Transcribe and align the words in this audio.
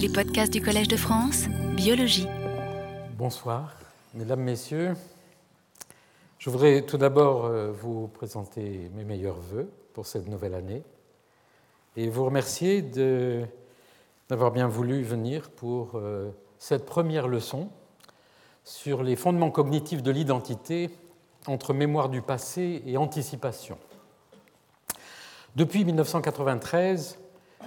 Les 0.00 0.08
podcasts 0.08 0.50
du 0.50 0.62
Collège 0.62 0.88
de 0.88 0.96
France, 0.96 1.44
biologie. 1.76 2.26
Bonsoir, 3.18 3.76
mesdames, 4.14 4.40
messieurs. 4.40 4.94
Je 6.38 6.48
voudrais 6.48 6.86
tout 6.86 6.96
d'abord 6.96 7.44
euh, 7.44 7.70
vous 7.70 8.08
présenter 8.08 8.90
mes 8.94 9.04
meilleurs 9.04 9.38
voeux 9.38 9.70
pour 9.92 10.06
cette 10.06 10.26
nouvelle 10.26 10.54
année 10.54 10.82
et 11.98 12.08
vous 12.08 12.24
remercier 12.24 12.82
d'avoir 14.30 14.52
bien 14.52 14.68
voulu 14.68 15.02
venir 15.02 15.50
pour 15.50 15.90
euh, 15.96 16.30
cette 16.58 16.86
première 16.86 17.28
leçon 17.28 17.68
sur 18.64 19.02
les 19.02 19.16
fondements 19.16 19.50
cognitifs 19.50 20.02
de 20.02 20.10
l'identité 20.10 20.88
entre 21.46 21.74
mémoire 21.74 22.08
du 22.08 22.22
passé 22.22 22.82
et 22.86 22.96
anticipation. 22.96 23.76
Depuis 25.56 25.84
1993, 25.84 27.18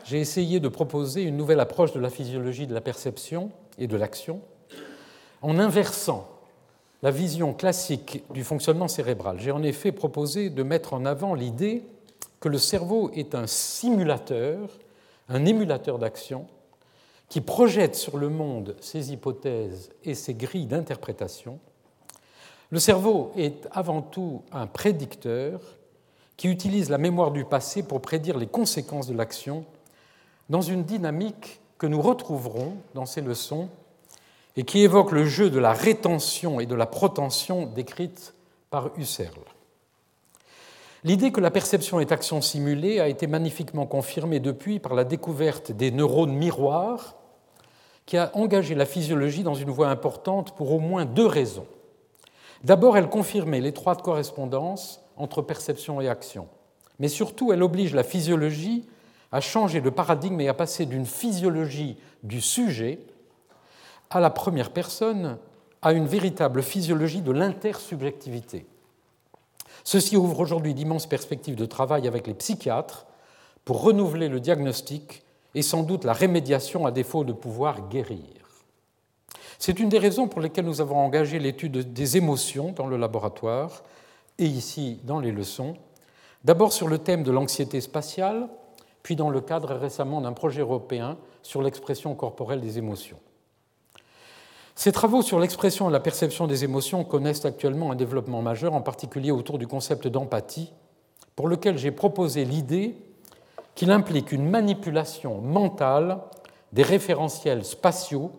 j'ai 0.04 0.20
essayé 0.20 0.60
de 0.60 0.68
proposer 0.68 1.24
une 1.24 1.38
nouvelle 1.38 1.60
approche 1.60 1.94
de 1.94 2.00
la 2.00 2.10
physiologie 2.10 2.68
de 2.68 2.74
la 2.74 2.82
perception 2.82 3.52
et 3.78 3.88
de 3.88 3.98
l'action 3.98 4.42
en 5.42 5.60
inversant 5.60 6.28
la 7.02 7.12
vision 7.12 7.54
classique 7.54 8.24
du 8.32 8.44
fonctionnement 8.44 8.88
cérébral. 8.88 9.38
J'ai 9.40 9.52
en 9.52 9.62
effet 9.62 9.92
proposé 9.92 10.50
de 10.50 10.64
mettre 10.64 10.94
en 10.94 11.06
avant 11.06 11.36
l'idée 11.36 11.84
que 12.40 12.50
le 12.50 12.58
cerveau 12.58 13.12
est 13.14 13.36
un 13.36 13.48
simulateur, 13.48 14.70
un 15.30 15.46
émulateur 15.46 16.00
d'action, 16.00 16.48
qui 17.30 17.42
projette 17.42 17.96
sur 17.96 18.18
le 18.18 18.30
monde 18.30 18.76
ses 18.80 19.12
hypothèses 19.12 19.90
et 20.04 20.16
ses 20.16 20.34
grilles 20.34 20.66
d'interprétation. 20.66 21.60
Le 22.70 22.80
cerveau 22.80 23.32
est 23.36 23.68
avant 23.72 24.02
tout 24.02 24.44
un 24.52 24.68
prédicteur 24.68 25.62
qui 26.38 26.48
utilise 26.48 26.90
la 26.90 26.98
mémoire 26.98 27.32
du 27.32 27.46
passé 27.46 27.84
pour 27.84 28.02
prédire 28.02 28.38
les 28.38 28.48
conséquences 28.48 29.08
de 29.08 29.14
l'action 29.14 29.66
dans 30.54 30.62
une 30.62 30.84
dynamique 30.84 31.62
que 31.80 31.88
nous 31.88 32.00
retrouverons 32.00 32.78
dans 32.94 33.08
ces 33.08 33.22
leçons 33.22 33.70
et 34.56 34.64
qui 34.64 34.82
évoque 34.82 35.12
le 35.12 35.26
jeu 35.26 35.50
de 35.50 35.58
la 35.58 35.74
rétention 35.74 36.60
et 36.60 36.68
de 36.68 36.76
la 36.76 36.86
protention 36.86 37.66
décrite 37.66 38.36
par 38.70 38.92
Husserl. 38.96 39.34
L'idée 41.04 41.32
que 41.32 41.42
la 41.42 41.50
perception 41.50 42.00
est 42.00 42.12
action 42.12 42.40
simulée 42.40 43.00
a 43.00 43.08
été 43.08 43.26
magnifiquement 43.26 43.88
confirmée 43.88 44.40
depuis 44.40 44.78
par 44.78 44.94
la 44.94 45.06
découverte 45.06 45.72
des 45.72 45.90
neurones 45.90 46.36
miroirs 46.36 47.16
qui 48.06 48.18
a 48.18 48.30
engagé 48.36 48.76
la 48.76 48.86
physiologie 48.86 49.42
dans 49.42 49.56
une 49.56 49.72
voie 49.72 49.88
importante 49.88 50.56
pour 50.56 50.72
au 50.72 50.80
moins 50.80 51.06
deux 51.06 51.26
raisons. 51.26 51.66
D'abord, 52.64 52.96
elle 52.96 53.10
confirmait 53.10 53.60
l'étroite 53.60 54.04
correspondance 54.04 55.02
entre 55.18 55.42
perception 55.42 56.00
et 56.00 56.08
action, 56.08 56.48
mais 57.00 57.08
surtout, 57.08 57.52
elle 57.52 57.64
oblige 57.64 57.96
la 57.96 58.04
physiologie 58.04 58.86
à 59.34 59.42
changer 59.42 59.82
de 59.82 59.90
paradigme 59.90 60.40
et 60.42 60.48
à 60.48 60.54
passer 60.54 60.86
d'une 60.86 61.08
physiologie 61.08 61.98
du 62.22 62.40
sujet 62.40 63.00
à 64.12 64.20
la 64.20 64.30
première 64.30 64.70
personne 64.70 65.40
à 65.82 65.92
une 65.92 66.06
véritable 66.06 66.62
physiologie 66.62 67.22
de 67.22 67.32
l'intersubjectivité. 67.32 68.68
Ceci 69.84 70.16
ouvre 70.16 70.40
aujourd'hui 70.40 70.76
d'immenses 70.76 71.08
perspectives 71.08 71.56
de 71.56 71.66
travail 71.66 72.08
avec 72.08 72.28
les 72.28 72.36
psychiatres 72.36 73.08
pour 73.66 73.82
renouveler 73.82 74.30
le 74.30 74.40
diagnostic 74.40 75.24
et 75.56 75.64
sans 75.64 75.82
doute 75.82 76.06
la 76.06 76.14
rémédiation 76.14 76.86
à 76.86 76.92
défaut 76.92 77.24
de 77.24 77.34
pouvoir 77.34 77.90
guérir. 77.90 78.20
C'est 79.58 79.80
une 79.80 79.90
des 79.90 80.00
raisons 80.00 80.28
pour 80.28 80.42
lesquelles 80.42 80.66
nous 80.66 80.80
avons 80.80 80.98
engagé 80.98 81.40
l'étude 81.40 81.92
des 81.92 82.18
émotions 82.18 82.72
dans 82.72 82.88
le 82.88 82.98
laboratoire 82.98 83.82
et 84.38 84.46
ici 84.46 85.00
dans 85.06 85.20
les 85.20 85.32
leçons, 85.32 85.76
d'abord 86.44 86.72
sur 86.72 86.88
le 86.88 87.00
thème 87.00 87.24
de 87.24 87.32
l'anxiété 87.32 87.82
spatiale, 87.82 88.48
puis 89.04 89.16
dans 89.16 89.30
le 89.30 89.42
cadre 89.42 89.76
récemment 89.76 90.22
d'un 90.22 90.34
projet 90.34 90.62
européen 90.62 91.18
sur 91.42 91.62
l'expression 91.62 92.16
corporelle 92.16 92.62
des 92.62 92.78
émotions. 92.78 93.20
Ces 94.76 94.92
travaux 94.92 95.22
sur 95.22 95.40
l'expression 95.40 95.90
et 95.90 95.94
la 95.94 96.00
perception 96.00 96.48
des 96.48 96.64
émotions 96.64 97.04
connaissent 97.04 97.46
actuellement 97.46 97.92
un 97.92 97.96
développement 97.96 98.42
majeur, 98.42 98.74
en 98.74 98.82
particulier 98.82 99.30
autour 99.30 99.60
du 99.60 99.68
concept 99.68 100.08
d'empathie, 100.08 100.74
pour 101.36 101.48
lequel 101.48 101.78
j'ai 101.78 101.92
proposé 101.92 102.46
l'idée 102.46 102.96
qu'il 103.76 103.92
implique 103.92 104.32
une 104.32 104.50
manipulation 104.50 105.42
mentale 105.42 106.20
des 106.72 106.84
référentiels 106.84 107.66
spatiaux 107.66 108.32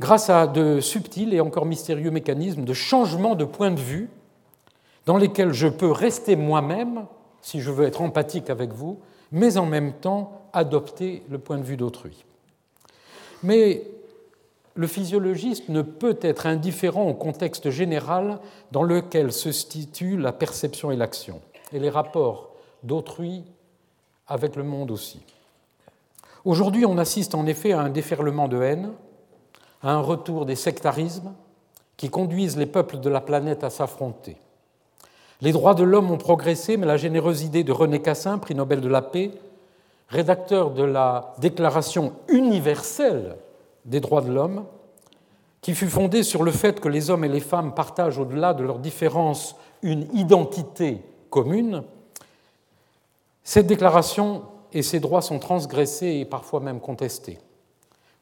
grâce 0.00 0.30
à 0.30 0.46
de 0.46 0.80
subtils 0.80 1.34
et 1.34 1.40
encore 1.40 1.66
mystérieux 1.66 2.10
mécanismes 2.10 2.64
de 2.64 2.72
changement 2.72 3.34
de 3.34 3.44
point 3.44 3.70
de 3.70 3.80
vue 3.80 4.10
dans 5.06 5.16
lesquels 5.16 5.52
je 5.52 5.68
peux 5.68 5.90
rester 5.90 6.36
moi-même, 6.36 7.06
si 7.42 7.60
je 7.60 7.70
veux 7.70 7.86
être 7.86 8.02
empathique 8.02 8.50
avec 8.50 8.72
vous, 8.72 9.00
mais 9.32 9.56
en 9.56 9.66
même 9.66 9.92
temps 9.92 10.42
adopter 10.52 11.22
le 11.28 11.38
point 11.38 11.58
de 11.58 11.62
vue 11.62 11.76
d'autrui. 11.76 12.24
Mais 13.42 13.84
le 14.74 14.86
physiologiste 14.86 15.68
ne 15.68 15.82
peut 15.82 16.18
être 16.20 16.46
indifférent 16.46 17.04
au 17.04 17.14
contexte 17.14 17.70
général 17.70 18.38
dans 18.72 18.82
lequel 18.82 19.32
se 19.32 19.52
situent 19.52 20.16
la 20.16 20.32
perception 20.32 20.90
et 20.90 20.96
l'action, 20.96 21.40
et 21.72 21.78
les 21.78 21.90
rapports 21.90 22.54
d'autrui 22.82 23.44
avec 24.26 24.56
le 24.56 24.62
monde 24.62 24.90
aussi. 24.90 25.20
Aujourd'hui, 26.44 26.86
on 26.86 26.96
assiste 26.98 27.34
en 27.34 27.46
effet 27.46 27.72
à 27.72 27.80
un 27.80 27.90
déferlement 27.90 28.48
de 28.48 28.62
haine, 28.62 28.92
à 29.82 29.92
un 29.92 30.00
retour 30.00 30.46
des 30.46 30.56
sectarismes 30.56 31.34
qui 31.96 32.08
conduisent 32.08 32.56
les 32.56 32.66
peuples 32.66 33.00
de 33.00 33.10
la 33.10 33.20
planète 33.20 33.64
à 33.64 33.70
s'affronter. 33.70 34.36
Les 35.42 35.52
droits 35.52 35.74
de 35.74 35.84
l'homme 35.84 36.10
ont 36.10 36.18
progressé, 36.18 36.76
mais 36.76 36.86
la 36.86 36.96
généreuse 36.96 37.42
idée 37.42 37.64
de 37.64 37.72
René 37.72 38.00
Cassin, 38.00 38.38
prix 38.38 38.54
Nobel 38.54 38.80
de 38.80 38.88
la 38.88 39.02
paix, 39.02 39.30
rédacteur 40.08 40.70
de 40.70 40.82
la 40.82 41.34
Déclaration 41.38 42.12
universelle 42.28 43.36
des 43.86 44.00
droits 44.00 44.20
de 44.20 44.32
l'homme, 44.32 44.66
qui 45.62 45.74
fut 45.74 45.88
fondée 45.88 46.22
sur 46.22 46.42
le 46.42 46.50
fait 46.50 46.80
que 46.80 46.88
les 46.88 47.10
hommes 47.10 47.24
et 47.24 47.28
les 47.28 47.40
femmes 47.40 47.74
partagent 47.74 48.18
au-delà 48.18 48.54
de 48.54 48.64
leurs 48.64 48.78
différences 48.78 49.56
une 49.82 50.06
identité 50.14 51.02
commune, 51.30 51.84
cette 53.44 53.66
déclaration 53.66 54.42
et 54.72 54.82
ses 54.82 55.00
droits 55.00 55.22
sont 55.22 55.38
transgressés 55.38 56.18
et 56.20 56.24
parfois 56.24 56.60
même 56.60 56.80
contestés. 56.80 57.38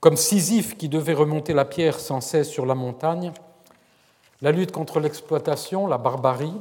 Comme 0.01 0.17
Sisyphe 0.17 0.77
qui 0.77 0.89
devait 0.89 1.15
remonter 1.15 1.53
la 1.53 1.65
pierre 1.65 1.99
sans 1.99 2.21
cesse 2.21 2.49
sur 2.49 2.65
la 2.65 2.75
montagne, 2.75 3.33
la 4.41 4.53
lutte 4.53 4.71
contre 4.71 5.01
l'exploitation, 5.01 5.87
la 5.87 5.99
barbarie, 5.99 6.55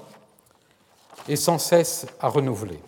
et 1.28 1.36
sans 1.36 1.58
cesse 1.58 2.08
à 2.20 2.30
renouveler. 2.30 2.80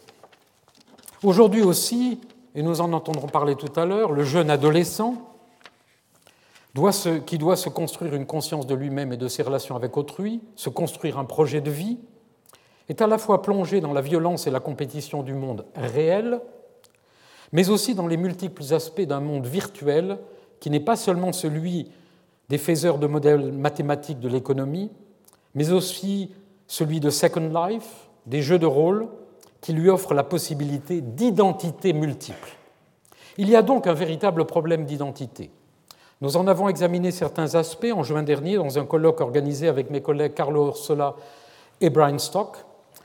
Aujourd'hui 1.24 1.62
aussi, 1.62 2.20
et 2.56 2.62
nous 2.62 2.82
en 2.82 2.94
entendrons 2.94 3.28
parler 3.28 3.56
tout 3.56 3.80
à 3.80 3.86
l'heure, 3.86 4.12
le 4.12 4.24
jeune 4.24 4.50
adolescent, 4.50 5.16
qui 7.26 7.38
doit 7.38 7.58
se 7.58 7.70
construire 7.70 8.16
une 8.16 8.26
conscience 8.26 8.66
de 8.66 8.76
lui-même 8.76 9.12
et 9.12 9.18
de 9.18 9.28
ses 9.28 9.44
relations 9.44 9.76
avec 9.76 9.98
autrui, 9.98 10.42
se 10.56 10.70
construire 10.70 11.18
un 11.18 11.26
projet 11.26 11.62
de 11.62 11.72
vie, 11.72 11.98
est 12.88 13.02
à 13.02 13.08
la 13.08 13.18
fois 13.18 13.42
plongé 13.42 13.82
dans 13.82 13.94
la 13.94 14.02
violence 14.02 14.48
et 14.48 14.52
la 14.52 14.60
compétition 14.60 15.22
du 15.22 15.34
monde 15.34 15.66
réel, 15.76 16.40
mais 17.52 17.70
aussi 17.70 17.96
dans 17.96 18.08
les 18.08 18.18
multiples 18.18 18.74
aspects 18.74 19.02
d'un 19.02 19.20
monde 19.20 19.46
virtuel 19.46 20.20
qui 20.60 20.70
n'est 20.70 20.80
pas 20.80 20.96
seulement 20.96 21.34
celui 21.34 21.92
des 22.50 22.58
faiseurs 22.58 22.98
de 22.98 23.08
modèles 23.08 23.52
mathématiques 23.52 24.20
de 24.20 24.30
l'économie, 24.30 24.92
mais 25.56 25.72
aussi 25.72 26.32
celui 26.68 27.00
de 27.00 27.10
Second 27.10 27.50
Life, 27.68 28.09
des 28.30 28.42
jeux 28.42 28.60
de 28.60 28.66
rôle 28.66 29.08
qui 29.60 29.74
lui 29.74 29.90
offrent 29.90 30.14
la 30.14 30.24
possibilité 30.24 31.02
d'identité 31.02 31.92
multiple. 31.92 32.56
Il 33.38 33.50
y 33.50 33.56
a 33.56 33.62
donc 33.62 33.88
un 33.88 33.94
véritable 33.94 34.46
problème 34.46 34.86
d'identité. 34.86 35.52
Nous 36.22 36.38
en 36.38 36.48
avons 36.48 36.70
examiné 36.70 37.12
certains 37.12 37.56
aspects 37.56 37.92
en 37.94 38.04
juin 38.04 38.24
dernier 38.24 38.58
dans 38.58 38.78
un 38.78 38.86
colloque 38.86 39.22
organisé 39.22 39.68
avec 39.68 39.90
mes 39.90 40.02
collègues 40.02 40.34
Carlo 40.34 40.68
Orsola 40.68 41.16
et 41.82 41.90
Brian 41.90 42.20
Stock 42.20 42.58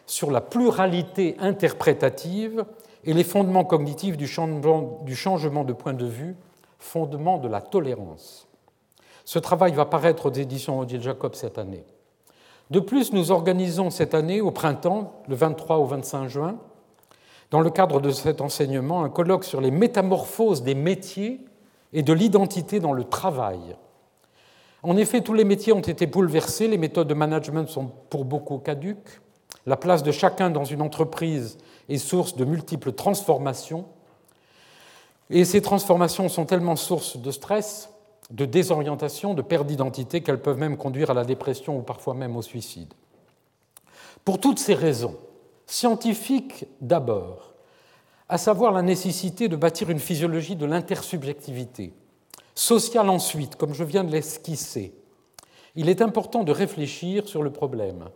sur 0.06 0.30
la 0.30 0.40
pluralité 0.40 1.36
interprétative 1.38 2.64
et 3.04 3.14
les 3.14 3.24
fondements 3.24 3.64
cognitifs 3.64 4.16
du 4.16 4.26
changement 4.26 5.64
de 5.64 5.72
point 5.72 5.94
de 5.94 6.06
vue, 6.06 6.36
fondement 6.78 7.38
de 7.38 7.48
la 7.48 7.60
tolérance. 7.60 8.46
Ce 9.24 9.38
travail 9.38 9.72
va 9.72 9.86
paraître 9.86 10.26
aux 10.26 10.32
éditions 10.32 10.78
Odile 10.80 11.00
Jacob 11.00 11.34
cette 11.34 11.56
année. 11.56 11.84
De 12.70 12.80
plus, 12.80 13.12
nous 13.12 13.30
organisons 13.30 13.90
cette 13.90 14.14
année, 14.14 14.40
au 14.40 14.50
printemps, 14.50 15.22
le 15.28 15.34
23 15.34 15.76
au 15.76 15.84
25 15.84 16.28
juin, 16.28 16.56
dans 17.50 17.60
le 17.60 17.70
cadre 17.70 18.00
de 18.00 18.10
cet 18.10 18.40
enseignement, 18.40 19.04
un 19.04 19.10
colloque 19.10 19.44
sur 19.44 19.60
les 19.60 19.70
métamorphoses 19.70 20.62
des 20.62 20.74
métiers 20.74 21.40
et 21.92 22.02
de 22.02 22.12
l'identité 22.12 22.80
dans 22.80 22.92
le 22.92 23.04
travail. 23.04 23.76
En 24.82 24.96
effet, 24.96 25.20
tous 25.20 25.34
les 25.34 25.44
métiers 25.44 25.72
ont 25.72 25.80
été 25.80 26.06
bouleversés, 26.06 26.68
les 26.68 26.78
méthodes 26.78 27.08
de 27.08 27.14
management 27.14 27.68
sont 27.68 27.90
pour 28.10 28.24
beaucoup 28.24 28.58
caduques, 28.58 29.20
la 29.66 29.76
place 29.76 30.02
de 30.02 30.10
chacun 30.10 30.50
dans 30.50 30.64
une 30.64 30.82
entreprise 30.82 31.58
est 31.88 31.98
source 31.98 32.36
de 32.36 32.44
multiples 32.44 32.92
transformations, 32.92 33.86
et 35.30 35.44
ces 35.44 35.62
transformations 35.62 36.28
sont 36.28 36.44
tellement 36.44 36.76
source 36.76 37.16
de 37.16 37.30
stress 37.30 37.93
de 38.30 38.44
désorientation, 38.44 39.34
de 39.34 39.42
perte 39.42 39.66
d'identité 39.66 40.22
qu'elles 40.22 40.40
peuvent 40.40 40.58
même 40.58 40.76
conduire 40.76 41.10
à 41.10 41.14
la 41.14 41.24
dépression 41.24 41.78
ou 41.78 41.82
parfois 41.82 42.14
même 42.14 42.36
au 42.36 42.42
suicide. 42.42 42.92
Pour 44.24 44.40
toutes 44.40 44.58
ces 44.58 44.74
raisons, 44.74 45.16
scientifiques 45.66 46.66
d'abord, 46.80 47.54
à 48.28 48.38
savoir 48.38 48.72
la 48.72 48.82
nécessité 48.82 49.48
de 49.48 49.56
bâtir 49.56 49.90
une 49.90 49.98
physiologie 49.98 50.56
de 50.56 50.66
l'intersubjectivité. 50.66 51.92
Sociale 52.54 53.10
ensuite, 53.10 53.56
comme 53.56 53.74
je 53.74 53.84
viens 53.84 54.04
de 54.04 54.12
l'esquisser, 54.12 54.94
il 55.76 55.88
est 55.88 56.00
important 56.00 56.44
de 56.44 56.52
réfléchir 56.52 57.28
sur 57.28 57.42
le 57.42 57.50
problème, 57.50 58.08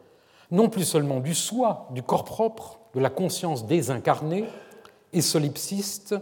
non 0.50 0.68
plus 0.68 0.84
seulement 0.84 1.20
du 1.20 1.34
soi, 1.34 1.88
du 1.92 2.02
corps 2.02 2.24
propre, 2.24 2.78
de 2.94 3.00
la 3.00 3.10
conscience 3.10 3.66
désincarnée 3.66 4.44
et 5.12 5.20
solipsiste, 5.20 6.14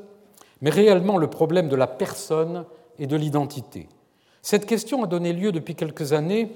mais 0.61 0.71
réellement 0.71 1.19
le 1.19 1.29
problème 1.29 1.69
de 1.69 1.77
la 1.77 1.87
personne 1.87 2.65
et 2.99 3.07
de 3.07 3.17
l'identité. 3.17 3.89
Cette 4.43 4.67
question 4.67 5.03
a 5.03 5.07
donné 5.07 5.33
lieu 5.33 5.53
depuis 5.53 5.75
quelques 5.75 6.13
années 6.13 6.53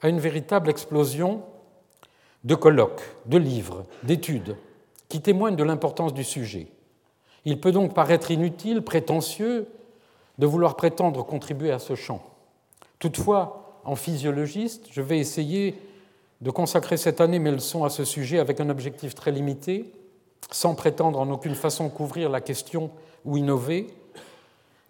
à 0.00 0.08
une 0.08 0.20
véritable 0.20 0.68
explosion 0.68 1.42
de 2.44 2.54
colloques, 2.54 3.02
de 3.26 3.38
livres, 3.38 3.84
d'études 4.02 4.56
qui 5.08 5.20
témoignent 5.20 5.56
de 5.56 5.64
l'importance 5.64 6.14
du 6.14 6.24
sujet. 6.24 6.68
Il 7.44 7.60
peut 7.60 7.72
donc 7.72 7.94
paraître 7.94 8.30
inutile, 8.30 8.82
prétentieux, 8.82 9.66
de 10.38 10.46
vouloir 10.46 10.76
prétendre 10.76 11.24
contribuer 11.24 11.70
à 11.70 11.78
ce 11.78 11.94
champ. 11.94 12.22
Toutefois, 12.98 13.80
en 13.84 13.96
physiologiste, 13.96 14.86
je 14.90 15.02
vais 15.02 15.18
essayer 15.18 15.74
de 16.40 16.50
consacrer 16.50 16.96
cette 16.96 17.20
année 17.20 17.38
mes 17.38 17.50
leçons 17.50 17.84
à 17.84 17.90
ce 17.90 18.04
sujet 18.04 18.38
avec 18.38 18.60
un 18.60 18.70
objectif 18.70 19.14
très 19.14 19.30
limité, 19.30 19.92
sans 20.50 20.74
prétendre 20.74 21.20
en 21.20 21.30
aucune 21.30 21.54
façon 21.54 21.88
couvrir 21.88 22.30
la 22.30 22.40
question 22.40 22.90
ou 23.24 23.36
innover. 23.36 23.88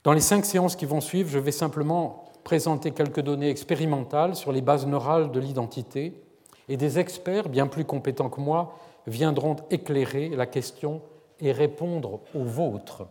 Dans 0.04 0.12
les 0.12 0.20
cinq 0.20 0.44
séances 0.44 0.74
qui 0.74 0.84
vont 0.84 1.00
suivre, 1.00 1.30
je 1.30 1.38
vais 1.38 1.52
simplement 1.52 2.24
présenter 2.42 2.90
quelques 2.90 3.20
données 3.20 3.50
expérimentales 3.50 4.34
sur 4.34 4.50
les 4.50 4.60
bases 4.60 4.86
neurales 4.86 5.30
de 5.30 5.38
l'identité, 5.38 6.20
et 6.68 6.76
des 6.76 6.98
experts 6.98 7.48
bien 7.48 7.66
plus 7.66 7.84
compétents 7.84 8.30
que 8.30 8.40
moi 8.40 8.76
viendront 9.06 9.56
éclairer 9.70 10.28
la 10.30 10.46
question 10.46 11.02
et 11.40 11.52
répondre 11.52 12.20
aux 12.34 12.44
vôtres. 12.44 13.06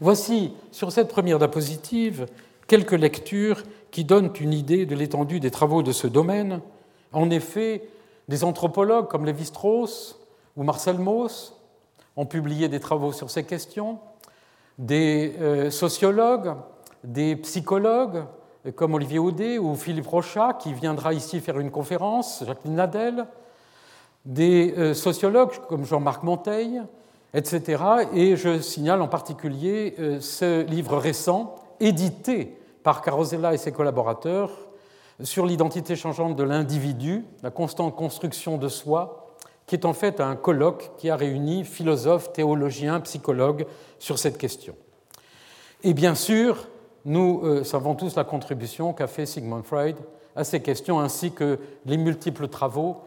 Voici, 0.00 0.52
sur 0.70 0.92
cette 0.92 1.08
première 1.08 1.38
diapositive, 1.38 2.26
quelques 2.66 2.92
lectures 2.92 3.62
qui 3.90 4.04
donnent 4.04 4.32
une 4.40 4.52
idée 4.52 4.86
de 4.86 4.94
l'étendue 4.94 5.40
des 5.40 5.50
travaux 5.50 5.82
de 5.82 5.92
ce 5.92 6.06
domaine. 6.06 6.60
En 7.12 7.30
effet, 7.30 7.82
des 8.28 8.44
anthropologues 8.44 9.08
comme 9.08 9.26
Lévi-Strauss 9.26 10.18
ou 10.56 10.62
Marcel 10.62 10.98
Mauss 10.98 11.56
ont 12.16 12.26
publié 12.26 12.68
des 12.68 12.80
travaux 12.80 13.12
sur 13.12 13.30
ces 13.30 13.44
questions, 13.44 13.98
des 14.78 15.34
euh, 15.40 15.70
sociologues, 15.70 16.54
des 17.04 17.36
psychologues 17.36 18.24
comme 18.76 18.94
Olivier 18.94 19.18
Audet 19.18 19.58
ou 19.58 19.74
Philippe 19.74 20.06
Rochat, 20.06 20.54
qui 20.54 20.72
viendra 20.72 21.12
ici 21.12 21.40
faire 21.40 21.58
une 21.58 21.70
conférence, 21.70 22.44
Jacqueline 22.46 22.76
Nadel, 22.76 23.26
des 24.24 24.74
euh, 24.78 24.94
sociologues 24.94 25.58
comme 25.68 25.84
Jean-Marc 25.84 26.22
Monteil, 26.22 26.80
etc. 27.34 27.82
Et 28.14 28.36
je 28.36 28.60
signale 28.60 29.02
en 29.02 29.08
particulier 29.08 29.94
euh, 29.98 30.20
ce 30.20 30.62
livre 30.62 30.96
récent, 30.96 31.56
édité 31.80 32.56
par 32.82 33.02
Carosella 33.02 33.54
et 33.54 33.58
ses 33.58 33.72
collaborateurs, 33.72 34.50
sur 35.22 35.46
l'identité 35.46 35.96
changeante 35.96 36.36
de 36.36 36.42
l'individu, 36.42 37.24
la 37.42 37.50
constante 37.50 37.94
construction 37.94 38.58
de 38.58 38.68
soi, 38.68 39.21
qui 39.66 39.74
est 39.74 39.84
en 39.84 39.92
fait 39.92 40.20
un 40.20 40.36
colloque 40.36 40.90
qui 40.98 41.10
a 41.10 41.16
réuni 41.16 41.64
philosophes, 41.64 42.32
théologiens, 42.32 43.00
psychologues 43.00 43.66
sur 43.98 44.18
cette 44.18 44.38
question. 44.38 44.74
Et 45.82 45.94
bien 45.94 46.14
sûr, 46.14 46.68
nous 47.04 47.40
euh, 47.44 47.64
savons 47.64 47.94
tous 47.94 48.16
la 48.16 48.24
contribution 48.24 48.92
qu'a 48.92 49.06
fait 49.06 49.26
Sigmund 49.26 49.64
Freud 49.64 49.96
à 50.36 50.44
ces 50.44 50.60
questions, 50.60 51.00
ainsi 51.00 51.32
que 51.32 51.58
les 51.86 51.96
multiples 51.96 52.48
travaux 52.48 52.98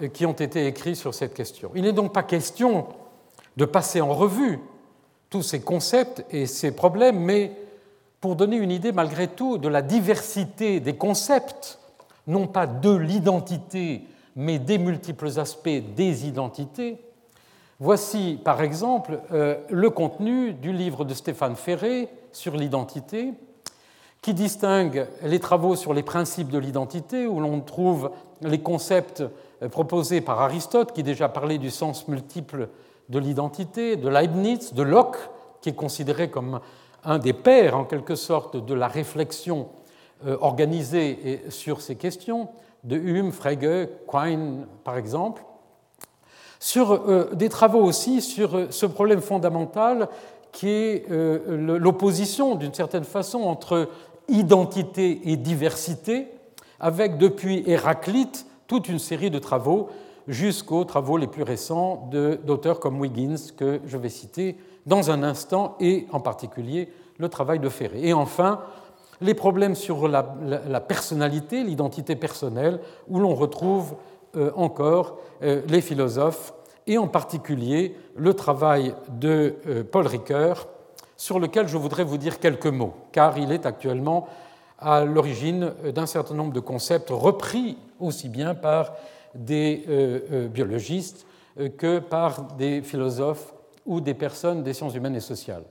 euh, 0.00 0.08
qui 0.08 0.26
ont 0.26 0.32
été 0.32 0.66
écrits 0.66 0.96
sur 0.96 1.14
cette 1.14 1.34
question. 1.34 1.70
Il 1.74 1.82
n'est 1.82 1.92
donc 1.92 2.12
pas 2.12 2.22
question 2.22 2.86
de 3.56 3.64
passer 3.64 4.00
en 4.00 4.14
revue 4.14 4.58
tous 5.28 5.42
ces 5.42 5.60
concepts 5.60 6.24
et 6.30 6.46
ces 6.46 6.72
problèmes, 6.72 7.18
mais 7.18 7.52
pour 8.20 8.36
donner 8.36 8.56
une 8.56 8.70
idée 8.70 8.92
malgré 8.92 9.28
tout 9.28 9.58
de 9.58 9.68
la 9.68 9.82
diversité 9.82 10.80
des 10.80 10.96
concepts, 10.96 11.78
non 12.26 12.46
pas 12.46 12.66
de 12.66 12.94
l'identité, 12.94 14.02
mais 14.36 14.58
des 14.58 14.78
multiples 14.78 15.38
aspects 15.38 15.68
des 15.68 16.26
identités, 16.26 16.98
voici 17.80 18.38
par 18.42 18.62
exemple 18.62 19.20
euh, 19.32 19.56
le 19.68 19.90
contenu 19.90 20.52
du 20.52 20.72
livre 20.72 21.04
de 21.04 21.14
Stéphane 21.14 21.56
Ferré 21.56 22.08
sur 22.32 22.56
l'identité, 22.56 23.32
qui 24.22 24.34
distingue 24.34 25.08
les 25.24 25.40
travaux 25.40 25.74
sur 25.74 25.92
les 25.92 26.04
principes 26.04 26.48
de 26.48 26.58
l'identité, 26.58 27.26
où 27.26 27.40
l'on 27.40 27.60
trouve 27.60 28.12
les 28.40 28.60
concepts 28.60 29.22
euh, 29.62 29.68
proposés 29.68 30.20
par 30.20 30.40
Aristote, 30.40 30.92
qui 30.92 31.02
déjà 31.02 31.28
parlait 31.28 31.58
du 31.58 31.70
sens 31.70 32.08
multiple 32.08 32.68
de 33.08 33.18
l'identité, 33.18 33.96
de 33.96 34.08
Leibniz, 34.08 34.72
de 34.74 34.82
Locke, 34.82 35.18
qui 35.60 35.70
est 35.70 35.74
considéré 35.74 36.30
comme 36.30 36.60
un 37.04 37.18
des 37.18 37.32
pères, 37.32 37.76
en 37.76 37.84
quelque 37.84 38.14
sorte, 38.14 38.56
de 38.56 38.74
la 38.74 38.88
réflexion 38.88 39.68
euh, 40.24 40.36
organisée 40.40 41.42
sur 41.48 41.80
ces 41.80 41.96
questions, 41.96 42.48
de 42.84 42.96
Hume, 42.96 43.32
Frege, 43.32 43.88
Quine, 44.08 44.66
par 44.84 44.96
exemple, 44.96 45.44
sur 46.58 46.92
euh, 46.92 47.30
des 47.34 47.48
travaux 47.48 47.82
aussi 47.82 48.20
sur 48.20 48.68
ce 48.70 48.86
problème 48.86 49.20
fondamental 49.20 50.08
qui 50.52 50.68
est 50.68 51.08
l'opposition, 51.08 52.56
d'une 52.56 52.74
certaine 52.74 53.04
façon, 53.04 53.40
entre 53.40 53.88
identité 54.28 55.20
et 55.24 55.38
diversité, 55.38 56.28
avec 56.78 57.16
depuis 57.16 57.62
Héraclite 57.66 58.46
toute 58.66 58.88
une 58.88 58.98
série 58.98 59.30
de 59.30 59.38
travaux 59.38 59.88
jusqu'aux 60.28 60.84
travaux 60.84 61.16
les 61.16 61.26
plus 61.26 61.42
récents 61.42 62.08
d'auteurs 62.10 62.80
comme 62.80 63.00
Wiggins, 63.00 63.36
que 63.56 63.80
je 63.86 63.96
vais 63.96 64.08
citer 64.08 64.56
dans 64.86 65.10
un 65.10 65.22
instant, 65.22 65.76
et 65.80 66.06
en 66.12 66.20
particulier 66.20 66.88
le 67.18 67.28
travail 67.28 67.58
de 67.60 67.68
Ferré. 67.68 68.08
Et 68.08 68.12
enfin, 68.12 68.60
les 69.22 69.34
problèmes 69.34 69.74
sur 69.74 70.08
la, 70.08 70.22
personnalité, 70.80 71.62
l'identité 71.62 72.16
personnelle, 72.16 72.80
où 73.08 73.18
l'on 73.18 73.34
retrouve 73.34 73.94
euh, 74.36 74.50
encore 74.56 75.18
euh, 75.42 75.62
les 75.68 75.80
philosophes, 75.80 76.52
et 76.86 76.98
en 76.98 77.06
particulier 77.06 77.94
le 78.16 78.34
travail 78.34 78.94
de 79.08 79.54
euh, 79.68 79.84
Paul 79.84 80.06
Ricoeur, 80.06 80.66
sur 81.16 81.38
lequel 81.38 81.68
je 81.68 81.76
voudrais 81.76 82.04
vous 82.04 82.18
dire 82.18 82.40
quelques 82.40 82.66
mots, 82.66 82.94
car 83.12 83.38
il 83.38 83.52
est 83.52 83.64
actuellement 83.64 84.26
à 84.78 85.04
l'origine 85.04 85.72
d'un 85.94 86.06
certain 86.06 86.34
nombre 86.34 86.52
de 86.52 86.58
concepts 86.58 87.10
repris 87.10 87.78
aussi 88.00 88.28
bien 88.28 88.56
par 88.56 88.94
des 89.32 89.86
biologistes 90.52 91.24
que 91.78 92.00
par 92.00 92.42
des 92.58 92.82
philosophes 92.82 93.54
ou 93.86 94.00
des 94.00 94.14
personnes 94.14 94.64
des 94.64 94.72
sciences 94.72 94.96
humaines 94.96 95.14
et 95.14 95.20
sociales. 95.20 95.62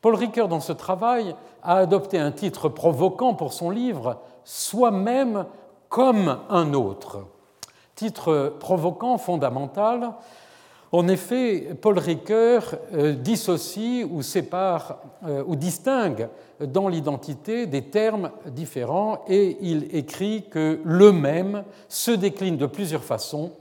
Paul 0.00 0.14
Ricoeur, 0.14 0.48
dans 0.48 0.60
ce 0.60 0.72
travail, 0.72 1.34
a 1.62 1.76
adopté 1.76 2.18
un 2.18 2.30
titre 2.32 2.68
provoquant 2.68 3.34
pour 3.34 3.52
son 3.52 3.70
livre 3.70 4.20
Soi-même 4.44 5.46
comme 5.88 6.38
un 6.48 6.72
autre. 6.74 7.26
Titre 7.94 8.54
provoquant, 8.60 9.18
fondamental, 9.18 10.12
en 10.90 11.06
effet, 11.08 11.76
Paul 11.80 11.98
Ricoeur 11.98 12.76
euh, 12.94 13.12
dissocie 13.12 14.04
ou 14.04 14.22
sépare 14.22 15.00
euh, 15.26 15.44
ou 15.46 15.54
distingue 15.54 16.28
dans 16.60 16.88
l'identité 16.88 17.66
des 17.66 17.82
termes 17.82 18.30
différents 18.46 19.22
et 19.28 19.58
il 19.60 19.94
écrit 19.94 20.46
que 20.50 20.80
le 20.82 21.12
même 21.12 21.64
se 21.88 22.10
décline 22.10 22.56
de 22.56 22.64
plusieurs 22.64 23.04
façons 23.04 23.52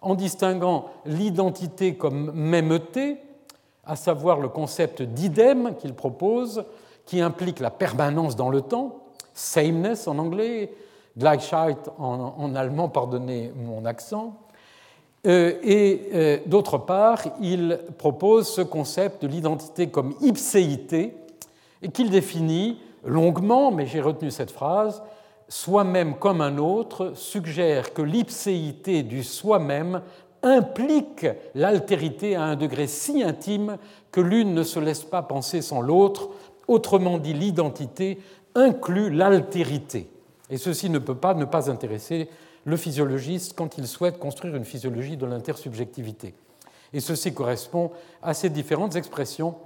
en 0.00 0.14
distinguant 0.14 0.86
l'identité 1.04 1.94
comme 1.94 2.32
mêmeté, 2.32 3.18
à 3.84 3.96
savoir 3.96 4.38
le 4.40 4.48
concept 4.48 5.02
d'idem 5.02 5.74
qu'il 5.78 5.94
propose, 5.94 6.64
qui 7.06 7.20
implique 7.20 7.60
la 7.60 7.70
permanence 7.70 8.36
dans 8.36 8.48
le 8.48 8.60
temps, 8.60 9.02
sameness 9.34 10.06
en 10.06 10.18
anglais, 10.18 10.72
Gleichheit 11.18 11.76
en, 11.98 12.54
allemand, 12.54 12.88
pardonnez 12.88 13.52
mon 13.56 13.84
accent, 13.84 14.38
euh, 15.26 15.54
et 15.62 16.08
euh, 16.14 16.38
d'autre 16.46 16.78
part, 16.78 17.22
il 17.40 17.78
propose 17.98 18.48
ce 18.48 18.62
concept 18.62 19.22
de 19.22 19.28
l'identité 19.28 19.88
comme 19.88 20.14
ipséité, 20.20 21.14
et 21.82 21.90
qu'il 21.90 22.10
définit 22.10 22.78
longuement, 23.04 23.72
mais 23.72 23.86
j'ai 23.86 24.00
retenu 24.00 24.30
cette 24.30 24.50
phrase, 24.50 25.02
soi-même 25.48 26.16
comme 26.16 26.40
un 26.40 26.56
autre 26.56 27.12
suggère 27.14 27.92
que 27.92 28.02
l'ipséité 28.02 29.02
du 29.02 29.22
soi-même 29.22 30.00
implique 30.42 31.26
l'altérité 31.54 32.34
à 32.34 32.42
un 32.42 32.56
degré 32.56 32.86
si 32.86 33.22
intime 33.22 33.78
que 34.10 34.20
l'une 34.20 34.54
ne 34.54 34.62
se 34.62 34.80
laisse 34.80 35.04
pas 35.04 35.22
penser 35.22 35.62
sans 35.62 35.80
l'autre, 35.80 36.30
autrement 36.68 37.18
dit 37.18 37.34
l'identité 37.34 38.18
inclut 38.54 39.10
l'altérité. 39.10 40.08
Et 40.50 40.58
ceci 40.58 40.90
ne 40.90 40.98
peut 40.98 41.14
pas 41.14 41.34
ne 41.34 41.44
pas 41.44 41.70
intéresser 41.70 42.28
le 42.64 42.76
physiologiste 42.76 43.54
quand 43.56 43.78
il 43.78 43.86
souhaite 43.86 44.18
construire 44.18 44.54
une 44.54 44.64
physiologie 44.64 45.16
de 45.16 45.26
l'intersubjectivité. 45.26 46.34
Et 46.92 47.00
ceci 47.00 47.32
correspond 47.32 47.90
à 48.22 48.34
ces 48.34 48.50
différentes 48.50 48.96
expressions 48.96 49.56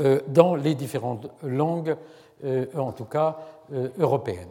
euh, 0.00 0.20
dans 0.28 0.54
les 0.54 0.74
différentes 0.74 1.28
langues, 1.42 1.96
euh, 2.44 2.66
en 2.76 2.92
tout 2.92 3.04
cas 3.04 3.38
euh, 3.72 3.88
européennes. 3.98 4.48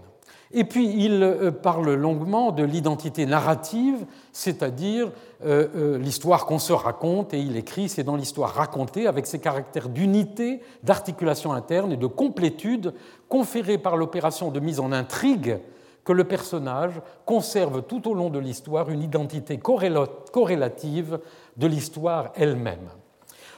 Et 0.53 0.63
puis 0.63 0.89
il 1.05 1.21
euh, 1.23 1.51
parle 1.51 1.93
longuement 1.93 2.51
de 2.51 2.63
l'identité 2.63 3.25
narrative, 3.25 4.05
c'est-à-dire 4.31 5.11
euh, 5.45 5.67
euh, 5.75 5.97
l'histoire 5.97 6.45
qu'on 6.45 6.59
se 6.59 6.73
raconte, 6.73 7.33
et 7.33 7.39
il 7.39 7.57
écrit, 7.57 7.89
c'est 7.89 8.03
dans 8.03 8.15
l'histoire 8.15 8.53
racontée, 8.53 9.07
avec 9.07 9.27
ses 9.27 9.39
caractères 9.39 9.89
d'unité, 9.89 10.61
d'articulation 10.83 11.51
interne 11.51 11.91
et 11.91 11.97
de 11.97 12.07
complétude 12.07 12.93
conférés 13.27 13.77
par 13.77 13.97
l'opération 13.97 14.51
de 14.51 14.59
mise 14.59 14.79
en 14.79 14.91
intrigue 14.91 15.59
que 16.05 16.13
le 16.13 16.23
personnage 16.23 17.01
conserve 17.25 17.83
tout 17.83 18.09
au 18.09 18.13
long 18.13 18.29
de 18.29 18.39
l'histoire 18.39 18.89
une 18.89 19.01
identité 19.01 19.59
corrélative 19.59 21.19
de 21.57 21.67
l'histoire 21.67 22.31
elle-même. 22.35 22.87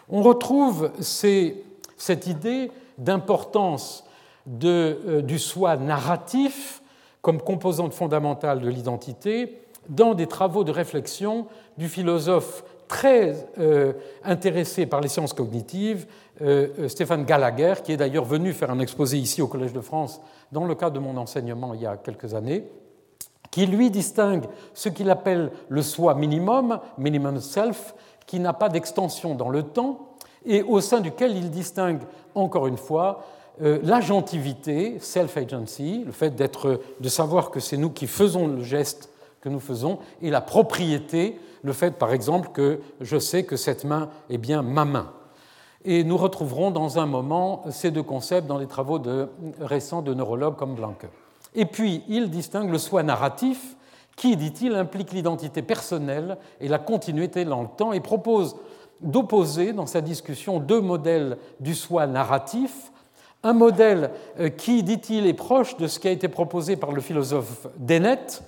On 0.10 0.24
retrouve 0.24 0.92
cette 1.00 2.26
idée 2.26 2.72
d'importance 2.98 4.04
du 4.50 5.40
soi 5.40 5.78
narratif 5.78 6.82
comme 7.22 7.42
composante 7.42 7.94
fondamentale 7.94 8.62
de 8.62 8.70
l'identité 8.70 9.62
dans 9.90 10.14
des 10.16 10.28
travaux 10.28 10.64
de 10.64 10.72
réflexion 10.72 11.48
du 11.78 11.88
philosophe 11.88 12.64
très 12.88 13.48
euh, 13.60 13.94
intéressé 14.24 14.88
par 14.88 15.00
les 15.00 15.08
sciences 15.08 15.34
cognitives, 15.34 16.08
euh, 16.42 16.68
euh, 16.80 16.88
Stéphane 16.90 17.24
Gallagher, 17.24 17.76
qui 17.84 17.92
est 17.92 17.98
d'ailleurs 17.98 18.26
venu 18.26 18.52
faire 18.52 18.72
un 18.72 18.80
exposé 18.80 19.18
ici 19.18 19.42
au 19.42 19.48
Collège 19.48 19.74
de 19.74 19.82
France 19.82 20.22
dans 20.52 20.66
le 20.66 20.74
cadre 20.74 20.96
de 20.96 21.00
mon 21.00 21.16
enseignement 21.18 21.74
il 21.76 21.82
y 21.82 21.86
a 21.86 21.98
quelques 21.98 22.34
années, 22.34 22.66
qui 23.52 23.68
lui 23.68 23.92
distingue 23.92 24.46
ce 24.74 24.90
qu'il 24.90 25.10
appelle 25.12 25.52
le 25.70 25.82
soi 25.84 26.16
minimum, 26.16 26.80
minimum 26.98 27.40
self, 27.40 27.94
qui 28.26 28.40
n'a 28.40 28.54
pas 28.54 28.70
d'extension 28.70 29.36
dans 29.36 29.50
le 29.50 29.64
temps, 29.64 30.16
et 30.46 30.64
au 30.64 30.82
sein 30.82 31.02
duquel 31.02 31.36
il 31.36 31.52
distingue 31.52 32.02
encore 32.34 32.68
une 32.68 32.78
fois 32.78 33.20
euh, 33.20 33.39
l'agentivité, 33.60 35.00
self-agency, 35.00 36.04
le 36.06 36.12
fait 36.12 36.36
d'être, 36.36 36.82
de 37.00 37.10
savoir 37.10 37.52
que 37.52 37.60
c'est 37.60 37.78
nous 37.78 37.90
qui 37.90 38.08
faisons 38.08 38.48
le 38.48 38.64
geste 38.64 39.10
que 39.42 39.50
nous 39.50 39.60
faisons, 39.60 40.00
et 40.22 40.30
la 40.30 40.42
propriété, 40.42 41.40
le 41.64 41.74
fait 41.74 41.92
par 41.92 42.14
exemple 42.14 42.50
que 42.54 42.80
je 43.02 43.18
sais 43.18 43.44
que 43.44 43.56
cette 43.56 43.84
main 43.84 44.10
est 44.30 44.38
bien 44.38 44.62
ma 44.62 44.86
main. 44.86 45.12
Et 45.86 46.04
nous 46.04 46.18
retrouverons 46.18 46.72
dans 46.72 47.00
un 47.00 47.06
moment 47.06 47.64
ces 47.70 47.92
deux 47.92 48.04
concepts 48.04 48.48
dans 48.48 48.58
les 48.58 48.68
travaux 48.68 49.00
de, 49.00 49.30
récents 49.62 50.02
de 50.02 50.14
neurologues 50.14 50.58
comme 50.58 50.76
Blanque. 50.76 51.06
Et 51.56 51.66
puis, 51.66 52.04
il 52.08 52.30
distingue 52.30 52.70
le 52.70 52.78
soi 52.78 53.02
narratif, 53.02 53.76
qui, 54.16 54.36
dit-il, 54.36 54.76
implique 54.76 55.14
l'identité 55.14 55.62
personnelle 55.62 56.38
et 56.60 56.68
la 56.68 56.80
continuité 56.80 57.46
dans 57.46 57.62
le 57.62 57.70
temps, 57.78 57.94
et 57.94 58.02
propose 58.02 58.58
d'opposer 59.00 59.72
dans 59.72 59.86
sa 59.86 60.02
discussion 60.02 60.60
deux 60.60 60.82
modèles 60.82 61.38
du 61.62 61.74
soi 61.74 62.06
narratif, 62.06 62.89
un 63.44 63.54
modèle 63.54 64.12
euh, 64.40 64.50
qui, 64.50 64.84
dit-il, 64.84 65.26
est 65.26 65.34
proche 65.34 65.78
de 65.78 65.88
ce 65.88 66.00
qui 66.00 66.08
a 66.08 66.12
été 66.12 66.28
proposé 66.28 66.76
par 66.76 66.92
le 66.92 67.02
philosophe 67.02 67.68
Dennett, 67.78 68.44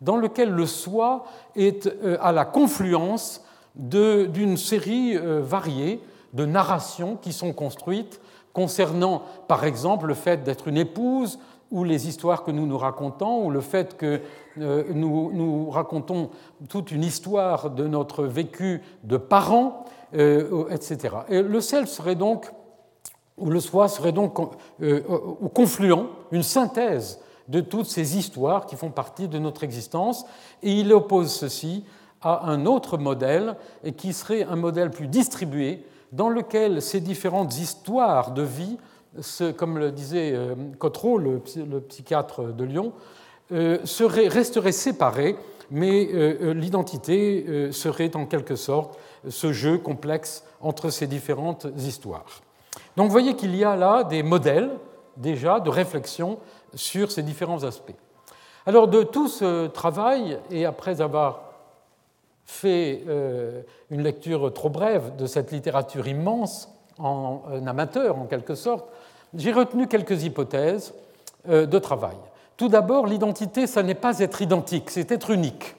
dans 0.00 0.16
lequel 0.16 0.50
le 0.50 0.66
soi 0.66 1.24
est 1.56 1.86
euh, 1.86 2.16
à 2.20 2.32
la 2.32 2.44
confluence 2.44 3.42
d'une 3.74 4.56
série 4.56 5.16
euh, 5.16 5.42
variée 5.42 6.00
de 6.32 6.46
narrations 6.46 7.16
qui 7.16 7.32
sont 7.32 7.52
construites 7.52 8.20
concernant, 8.52 9.22
par 9.48 9.64
exemple, 9.64 10.06
le 10.06 10.14
fait 10.14 10.42
d'être 10.42 10.68
une 10.68 10.78
épouse, 10.78 11.38
ou 11.72 11.82
les 11.82 12.08
histoires 12.08 12.44
que 12.44 12.52
nous 12.52 12.64
nous 12.64 12.78
racontons, 12.78 13.44
ou 13.44 13.50
le 13.50 13.60
fait 13.60 13.96
que 13.96 14.20
nous, 14.56 15.32
nous, 15.32 15.68
racontons 15.68 16.30
toute 16.68 16.92
une 16.92 17.02
histoire 17.02 17.70
de 17.70 17.88
notre 17.88 18.24
vécu 18.24 18.82
de 19.02 19.16
parents, 19.16 19.84
etc. 20.12 21.16
Et 21.28 21.42
le 21.42 21.60
self 21.60 21.90
serait 21.90 22.14
donc 22.14 22.46
où 23.38 23.50
le 23.50 23.60
soi 23.60 23.88
serait 23.88 24.12
donc 24.12 24.38
euh, 24.82 25.02
au 25.08 25.48
confluent, 25.48 26.08
une 26.32 26.42
synthèse 26.42 27.20
de 27.48 27.60
toutes 27.60 27.86
ces 27.86 28.16
histoires 28.16 28.66
qui 28.66 28.76
font 28.76 28.90
partie 28.90 29.28
de 29.28 29.38
notre 29.38 29.62
existence, 29.62 30.24
et 30.62 30.72
il 30.72 30.92
oppose 30.92 31.32
ceci 31.32 31.84
à 32.22 32.46
un 32.50 32.66
autre 32.66 32.98
modèle, 32.98 33.56
qui 33.96 34.12
serait 34.12 34.42
un 34.42 34.56
modèle 34.56 34.90
plus 34.90 35.06
distribué, 35.06 35.84
dans 36.12 36.28
lequel 36.28 36.80
ces 36.80 37.00
différentes 37.00 37.58
histoires 37.58 38.32
de 38.32 38.42
vie, 38.42 38.78
comme 39.56 39.78
le 39.78 39.92
disait 39.92 40.32
euh, 40.34 40.54
Cotreau, 40.78 41.18
le, 41.18 41.40
psychiatre 41.88 42.42
de 42.52 42.64
Lyon, 42.64 42.92
euh, 43.52 43.78
resteraient 44.00 44.72
séparées, 44.72 45.36
mais 45.70 46.08
l'identité 46.54 47.72
serait 47.72 48.14
en 48.14 48.24
quelque 48.26 48.54
sorte 48.54 48.96
ce 49.28 49.52
jeu 49.52 49.78
complexe 49.78 50.44
entre 50.60 50.90
ces 50.90 51.08
différentes 51.08 51.66
histoires. 51.76 52.45
Donc 52.96 53.06
vous 53.06 53.12
voyez 53.12 53.34
qu'il 53.34 53.54
y 53.54 53.64
a 53.64 53.76
là 53.76 54.04
des 54.04 54.22
modèles 54.22 54.70
déjà 55.16 55.60
de 55.60 55.70
réflexion 55.70 56.38
sur 56.74 57.10
ces 57.10 57.22
différents 57.22 57.64
aspects. 57.64 57.94
Alors 58.66 58.88
de 58.88 59.02
tout 59.02 59.28
ce 59.28 59.66
travail, 59.66 60.38
et 60.50 60.64
après 60.64 61.00
avoir 61.00 61.42
fait 62.44 63.02
euh, 63.08 63.62
une 63.90 64.02
lecture 64.02 64.52
trop 64.52 64.70
brève 64.70 65.16
de 65.16 65.26
cette 65.26 65.52
littérature 65.52 66.06
immense, 66.08 66.68
en 66.98 67.42
amateur 67.66 68.18
en 68.18 68.24
quelque 68.24 68.54
sorte, 68.54 68.86
j'ai 69.34 69.52
retenu 69.52 69.86
quelques 69.86 70.24
hypothèses 70.24 70.94
euh, 71.48 71.66
de 71.66 71.78
travail. 71.78 72.16
Tout 72.56 72.68
d'abord, 72.68 73.06
l'identité, 73.06 73.66
ça 73.66 73.82
n'est 73.82 73.94
pas 73.94 74.18
être 74.20 74.40
identique, 74.40 74.90
c'est 74.90 75.12
être 75.12 75.30
unique. 75.30 75.76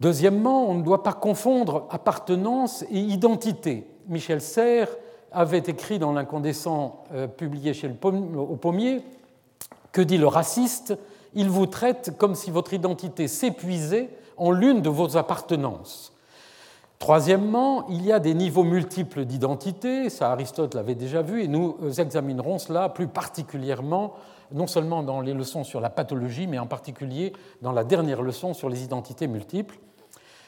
Deuxièmement, 0.00 0.68
on 0.68 0.74
ne 0.74 0.82
doit 0.82 1.02
pas 1.02 1.14
confondre 1.14 1.86
appartenance 1.90 2.84
et 2.90 2.98
identité. 2.98 3.86
Michel 4.08 4.40
Serres 4.40 4.94
avait 5.36 5.58
écrit 5.58 5.98
dans 5.98 6.12
l'incandescent 6.12 7.04
euh, 7.12 7.26
publié 7.26 7.74
chez 7.74 7.88
le 7.88 7.94
au 8.38 8.56
Pommier 8.56 9.02
que 9.92 10.00
dit 10.00 10.16
le 10.16 10.26
raciste 10.26 10.98
Il 11.34 11.50
vous 11.50 11.66
traite 11.66 12.16
comme 12.16 12.34
si 12.34 12.50
votre 12.50 12.72
identité 12.72 13.28
s'épuisait 13.28 14.08
en 14.38 14.50
l'une 14.50 14.80
de 14.80 14.88
vos 14.88 15.18
appartenances. 15.18 16.14
Troisièmement, 16.98 17.86
il 17.90 18.06
y 18.06 18.12
a 18.12 18.18
des 18.18 18.32
niveaux 18.32 18.64
multiples 18.64 19.26
d'identité, 19.26 20.08
ça 20.08 20.32
Aristote 20.32 20.74
l'avait 20.74 20.94
déjà 20.94 21.20
vu, 21.20 21.42
et 21.42 21.48
nous 21.48 21.76
examinerons 21.98 22.58
cela 22.58 22.88
plus 22.88 23.06
particulièrement, 23.06 24.14
non 24.52 24.66
seulement 24.66 25.02
dans 25.02 25.20
les 25.20 25.34
leçons 25.34 25.62
sur 25.62 25.80
la 25.80 25.90
pathologie, 25.90 26.46
mais 26.46 26.58
en 26.58 26.66
particulier 26.66 27.34
dans 27.60 27.72
la 27.72 27.84
dernière 27.84 28.22
leçon 28.22 28.54
sur 28.54 28.70
les 28.70 28.82
identités 28.82 29.26
multiples. 29.26 29.78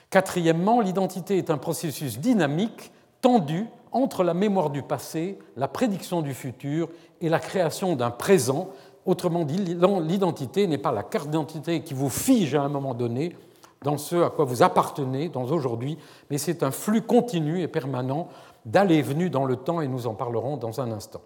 Quatrièmement, 0.08 0.80
l'identité 0.80 1.36
est 1.36 1.50
un 1.50 1.58
processus 1.58 2.18
dynamique, 2.18 2.90
tendu, 3.20 3.66
entre 3.92 4.24
la 4.24 4.34
mémoire 4.34 4.70
du 4.70 4.82
passé, 4.82 5.38
la 5.56 5.68
prédiction 5.68 6.22
du 6.22 6.34
futur 6.34 6.88
et 7.20 7.28
la 7.28 7.38
création 7.38 7.96
d'un 7.96 8.10
présent. 8.10 8.70
Autrement 9.06 9.44
dit, 9.44 9.58
l'identité 9.58 10.66
n'est 10.66 10.78
pas 10.78 10.92
la 10.92 11.02
carte 11.02 11.26
d'identité 11.26 11.82
qui 11.82 11.94
vous 11.94 12.10
fige 12.10 12.54
à 12.54 12.62
un 12.62 12.68
moment 12.68 12.94
donné 12.94 13.34
dans 13.82 13.96
ce 13.96 14.16
à 14.16 14.30
quoi 14.30 14.44
vous 14.44 14.62
appartenez 14.62 15.28
dans 15.28 15.44
aujourd'hui, 15.44 15.98
mais 16.30 16.38
c'est 16.38 16.62
un 16.62 16.70
flux 16.70 17.02
continu 17.02 17.62
et 17.62 17.68
permanent 17.68 18.28
d'aller 18.66 18.96
et 18.96 19.02
venu 19.02 19.30
dans 19.30 19.44
le 19.44 19.56
temps, 19.56 19.80
et 19.80 19.88
nous 19.88 20.06
en 20.06 20.14
parlerons 20.14 20.56
dans 20.56 20.80
un 20.80 20.90
instant. 20.90 21.20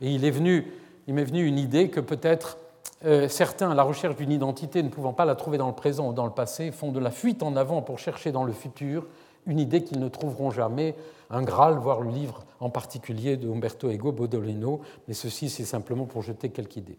Et 0.00 0.10
il 0.10 0.20
m'est 0.20 0.30
venu 0.30 1.46
une 1.46 1.58
idée 1.58 1.88
que 1.88 2.00
peut-être 2.00 2.58
euh, 3.04 3.28
certains, 3.28 3.70
à 3.70 3.74
la 3.74 3.82
recherche 3.82 4.16
d'une 4.16 4.32
identité, 4.32 4.82
ne 4.82 4.88
pouvant 4.88 5.12
pas 5.12 5.24
la 5.24 5.34
trouver 5.34 5.58
dans 5.58 5.68
le 5.68 5.74
présent 5.74 6.08
ou 6.08 6.12
dans 6.12 6.24
le 6.24 6.32
passé, 6.32 6.70
font 6.70 6.92
de 6.92 6.98
la 6.98 7.10
fuite 7.10 7.42
en 7.42 7.54
avant 7.56 7.82
pour 7.82 7.98
chercher 7.98 8.32
dans 8.32 8.44
le 8.44 8.52
futur 8.52 9.06
une 9.46 9.58
idée 9.58 9.82
qu'ils 9.82 10.00
ne 10.00 10.08
trouveront 10.08 10.50
jamais, 10.50 10.94
un 11.30 11.42
Graal, 11.42 11.78
voire 11.78 12.00
le 12.00 12.10
livre 12.10 12.44
en 12.60 12.70
particulier 12.70 13.36
de 13.36 13.48
Umberto 13.48 13.90
Ego 13.90 14.12
Bodolino, 14.12 14.80
mais 15.08 15.14
ceci 15.14 15.48
c'est 15.48 15.64
simplement 15.64 16.04
pour 16.04 16.22
jeter 16.22 16.50
quelques 16.50 16.76
idées. 16.76 16.98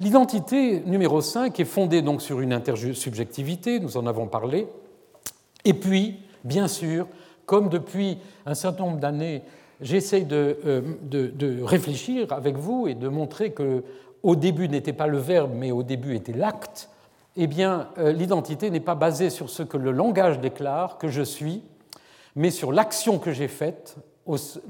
L'identité 0.00 0.80
numéro 0.86 1.20
5 1.20 1.58
est 1.58 1.64
fondée 1.64 2.02
donc 2.02 2.20
sur 2.20 2.40
une 2.40 2.52
intersubjectivité, 2.52 3.78
nous 3.80 3.96
en 3.96 4.06
avons 4.06 4.26
parlé, 4.26 4.66
et 5.64 5.74
puis, 5.74 6.16
bien 6.42 6.68
sûr, 6.68 7.06
comme 7.46 7.68
depuis 7.68 8.18
un 8.44 8.54
certain 8.54 8.84
nombre 8.84 8.98
d'années, 8.98 9.42
j'essaye 9.80 10.24
de, 10.24 10.58
euh, 10.66 10.82
de, 11.02 11.28
de, 11.28 11.62
réfléchir 11.62 12.32
avec 12.32 12.56
vous 12.56 12.86
et 12.86 12.94
de 12.94 13.08
montrer 13.08 13.52
que 13.52 13.82
au 14.22 14.36
début 14.36 14.68
n'était 14.68 14.92
pas 14.92 15.06
le 15.06 15.18
verbe, 15.18 15.52
mais 15.54 15.70
au 15.70 15.82
début 15.82 16.14
était 16.14 16.32
l'acte, 16.32 16.88
eh 17.36 17.46
bien, 17.46 17.88
euh, 17.98 18.12
l'identité 18.12 18.70
n'est 18.70 18.80
pas 18.80 18.94
basée 18.94 19.30
sur 19.30 19.50
ce 19.50 19.62
que 19.62 19.76
le 19.76 19.90
langage 19.90 20.40
déclare, 20.40 20.98
que 20.98 21.08
je 21.08 21.22
suis, 21.22 21.62
mais 22.36 22.50
sur 22.50 22.72
l'action 22.72 23.18
que 23.18 23.32
j'ai 23.32 23.48
faite, 23.48 23.96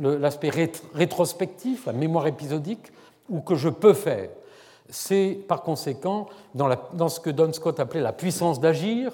l'aspect 0.00 0.50
rétrospectif, 0.94 1.86
la 1.86 1.92
mémoire 1.92 2.26
épisodique, 2.26 2.92
ou 3.28 3.40
que 3.40 3.54
je 3.54 3.68
peux 3.68 3.94
faire. 3.94 4.30
C'est 4.90 5.38
par 5.48 5.62
conséquent 5.62 6.26
dans, 6.54 7.08
ce 7.08 7.20
que 7.20 7.30
Don 7.30 7.52
Scott 7.52 7.80
appelait 7.80 8.02
la 8.02 8.12
puissance 8.12 8.60
d'agir, 8.60 9.12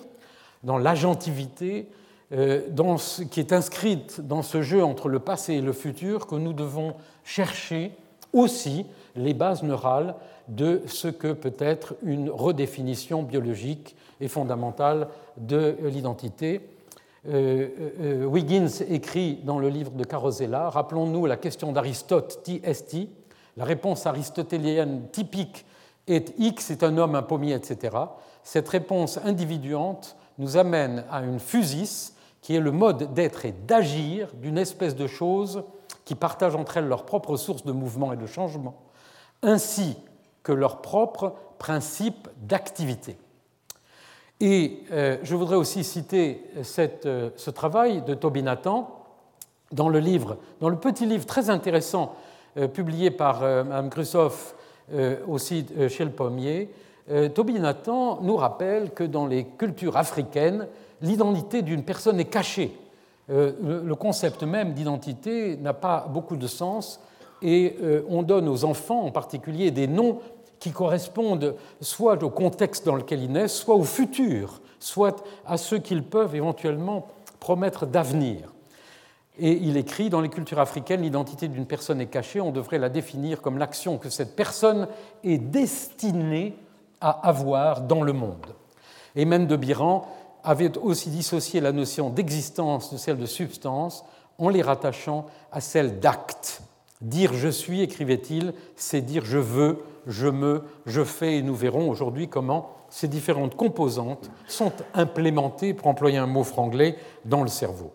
dans 0.64 0.78
l'agentivité, 0.78 1.88
euh, 2.33 2.62
ce 2.99 3.23
qui 3.23 3.40
est 3.40 3.52
inscrite 3.52 4.21
dans 4.21 4.42
ce 4.42 4.62
jeu 4.62 4.85
entre 4.85 5.09
le 5.09 5.19
passé 5.19 5.54
et 5.54 5.61
le 5.61 5.73
futur, 5.73 6.26
que 6.26 6.37
nous 6.37 6.52
devons 6.52 6.95
chercher 7.25 7.92
aussi 8.33 8.87
les 9.17 9.35
bases 9.35 9.62
neurales 9.62 10.14
de 10.49 10.83
ce 10.87 11.09
que 11.09 11.33
peut 11.33 11.55
être 11.59 11.95
une 12.02 12.31
redéfinition 12.31 13.23
biologique 13.23 13.97
et 14.21 14.29
fondamentale 14.29 15.09
de 15.37 15.76
l'identité. 15.83 16.61
Euh, 17.29 17.69
euh, 18.00 18.25
Wiggins 18.25 18.83
écrit 18.88 19.40
dans 19.45 19.59
le 19.59 19.69
livre 19.69 19.93
de 19.93 20.05
Carosella 20.05 20.71
Rappelons-nous 20.71 21.26
la 21.26 21.37
question 21.37 21.73
d'Aristote, 21.73 22.40
TST. 22.45 23.09
La 23.57 23.64
réponse 23.64 24.07
aristotélienne 24.07 25.09
typique 25.12 25.67
est 26.07 26.33
X 26.38 26.71
est 26.71 26.83
un 26.83 26.97
homme, 26.97 27.14
un 27.14 27.23
pommier, 27.23 27.55
etc., 27.55 27.97
cette 28.43 28.69
réponse 28.69 29.19
individuante 29.25 30.17
nous 30.38 30.57
amène 30.57 31.05
à 31.11 31.21
une 31.23 31.38
fusis 31.38 32.14
qui 32.40 32.57
est 32.57 32.61
le 32.61 32.73
mode 32.73 33.12
d'être 33.12 33.45
et 33.45 33.52
d'agir 33.52 34.29
d'une 34.35 34.57
espèce 34.57 34.97
de 34.97 35.07
choses 35.07 35.62
qui 36.05 36.14
partagent 36.14 36.57
entre 36.57 36.79
elles 36.79 36.88
leurs 36.88 37.05
propres 37.05 37.37
sources 37.37 37.64
de 37.64 37.73
mouvement 37.73 38.12
et 38.12 38.17
de 38.17 38.26
changement, 38.26 38.75
ainsi 39.42 39.97
que 40.42 40.52
leurs 40.52 40.80
propres 40.82 41.35
principes 41.59 42.28
d'activité. 42.42 43.16
Et 44.40 44.85
euh, 44.90 45.18
je 45.23 45.37
voudrais 45.37 45.56
aussi 45.56 45.85
citer 45.85 46.42
euh, 46.56 47.30
ce 47.37 47.50
travail 47.50 48.02
de 48.02 48.14
Toby 48.14 48.42
Nathan 48.42 48.97
dans 49.70 49.88
le 49.88 50.00
petit 50.76 51.06
livre 51.06 51.26
très 51.26 51.50
intéressant 51.50 52.16
euh, 52.56 52.66
publié 52.66 53.11
par 53.11 53.42
Mme 53.42 53.88
Grussoff 53.88 54.54
aussi 55.28 55.64
chez 55.88 56.04
le 56.04 56.11
Pommier. 56.11 56.68
Toby 57.32 57.61
Nathan 57.61 58.18
nous 58.23 58.35
rappelle 58.35 58.90
que 58.90 59.04
dans 59.04 59.28
les 59.28 59.44
cultures 59.44 59.97
africaines, 59.97 60.66
l'identité 61.00 61.62
d'une 61.62 61.85
personne 61.85 62.18
est 62.18 62.25
cachée. 62.25 62.76
Le 63.28 63.92
concept 63.92 64.42
même 64.42 64.73
d'identité 64.73 65.56
n'a 65.59 65.75
pas 65.75 66.09
beaucoup 66.11 66.35
de 66.35 66.49
sens 66.49 67.00
et 67.42 67.76
on 68.09 68.23
donne 68.23 68.49
aux 68.49 68.64
enfants 68.64 69.02
en 69.02 69.11
particulier 69.11 69.70
des 69.70 69.87
noms 69.87 70.20
qui 70.59 70.73
correspondent 70.73 71.56
soit 71.80 72.23
au 72.23 72.30
contexte 72.30 72.85
dans 72.85 72.94
lequel 72.94 73.23
ils 73.23 73.32
naissent, 73.32 73.56
soit 73.56 73.75
au 73.75 73.85
futur, 73.85 74.61
soit 74.78 75.25
à 75.47 75.56
ce 75.56 75.75
qu'ils 75.75 76.04
peuvent 76.04 76.37
éventuellement 76.37 77.09
promettre 77.40 77.87
d'avenir. 77.87 78.52
Et 79.38 79.52
il 79.52 79.78
écrit, 79.78 80.11
dans 80.11 80.20
les 80.20 80.28
cultures 80.28 80.59
africaines, 80.59 81.00
l'identité 81.00 81.49
d'une 81.49 81.64
personne 81.64 82.00
est 82.00 82.06
cachée, 82.06 82.42
on 82.42 82.50
devrait 82.50 82.78
la 82.78 82.90
définir 82.90 83.40
comme 83.40 83.56
l'action 83.56 83.97
que 83.97 84.11
cette 84.11 84.37
personne 84.37 84.87
est 85.25 85.38
destinée 85.38 86.54
à 87.00 87.26
avoir 87.26 87.80
dans 87.80 88.02
le 88.02 88.12
monde. 88.12 88.54
Et 89.16 89.25
même 89.25 89.47
de 89.47 89.56
Biran 89.56 90.06
avait 90.44 90.76
aussi 90.76 91.09
dissocié 91.09 91.61
la 91.61 91.73
notion 91.73 92.11
d'existence 92.11 92.92
de 92.92 92.99
celle 92.99 93.16
de 93.16 93.26
substance 93.26 94.04
en 94.38 94.50
les 94.50 94.61
rattachant 94.61 95.25
à 95.52 95.62
celle 95.62 96.00
d'acte. 96.00 96.62
Dire 97.00 97.33
je 97.33 97.49
suis, 97.49 97.80
écrivait-il, 97.80 98.52
c'est 98.76 99.00
dire 99.00 99.25
je 99.25 99.38
veux, 99.38 99.78
je 100.07 100.28
me, 100.28 100.62
je 100.87 101.02
fais, 101.02 101.38
et 101.38 101.42
nous 101.42 101.54
verrons 101.54 101.88
aujourd'hui 101.88 102.28
comment 102.28 102.73
ces 102.90 103.09
différentes 103.09 103.57
composantes 103.57 104.30
sont 104.47 104.73
implémentées, 104.95 105.73
pour 105.75 105.87
employer 105.87 106.19
un 106.19 106.26
mot 106.26 106.45
franglais, 106.45 106.97
dans 107.25 107.42
le 107.42 107.49
cerveau. 107.49 107.92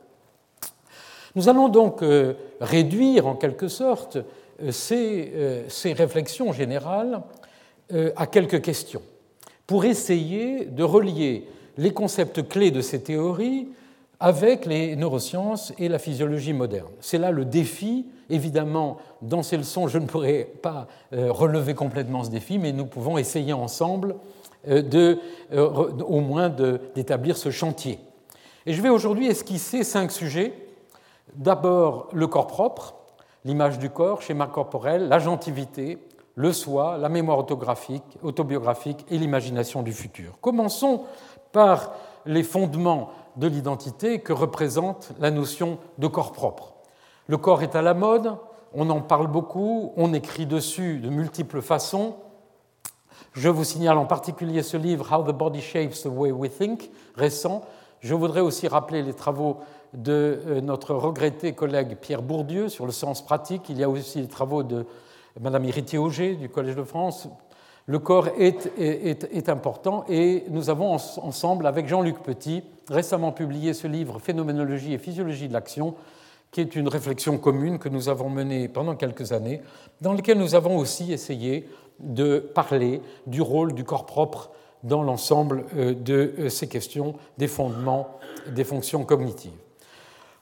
Nous 1.36 1.50
allons 1.50 1.68
donc 1.68 2.02
euh, 2.02 2.34
réduire 2.62 3.28
en 3.28 3.36
quelque 3.36 3.68
sorte 3.68 4.16
euh, 4.16 4.72
euh, 4.92 5.66
ces, 5.68 5.94
réflexions 5.94 6.54
générales 6.54 7.22
à 8.16 8.26
quelques 8.26 8.64
questions 8.64 9.04
pour 9.68 9.86
essayer 9.86 10.66
de 10.66 10.82
relier 10.82 11.48
les 11.78 11.92
concepts 11.92 12.48
clés 12.48 12.72
de 12.72 12.82
ces 12.82 13.04
théories 13.04 13.68
avec 14.20 14.66
les 14.66 14.96
neurosciences 14.96 15.72
et 15.78 15.88
la 15.88 16.00
physiologie 16.00 16.54
moderne. 16.54 16.90
C'est 17.00 17.20
là 17.20 17.30
le 17.30 17.46
défi. 17.46 18.08
Évidemment, 18.30 18.98
dans 19.22 19.44
ces 19.44 19.58
leçons, 19.58 19.88
je 19.88 19.98
ne 19.98 20.08
pourrai 20.08 20.52
pas 20.62 20.88
euh, 21.14 21.32
relever 21.32 21.76
complètement 21.76 22.24
ce 22.24 22.30
défi, 22.30 22.58
mais 22.58 22.72
nous 22.72 22.86
pouvons 22.86 23.18
essayer 23.18 23.54
ensemble 23.54 24.16
euh, 24.68 24.82
de, 24.82 25.20
euh, 25.54 25.92
au 26.08 26.22
moins 26.22 26.50
d'établir 26.50 27.38
ce 27.38 27.52
chantier. 27.52 28.00
Et 28.66 28.74
je 28.74 28.82
vais 28.82 28.90
aujourd'hui 28.90 29.28
esquisser 29.28 29.84
cinq 29.84 30.12
sujets. 30.12 30.54
D'abord, 31.36 32.08
le 32.14 32.26
corps 32.28 32.48
propre, 32.48 32.96
l'image 33.44 33.78
du 33.78 33.90
corps, 33.92 34.22
schéma 34.22 34.48
corporel, 34.48 35.08
l'agentivité, 35.08 36.00
le 36.34 36.52
soi, 36.52 36.98
la 36.98 37.10
mémoire 37.10 37.38
autographique, 37.38 38.18
autobiographique 38.24 39.06
et 39.10 39.18
l'imagination 39.18 39.84
du 39.84 39.94
futur. 39.94 40.38
Commençons 40.42 41.04
par 41.52 41.94
les 42.26 42.44
fondements 42.44 43.10
de 43.38 43.48
l'identité 43.48 44.20
que 44.20 44.34
représente 44.34 45.12
la 45.20 45.32
notion 45.32 45.78
de 45.98 46.08
corps 46.08 46.32
propre. 46.32 46.75
Le 47.28 47.38
corps 47.38 47.64
est 47.64 47.76
à 47.76 47.82
la 47.82 47.94
mode, 47.94 48.36
on 48.74 48.90
en 48.90 49.02
parle 49.02 49.28
beaucoup, 49.28 49.94
on 49.98 50.14
écrit 50.14 50.46
dessus 50.46 51.00
de 51.00 51.10
multiples 51.10 51.62
façons. 51.62 52.16
Je 53.34 53.50
vous 53.50 53.64
signale 53.64 53.98
en 53.98 54.06
particulier 54.06 54.64
ce 54.64 54.78
livre 54.78 55.12
How 55.12 55.24
the 55.24 55.36
Body 55.36 55.62
Shapes 55.62 56.04
the 56.04 56.08
Way 56.08 56.32
We 56.32 56.52
Think, 56.52 56.90
récent. 57.16 57.64
Je 58.02 58.14
voudrais 58.14 58.42
aussi 58.42 58.68
rappeler 58.68 59.02
les 59.02 59.14
travaux 59.14 59.58
de 59.94 60.40
euh, 60.46 60.62
notre 60.62 60.94
regretté 60.94 61.54
collègue 61.54 61.98
Pierre 62.00 62.22
Bourdieu 62.22 62.70
sur 62.70 62.86
le 62.86 62.92
sens 62.92 63.26
pratique. 63.26 63.70
Il 63.70 63.80
y 63.80 63.84
a 63.84 63.90
aussi 63.90 64.20
les 64.20 64.28
travaux 64.28 64.64
de 64.64 64.86
Madame 65.40 65.66
Héritier 65.66 65.98
Auger 65.98 66.36
du 66.36 66.48
Collège 66.48 66.76
de 66.76 66.84
France, 66.84 67.28
le 67.88 68.00
corps 68.00 68.30
est, 68.40 69.50
important 69.50 70.06
et 70.10 70.46
nous 70.50 70.72
avons 70.72 70.94
ensemble, 70.94 71.68
avec 71.68 71.88
Jean-Luc 71.88 72.24
Petit, 72.24 72.64
récemment 72.90 73.32
publié 73.32 73.74
ce 73.74 73.88
livre 73.88 74.18
Phénoménologie 74.18 74.94
et 74.94 74.98
physiologie 74.98 75.48
de 75.48 75.54
l'action, 75.54 75.94
qui 76.56 76.62
est 76.62 76.78
une 76.78 76.88
réflexion 76.88 77.38
commune 77.38 77.80
que 77.80 77.90
nous 77.90 78.08
avons 78.08 78.30
menée 78.30 78.70
pendant 78.70 78.96
quelques 78.96 79.34
années, 79.34 79.62
dans 80.00 80.14
lequel 80.14 80.38
nous 80.38 80.56
avons 80.56 80.78
aussi 80.78 81.12
essayé 81.12 81.68
de 82.00 82.40
parler 82.40 83.02
du 83.28 83.42
rôle 83.42 83.74
du 83.74 83.84
corps 83.84 84.06
propre 84.06 84.52
dans 84.82 85.04
l'ensemble 85.04 85.66
euh, 85.76 85.94
de 85.94 86.34
euh, 86.40 86.50
ces 86.50 86.70
questions 86.70 87.16
des 87.38 87.50
fondements 87.50 88.08
des 88.48 88.64
fonctions 88.64 89.04
cognitives. 89.04 89.52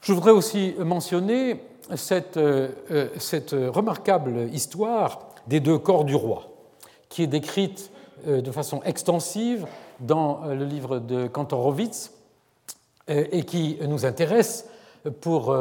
Je 0.02 0.12
voudrais 0.12 0.30
aussi 0.30 0.76
mentionner 0.78 1.60
cette, 1.96 2.36
euh, 2.36 2.68
remarquable 3.72 4.48
histoire 4.52 5.30
des 5.48 5.58
deux 5.58 5.78
corps 5.78 6.04
du 6.04 6.14
roi 6.14 6.48
qui 7.08 7.24
est 7.24 7.26
décrite 7.26 7.90
de 8.24 8.52
façon 8.52 8.80
extensive 8.84 9.66
dans 9.98 10.44
le 10.46 10.64
livre 10.64 11.00
de 11.00 11.26
Kantorowicz 11.26 12.12
et 13.08 13.42
qui 13.42 13.78
nous 13.86 14.06
intéresse 14.06 14.66
pour, 15.20 15.56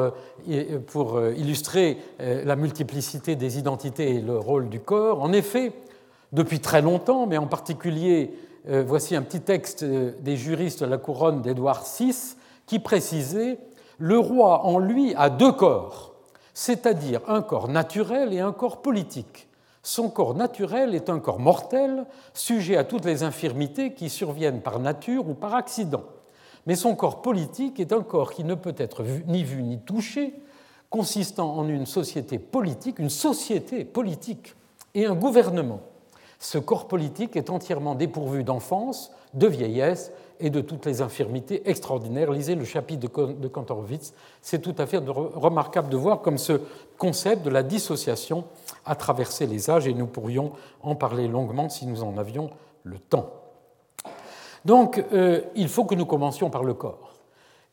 pour 0.87 1.21
illustrer 1.35 1.97
la 2.19 2.55
multiplicité 2.55 3.35
des 3.35 3.57
identités 3.57 4.15
et 4.15 4.21
le 4.21 4.37
rôle 4.37 4.69
du 4.69 4.79
corps. 4.79 5.21
En 5.21 5.33
effet, 5.33 5.73
depuis 6.31 6.59
très 6.59 6.81
longtemps, 6.81 7.27
mais 7.27 7.37
en 7.37 7.47
particulier, 7.47 8.33
voici 8.67 9.15
un 9.15 9.21
petit 9.21 9.41
texte 9.41 9.83
des 9.83 10.37
juristes 10.37 10.81
de 10.81 10.89
la 10.89 10.97
couronne 10.97 11.41
d'Édouard 11.41 11.83
VI 11.83 12.35
qui 12.65 12.79
précisait 12.79 13.59
Le 13.97 14.17
roi 14.17 14.65
en 14.65 14.79
lui 14.79 15.13
a 15.15 15.29
deux 15.29 15.51
corps, 15.51 16.13
c'est-à-dire 16.53 17.21
un 17.27 17.41
corps 17.41 17.67
naturel 17.67 18.33
et 18.33 18.39
un 18.39 18.51
corps 18.51 18.81
politique. 18.81 19.47
Son 19.81 20.09
corps 20.09 20.33
naturel 20.33 20.95
est 20.95 21.09
un 21.09 21.19
corps 21.19 21.39
mortel, 21.39 22.05
sujet 22.33 22.77
à 22.77 22.85
toutes 22.85 23.03
les 23.03 23.23
infirmités 23.23 23.93
qui 23.93 24.09
surviennent 24.09 24.61
par 24.61 24.79
nature 24.79 25.27
ou 25.27 25.33
par 25.33 25.55
accident. 25.55 26.03
Mais 26.65 26.75
son 26.75 26.95
corps 26.95 27.21
politique 27.21 27.79
est 27.79 27.91
un 27.91 28.01
corps 28.01 28.33
qui 28.33 28.43
ne 28.43 28.55
peut 28.55 28.75
être 28.77 29.03
ni 29.27 29.43
vu 29.43 29.61
ni 29.63 29.79
touché, 29.79 30.33
consistant 30.89 31.57
en 31.57 31.67
une 31.67 31.85
société 31.85 32.39
politique, 32.39 32.99
une 32.99 33.09
société 33.09 33.83
politique 33.83 34.55
et 34.93 35.05
un 35.05 35.15
gouvernement. 35.15 35.81
Ce 36.39 36.57
corps 36.57 36.87
politique 36.87 37.35
est 37.35 37.49
entièrement 37.49 37.95
dépourvu 37.95 38.43
d'enfance, 38.43 39.11
de 39.33 39.47
vieillesse 39.47 40.11
et 40.39 40.49
de 40.49 40.61
toutes 40.61 40.85
les 40.85 41.01
infirmités 41.01 41.69
extraordinaires. 41.69 42.31
Lisez 42.31 42.55
le 42.55 42.65
chapitre 42.65 43.27
de 43.27 43.47
Kantorowicz. 43.47 44.13
C'est 44.41 44.61
tout 44.61 44.75
à 44.77 44.85
fait 44.85 44.97
remarquable 44.97 45.89
de 45.89 45.97
voir 45.97 46.21
comme 46.21 46.37
ce 46.37 46.61
concept 46.97 47.43
de 47.43 47.49
la 47.49 47.63
dissociation 47.63 48.43
a 48.85 48.95
traversé 48.95 49.47
les 49.47 49.69
âges 49.69 49.87
et 49.87 49.93
nous 49.93 50.07
pourrions 50.07 50.51
en 50.81 50.95
parler 50.95 51.27
longuement 51.27 51.69
si 51.69 51.85
nous 51.85 52.03
en 52.03 52.17
avions 52.17 52.49
le 52.83 52.99
temps. 52.99 53.42
Donc, 54.65 55.03
euh, 55.13 55.41
il 55.55 55.67
faut 55.67 55.85
que 55.85 55.95
nous 55.95 56.05
commencions 56.05 56.49
par 56.49 56.63
le 56.63 56.73
corps. 56.73 57.13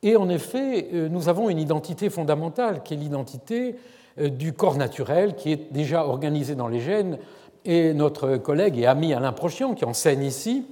Et 0.02 0.16
en 0.16 0.28
effet, 0.28 0.88
euh, 0.92 1.08
nous 1.08 1.28
avons 1.28 1.50
une 1.50 1.58
identité 1.58 2.10
fondamentale 2.10 2.82
qui 2.82 2.94
est 2.94 2.96
l'identité 2.96 3.76
euh, 4.18 4.28
du 4.28 4.52
corps 4.52 4.76
naturel 4.76 5.36
qui 5.36 5.52
est 5.52 5.72
déjà 5.72 6.06
organisé 6.06 6.54
dans 6.54 6.68
les 6.68 6.80
gènes. 6.80 7.18
Et 7.64 7.92
notre 7.92 8.38
collègue 8.38 8.78
et 8.78 8.86
ami 8.86 9.12
Alain 9.12 9.32
Prochian, 9.32 9.74
qui 9.74 9.84
enseigne 9.84 10.22
ici, 10.22 10.66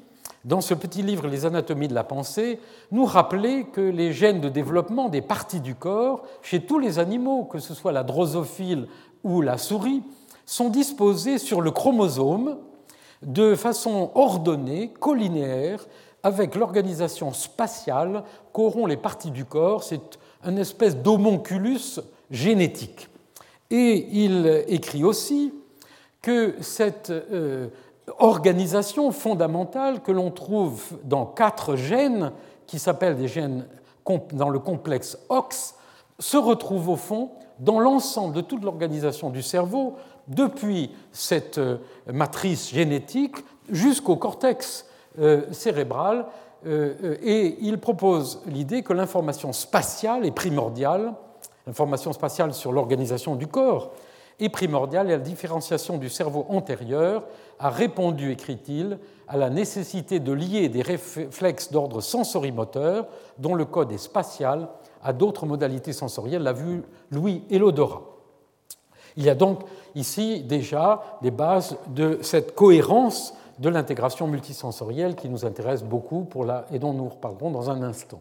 dans 0.45 0.63
ce 0.63 0.73
petit 0.73 1.03
livre 1.03 1.27
Les 1.29 1.45
anatomies 1.45 1.89
de 1.89 1.95
la 1.95 2.05
pensée, 2.05 2.59
nous 2.91 3.05
rappelait 3.05 3.65
que 3.65 3.81
les 3.81 4.13
gènes 4.13 4.41
de 4.41 4.49
développement 4.49 5.11
des 5.11 5.21
parties 5.21 5.61
du 5.61 5.75
corps, 5.75 6.23
chez 6.41 6.61
tous 6.61 6.79
les 6.79 6.99
animaux, 6.99 7.45
que 7.45 7.59
ce 7.59 7.75
soit 7.75 7.93
la 7.93 8.05
drosophile 8.05 8.87
ou 9.25 9.43
la 9.43 9.59
souris, 9.59 10.03
sont 10.47 10.71
disposés 10.71 11.37
sur 11.37 11.61
le 11.61 11.71
chromosome 11.71 12.57
de 13.23 13.55
façon 13.55 14.11
ordonnée, 14.15 14.93
collinéaire, 14.99 15.87
avec 16.23 16.55
l'organisation 16.55 17.33
spatiale 17.33 18.25
qu'auront 18.53 18.87
les 18.87 18.97
parties 18.97 19.31
du 19.31 19.45
corps. 19.45 19.83
C'est 19.83 20.19
une 20.45 20.59
espèce 20.59 20.97
d'homonculus 20.97 22.01
génétique. 22.31 23.09
Et 23.71 24.09
il 24.11 24.65
écrit 24.69 25.05
aussi 25.05 25.53
que 26.23 26.57
cette 26.61 27.11
euh, 27.11 27.69
organisation 28.19 29.13
fondamentale 29.13 30.03
que 30.03 30.13
l'on 30.13 30.31
trouve 30.31 30.99
dans 31.05 31.27
quatre 31.27 31.77
gènes, 31.77 32.33
qui 32.67 32.79
s'appellent 32.79 33.17
des 33.17 33.29
gènes 33.29 33.67
dans 34.33 34.49
le 34.49 34.59
complexe 34.59 35.19
OX, 35.29 35.75
se 36.19 36.37
retrouve 36.37 36.89
au 36.89 36.97
fond 36.97 37.31
dans 37.59 37.79
l'ensemble 37.79 38.35
de 38.35 38.41
toute 38.41 38.65
l'organisation 38.65 39.31
du 39.31 39.43
cerveau, 39.43 39.97
depuis 40.29 40.91
cette 41.13 41.61
matrice 42.07 42.71
génétique 42.71 43.37
jusqu'au 43.71 44.17
cortex 44.17 44.88
cérébral 45.51 46.27
et 46.67 47.57
il 47.61 47.79
propose 47.79 48.43
l'idée 48.47 48.83
que 48.83 48.93
l'information 48.93 49.53
spatiale 49.53 50.27
est 50.27 50.33
primordiale, 50.33 51.13
l'information 51.67 52.13
spatiale 52.13 52.55
sur 52.55 52.73
l'organisation 52.73 53.37
du 53.37 53.47
corps 53.47 53.93
est 54.41 54.49
primordiale 54.49 55.09
et 55.09 55.13
la 55.13 55.19
différenciation 55.19 55.99
du 55.99 56.09
cerveau 56.09 56.47
antérieur 56.49 57.25
a 57.59 57.71
répondu, 57.71 58.31
écrit-il, 58.31 58.99
à 59.27 59.37
la 59.37 59.51
nécessité 59.51 60.21
de 60.21 60.33
lier 60.33 60.69
des 60.69 60.83
réflexes 60.83 61.73
d'ordre 61.73 62.01
sensorimoteur, 62.01 63.09
dont 63.39 63.55
le 63.55 63.65
code 63.65 63.93
est 63.93 63.99
spatial, 63.99 64.69
à 65.03 65.13
d'autres 65.13 65.47
modalités 65.47 65.93
sensorielles, 65.93 66.43
la 66.43 66.53
vue, 66.53 66.83
l'ouïe 67.11 67.43
et 67.51 67.59
l'odorat. 67.59 68.03
Il 69.17 69.25
y 69.25 69.31
a 69.31 69.35
donc 69.35 69.61
ici 69.95 70.43
déjà 70.43 71.03
des 71.23 71.33
bases 71.33 71.77
de 71.89 72.19
cette 72.23 72.55
cohérence 72.55 73.35
de 73.59 73.69
l'intégration 73.69 74.27
multisensorielle 74.27 75.15
qui 75.17 75.29
nous 75.29 75.45
intéresse 75.45 75.83
beaucoup 75.83 76.25
pour 76.25 76.47
et 76.73 76.79
dont 76.79 76.93
nous 76.93 77.09
reparlerons 77.09 77.51
dans 77.51 77.71
un 77.71 77.83
instant. 77.83 78.21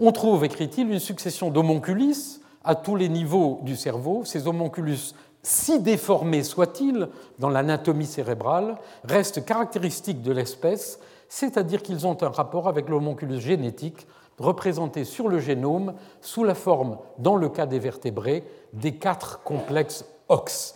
On 0.00 0.12
trouve, 0.12 0.44
écrit-il, 0.44 0.90
une 0.90 0.98
succession 0.98 1.50
d'homonculus 1.50 2.40
à 2.64 2.74
tous 2.74 2.96
les 2.96 3.08
niveaux 3.08 3.60
du 3.62 3.76
cerveau. 3.76 4.24
Ces 4.24 4.46
homonculus 4.46 5.14
si 5.42 5.80
déformés 5.80 6.42
soient-ils 6.42 7.08
dans 7.38 7.48
l'anatomie 7.48 8.06
cérébrale, 8.06 8.76
restent 9.04 9.44
caractéristiques 9.44 10.22
de 10.22 10.32
l'espèce, 10.32 10.98
c'est-à-dire 11.28 11.82
qu'ils 11.82 12.06
ont 12.06 12.22
un 12.22 12.28
rapport 12.28 12.68
avec 12.68 12.88
l'homonculus 12.88 13.40
génétique 13.40 14.06
représenté 14.38 15.04
sur 15.04 15.28
le 15.28 15.40
génome 15.40 15.94
sous 16.20 16.44
la 16.44 16.54
forme, 16.54 16.98
dans 17.18 17.36
le 17.36 17.48
cas 17.48 17.66
des 17.66 17.78
vertébrés, 17.78 18.44
des 18.72 18.94
quatre 18.94 19.42
complexes 19.42 20.04
OX. 20.28 20.74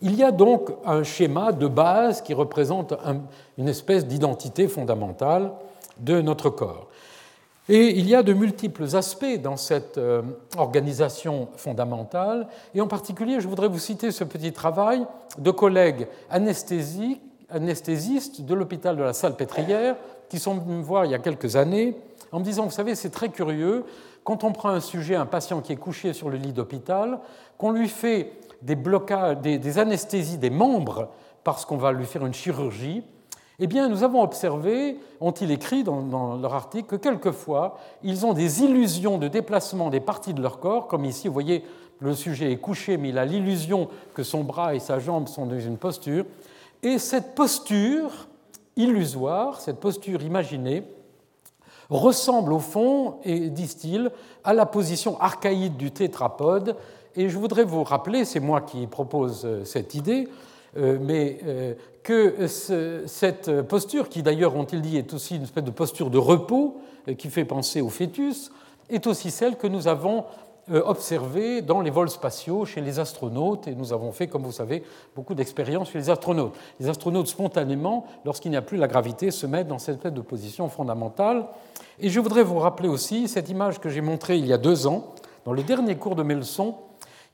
Il 0.00 0.14
y 0.14 0.22
a 0.22 0.30
donc 0.30 0.70
un 0.84 1.02
schéma 1.02 1.52
de 1.52 1.66
base 1.66 2.22
qui 2.22 2.34
représente 2.34 2.94
une 3.56 3.68
espèce 3.68 4.06
d'identité 4.06 4.68
fondamentale 4.68 5.52
de 5.98 6.20
notre 6.20 6.50
corps. 6.50 6.88
Et 7.68 7.98
il 7.98 8.08
y 8.08 8.14
a 8.14 8.22
de 8.22 8.32
multiples 8.32 8.96
aspects 8.96 9.40
dans 9.42 9.58
cette 9.58 9.98
euh, 9.98 10.22
organisation 10.56 11.48
fondamentale, 11.56 12.48
et 12.74 12.80
en 12.80 12.86
particulier, 12.86 13.40
je 13.40 13.48
voudrais 13.48 13.68
vous 13.68 13.78
citer 13.78 14.10
ce 14.10 14.24
petit 14.24 14.52
travail 14.52 15.04
de 15.36 15.50
collègues 15.50 16.08
anesthésistes 16.30 17.20
de 18.40 18.54
l'hôpital 18.54 18.96
de 18.96 19.02
la 19.02 19.12
Salpêtrière 19.12 19.96
qui 20.30 20.38
sont 20.38 20.54
venus 20.54 20.78
me 20.78 20.82
voir 20.82 21.04
il 21.04 21.10
y 21.10 21.14
a 21.14 21.18
quelques 21.18 21.56
années 21.56 21.96
en 22.32 22.40
me 22.40 22.44
disant, 22.44 22.64
vous 22.64 22.70
savez, 22.70 22.94
c'est 22.94 23.10
très 23.10 23.28
curieux, 23.28 23.84
quand 24.24 24.44
on 24.44 24.52
prend 24.52 24.70
un 24.70 24.80
sujet, 24.80 25.14
un 25.14 25.26
patient 25.26 25.60
qui 25.60 25.72
est 25.72 25.76
couché 25.76 26.12
sur 26.12 26.30
le 26.30 26.36
lit 26.36 26.52
d'hôpital, 26.52 27.18
qu'on 27.56 27.72
lui 27.72 27.88
fait 27.88 28.32
des 28.62 28.76
blocages, 28.76 29.38
des 29.38 29.78
anesthésies 29.78 30.38
des 30.38 30.50
membres 30.50 31.08
parce 31.44 31.64
qu'on 31.64 31.76
va 31.76 31.92
lui 31.92 32.04
faire 32.04 32.26
une 32.26 32.34
chirurgie, 32.34 33.02
eh 33.60 33.66
bien, 33.66 33.88
nous 33.88 34.04
avons 34.04 34.22
observé, 34.22 34.98
ont-ils 35.20 35.50
écrit 35.50 35.82
dans, 35.82 36.36
leur 36.36 36.54
article, 36.54 36.86
que 36.86 36.96
quelquefois, 36.96 37.76
ils 38.04 38.24
ont 38.24 38.32
des 38.32 38.62
illusions 38.62 39.18
de 39.18 39.26
déplacement 39.26 39.90
des 39.90 39.98
parties 39.98 40.32
de 40.32 40.40
leur 40.40 40.60
corps, 40.60 40.86
comme 40.86 41.04
ici, 41.04 41.26
vous 41.26 41.34
voyez, 41.34 41.64
le 41.98 42.14
sujet 42.14 42.52
est 42.52 42.58
couché, 42.58 42.96
mais 42.96 43.08
il 43.08 43.18
a 43.18 43.24
l'illusion 43.24 43.88
que 44.14 44.22
son 44.22 44.44
bras 44.44 44.76
et 44.76 44.78
sa 44.78 45.00
jambe 45.00 45.26
sont 45.26 45.46
dans 45.46 45.58
une 45.58 45.76
posture. 45.76 46.24
Et 46.84 46.98
cette 46.98 47.34
posture 47.34 48.28
illusoire, 48.76 49.60
cette 49.60 49.80
posture 49.80 50.22
imaginée, 50.22 50.84
ressemble 51.90 52.52
au 52.52 52.60
fond, 52.60 53.16
et 53.24 53.50
disent-ils, 53.50 54.12
à 54.44 54.54
la 54.54 54.66
position 54.66 55.20
archaïque 55.20 55.76
du 55.76 55.90
tétrapode. 55.90 56.76
Et 57.16 57.28
je 57.28 57.38
voudrais 57.38 57.64
vous 57.64 57.84
rappeler, 57.84 58.24
c'est 58.24 58.40
moi 58.40 58.60
qui 58.60 58.86
propose 58.86 59.42
euh, 59.44 59.64
cette 59.64 59.94
idée, 59.94 60.28
euh, 60.76 60.98
mais 61.00 61.38
euh, 61.44 61.74
que 62.02 62.46
cette 62.46 63.62
posture, 63.62 64.08
qui 64.08 64.22
d'ailleurs, 64.22 64.56
ont-ils 64.56 64.80
dit, 64.80 64.96
est 64.96 65.12
aussi 65.12 65.36
une 65.36 65.42
espèce 65.42 65.64
de 65.64 65.70
posture 65.70 66.10
de 66.10 66.18
repos 66.18 66.80
qui 67.18 67.28
fait 67.28 67.44
penser 67.44 67.82
au 67.82 67.90
fœtus, 67.90 68.50
est 68.88 69.06
aussi 69.06 69.30
celle 69.30 69.56
que 69.56 69.66
nous 69.66 69.88
avons 69.88 70.24
observée 70.70 71.60
dans 71.60 71.82
les 71.82 71.90
vols 71.90 72.08
spatiaux 72.08 72.64
chez 72.64 72.80
les 72.80 72.98
astronautes, 72.98 73.68
et 73.68 73.74
nous 73.74 73.92
avons 73.92 74.12
fait, 74.12 74.26
comme 74.26 74.42
vous 74.42 74.52
savez, 74.52 74.84
beaucoup 75.14 75.34
d'expériences 75.34 75.90
chez 75.90 75.98
les 75.98 76.08
astronautes. 76.08 76.54
Les 76.80 76.88
astronautes, 76.88 77.26
spontanément, 77.26 78.06
lorsqu'il 78.24 78.50
n'y 78.52 78.56
a 78.56 78.62
plus 78.62 78.78
la 78.78 78.88
gravité, 78.88 79.30
se 79.30 79.46
mettent 79.46 79.68
dans 79.68 79.78
cette 79.78 79.96
espèce 79.96 80.14
de 80.14 80.22
position 80.22 80.70
fondamentale. 80.70 81.46
Et 82.00 82.08
je 82.08 82.20
voudrais 82.20 82.42
vous 82.42 82.58
rappeler 82.58 82.88
aussi 82.88 83.28
cette 83.28 83.50
image 83.50 83.80
que 83.80 83.90
j'ai 83.90 84.00
montrée 84.00 84.38
il 84.38 84.46
y 84.46 84.52
a 84.54 84.58
deux 84.58 84.86
ans, 84.86 85.12
dans 85.44 85.52
le 85.52 85.62
dernier 85.62 85.96
cours 85.96 86.14
de 86.14 86.22
mes 86.22 86.34
leçons, 86.34 86.74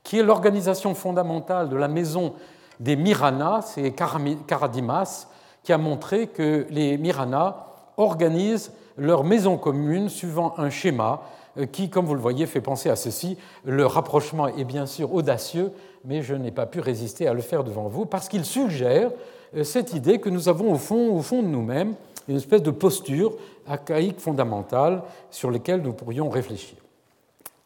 qui 0.05 0.19
est 0.19 0.23
l'organisation 0.23 0.93
fondamentale 0.93 1.67
de 1.67 1.75
la 1.75 1.89
maison 1.89 2.33
des 2.79 2.95
Mirana, 2.95 3.61
c'est 3.63 3.91
Karadimas, 3.91 5.27
qui 5.63 5.73
a 5.73 5.77
montré 5.77 6.27
que 6.27 6.67
les 6.69 6.97
Mirana 6.97 7.65
organisent 7.97 8.71
leur 8.97 9.23
maison 9.23 9.57
commune 9.57 10.07
suivant 10.07 10.53
un 10.57 10.69
schéma 10.69 11.23
euh, 11.57 11.65
qui, 11.65 11.89
comme 11.89 12.05
vous 12.05 12.13
le 12.13 12.21
voyez, 12.21 12.45
fait 12.45 12.61
penser 12.61 12.89
à 12.89 12.95
ceci. 12.95 13.37
Le 13.63 13.85
rapprochement 13.85 14.47
est 14.47 14.63
bien 14.63 14.85
sûr 14.85 15.13
audacieux, 15.13 15.71
mais 16.05 16.21
je 16.21 16.35
n'ai 16.35 16.51
pas 16.51 16.67
pu 16.67 16.79
résister 16.81 17.27
à 17.27 17.33
le 17.33 17.41
faire 17.41 17.63
devant 17.63 17.87
vous 17.87 18.05
parce 18.05 18.29
qu'il 18.29 18.45
suggère 18.45 19.09
euh, 19.55 19.63
cette 19.63 19.93
idée 19.93 20.19
que 20.19 20.29
nous 20.29 20.49
avons 20.49 20.71
au 20.71 20.77
fond, 20.77 21.15
au 21.15 21.21
fond 21.21 21.41
de 21.41 21.47
nous-mêmes 21.47 21.95
une 22.27 22.37
espèce 22.37 22.63
de 22.63 22.71
posture 22.71 23.33
archaïque 23.67 24.19
fondamentale 24.19 25.01
sur 25.31 25.49
laquelle 25.49 25.81
nous 25.81 25.93
pourrions 25.93 26.29
réfléchir. 26.29 26.77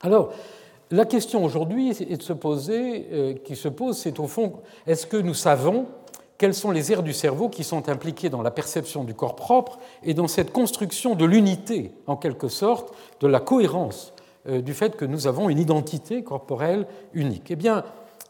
Alors, 0.01 0.31
la 0.91 1.05
question 1.05 1.43
aujourd'hui 1.43 1.93
de 1.93 2.21
se 2.21 2.33
poser, 2.33 3.07
euh, 3.11 3.33
qui 3.35 3.55
se 3.55 3.67
pose, 3.67 3.97
c'est 3.97 4.19
au 4.19 4.27
fond, 4.27 4.53
est-ce 4.87 5.05
que 5.05 5.17
nous 5.17 5.33
savons 5.33 5.85
quelles 6.39 6.53
sont 6.53 6.71
les 6.71 6.93
aires 6.93 7.03
du 7.03 7.13
cerveau 7.13 7.49
qui 7.49 7.65
sont 7.65 7.89
impliquées 7.89 8.29
dans 8.29 8.41
la 8.41 8.49
perception 8.49 9.03
du 9.03 9.13
corps 9.13 9.35
propre 9.35 9.77
et 10.03 10.13
dans 10.13 10.29
cette 10.29 10.53
construction 10.53 11.13
de 11.13 11.25
l'unité, 11.25 11.91
en 12.07 12.15
quelque 12.15 12.47
sorte, 12.47 12.93
de 13.19 13.27
la 13.27 13.41
cohérence 13.41 14.13
euh, 14.47 14.61
du 14.61 14.73
fait 14.73 14.95
que 14.95 15.03
nous 15.03 15.27
avons 15.27 15.49
une 15.49 15.59
identité 15.59 16.23
corporelle 16.23 16.87
unique? 17.13 17.51
Eh 17.51 17.55
bien, 17.55 17.83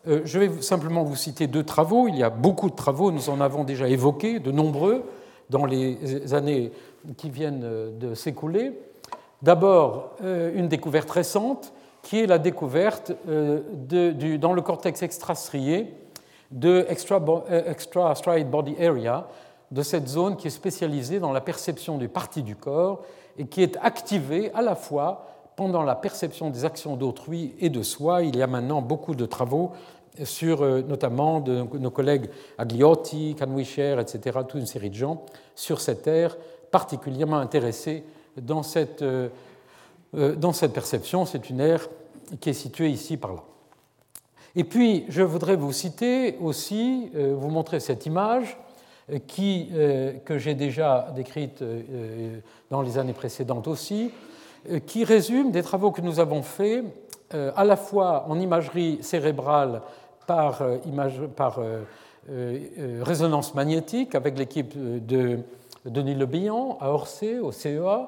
euh, 0.07 0.21
je 0.25 0.39
vais 0.39 0.61
simplement 0.61 1.03
vous 1.03 1.15
citer 1.15 1.45
deux 1.45 1.63
travaux. 1.63 2.07
Il 2.07 2.17
y 2.17 2.23
a 2.23 2.31
beaucoup 2.31 2.69
de 2.69 2.75
travaux, 2.75 3.11
nous 3.11 3.29
en 3.29 3.39
avons 3.41 3.63
déjà 3.63 3.87
évoqué, 3.87 4.39
de 4.39 4.51
nombreux, 4.51 5.03
dans 5.49 5.65
les 5.65 6.33
années 6.33 6.71
qui 7.15 7.29
viennent 7.29 7.97
de 7.97 8.13
s'écouler. 8.13 8.71
D'abord, 9.41 10.15
une 10.21 10.67
découverte 10.67 11.09
récente 11.09 11.73
qui 12.01 12.19
est 12.19 12.27
la 12.27 12.37
découverte 12.37 13.11
euh, 13.27 13.61
dans 14.37 14.53
le 14.53 14.61
cortex 14.61 15.01
extrastrié 15.01 15.93
de 16.51 16.85
extra, 16.89 17.23
euh, 17.51 17.71
extra 17.71 18.13
body 18.43 18.75
area, 18.83 19.27
de 19.71 19.81
cette 19.83 20.07
zone 20.07 20.35
qui 20.35 20.47
est 20.47 20.51
spécialisée 20.51 21.19
dans 21.19 21.31
la 21.31 21.41
perception 21.41 21.97
des 21.97 22.07
parties 22.07 22.41
du 22.41 22.55
corps 22.55 23.03
et 23.37 23.45
qui 23.45 23.61
est 23.61 23.77
activée 23.81 24.51
à 24.53 24.61
la 24.61 24.75
fois 24.75 25.27
pendant 25.55 25.83
la 25.83 25.95
perception 25.95 26.49
des 26.49 26.65
actions 26.65 26.95
d'autrui 26.95 27.53
et 27.59 27.69
de 27.69 27.83
soi. 27.83 28.23
Il 28.23 28.35
y 28.35 28.41
a 28.41 28.47
maintenant 28.47 28.81
beaucoup 28.81 29.13
de 29.13 29.25
travaux 29.25 29.71
sur, 30.23 30.63
euh, 30.63 30.81
notamment 30.81 31.39
de 31.39 31.65
nos 31.77 31.91
collègues 31.91 32.29
Agliotti, 32.57 33.35
Canwisher, 33.37 33.97
etc., 33.99 34.39
toute 34.47 34.59
une 34.59 34.65
série 34.65 34.89
de 34.89 34.95
gens, 34.95 35.23
sur 35.53 35.81
cette 35.81 36.07
aire 36.07 36.35
particulièrement 36.71 37.37
intéressés 37.37 38.03
dans 38.41 38.63
cette 38.63 39.03
dans 40.13 40.53
cette 40.53 40.73
perception, 40.73 41.25
c'est 41.25 41.49
une 41.49 41.59
aire 41.59 41.87
qui 42.39 42.49
est 42.49 42.53
située 42.53 42.89
ici 42.89 43.17
par 43.17 43.33
là. 43.33 43.43
Et 44.55 44.63
puis, 44.63 45.05
je 45.09 45.21
voudrais 45.21 45.55
vous 45.55 45.71
citer 45.71 46.37
aussi, 46.41 47.11
euh, 47.15 47.35
vous 47.37 47.49
montrer 47.49 47.79
cette 47.79 48.05
image 48.05 48.57
euh, 49.11 50.13
que 50.25 50.37
j'ai 50.37 50.55
déjà 50.55 51.11
décrite 51.15 51.63
dans 52.69 52.81
les 52.81 52.97
années 52.97 53.13
précédentes 53.13 53.67
aussi, 53.67 54.11
qui 54.85 55.03
résume 55.03 55.51
des 55.51 55.63
travaux 55.63 55.91
que 55.91 56.01
nous 56.01 56.19
avons 56.19 56.43
faits 56.43 56.83
à 57.31 57.63
la 57.63 57.77
fois 57.77 58.25
en 58.27 58.39
imagerie 58.39 58.99
cérébrale 59.01 59.81
par, 60.27 60.61
image, 60.85 61.21
par 61.35 61.59
résonance 62.27 63.55
magnétique 63.55 64.15
avec 64.15 64.37
l'équipe 64.37 64.73
de 64.75 65.39
Denis 65.85 66.15
Le 66.15 66.25
Bihan 66.25 66.77
à 66.81 66.91
Orsay, 66.91 67.39
au 67.39 67.51
CEA, 67.51 67.79
euh, 67.79 68.05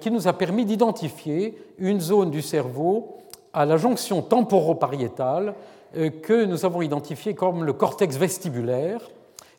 qui 0.00 0.10
nous 0.10 0.28
a 0.28 0.32
permis 0.32 0.64
d'identifier 0.64 1.58
une 1.78 2.00
zone 2.00 2.30
du 2.30 2.42
cerveau 2.42 3.16
à 3.56 3.64
la 3.64 3.78
jonction 3.78 4.20
temporopariétale 4.20 5.54
euh, 5.96 6.10
que 6.10 6.44
nous 6.44 6.66
avons 6.66 6.82
identifiée 6.82 7.34
comme 7.34 7.64
le 7.64 7.72
cortex 7.72 8.16
vestibulaire 8.16 9.00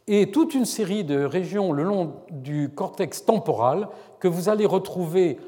et 0.08 0.30
toute 0.30 0.54
une 0.54 0.66
série 0.66 1.04
de 1.04 1.24
régions 1.24 1.74
le 1.74 1.82
long 1.82 2.14
du 2.30 2.70
cortex 2.70 3.26
temporal 3.26 3.90
que 4.20 4.28
vous 4.28 4.50
allez 4.50 4.68
retrouver 4.68 5.40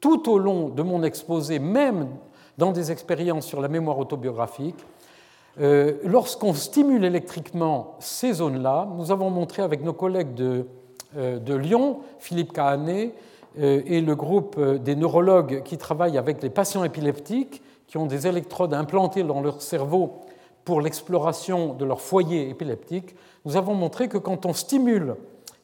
tout 0.00 0.30
au 0.30 0.38
long 0.38 0.68
de 0.68 0.82
mon 0.82 1.02
exposé, 1.02 1.58
même 1.58 2.08
dans 2.58 2.70
des 2.70 2.92
expériences 2.92 3.46
sur 3.46 3.62
la 3.62 3.68
mémoire 3.68 3.98
autobiographique. 3.98 4.76
Euh, 5.58 5.94
lorsqu'on 6.04 6.52
stimule 6.52 7.02
électriquement 7.02 7.96
ces 7.98 8.34
zones-là, 8.34 8.88
nous 8.94 9.10
avons 9.10 9.30
montré 9.30 9.62
avec 9.62 9.82
nos 9.82 9.94
collègues 9.94 10.34
de, 10.34 10.66
Lyon, 11.48 12.00
Philippe 12.18 12.52
Cahanet, 12.52 13.06
euh, 13.06 13.16
et 13.58 14.00
le 14.00 14.14
groupe 14.14 14.56
euh, 14.58 14.78
des 14.78 14.96
neurologues 14.96 15.62
qui 15.62 15.78
travaillent 15.78 16.18
avec 16.18 16.42
les 16.42 16.50
patients 16.50 16.84
épileptiques, 16.84 17.62
qui 17.86 17.96
ont 17.96 18.06
des 18.06 18.26
électrodes 18.26 18.74
implantées 18.74 19.22
dans 19.22 19.40
leur 19.40 19.62
cerveau 19.62 20.20
pour 20.64 20.80
l'exploration 20.80 21.72
de 21.72 21.84
leur 21.84 22.00
foyer 22.00 22.50
épileptique, 22.50 23.14
nous 23.44 23.56
avons 23.56 23.74
montré 23.74 24.08
que 24.08 24.18
quand 24.18 24.44
on 24.44 24.52
stimule 24.52 25.16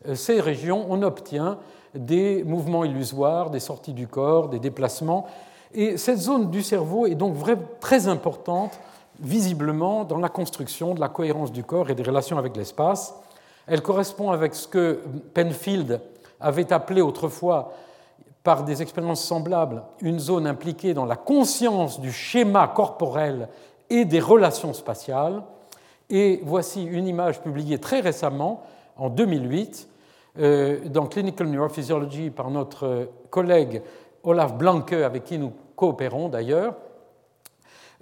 euh, 0.07 0.15
ces 0.15 0.41
régions, 0.41 0.87
on 0.89 1.03
obtient 1.03 1.59
des 1.95 2.45
mouvements 2.45 2.85
illusoires, 2.85 3.51
des 3.51 3.61
sorties 3.61 3.93
du 3.93 4.07
corps, 4.07 4.49
des 4.49 4.61
déplacements. 4.61 5.27
Et 5.75 5.97
cette 5.97 6.19
zone 6.19 6.51
du 6.51 6.63
cerveau 6.63 7.07
est 7.07 7.15
donc 7.15 7.37
très 7.81 8.09
importante, 8.09 8.79
visiblement, 9.21 10.05
dans 10.05 10.19
la 10.19 10.29
construction 10.29 10.95
de 10.95 11.01
la 11.01 11.09
cohérence 11.09 11.53
du 11.53 11.65
corps 11.65 11.91
et 11.91 11.95
des 11.95 12.03
relations 12.03 12.39
avec 12.39 12.57
l'espace. 12.57 13.15
Elle 13.67 13.83
correspond 13.83 14.31
avec 14.31 14.55
ce 14.55 14.67
que 14.67 15.01
Penfield 15.35 16.01
avait 16.43 16.73
appelé 16.73 17.01
autrefois, 17.01 17.73
par 18.43 18.65
des 18.65 18.83
expériences 18.83 19.25
semblables, 19.25 19.83
une 20.01 20.19
zone 20.19 20.47
impliquée 20.47 20.95
dans 20.95 21.05
la 21.05 21.17
conscience 21.17 22.01
du 22.01 22.11
schéma 22.11 22.67
corporel 22.69 23.49
et 23.89 24.05
des 24.05 24.21
relations 24.21 24.73
spatiales. 24.73 25.43
Et 26.11 26.41
voici 26.45 26.85
une 26.85 27.07
image 27.07 27.41
publiée 27.41 27.79
très 27.79 28.01
récemment, 28.01 28.65
en 28.97 29.09
2008, 29.09 29.89
euh, 30.39 30.81
dans 30.89 31.07
Clinical 31.07 31.47
Neurophysiology 31.49 32.31
par 32.31 32.51
notre 32.51 33.09
collègue 33.31 33.83
Olaf 34.25 34.55
Blanke, 34.55 34.93
avec 34.93 35.25
qui 35.25 35.39
nous 35.39 35.53
coopérons 35.77 36.29
d'ailleurs, 36.29 36.75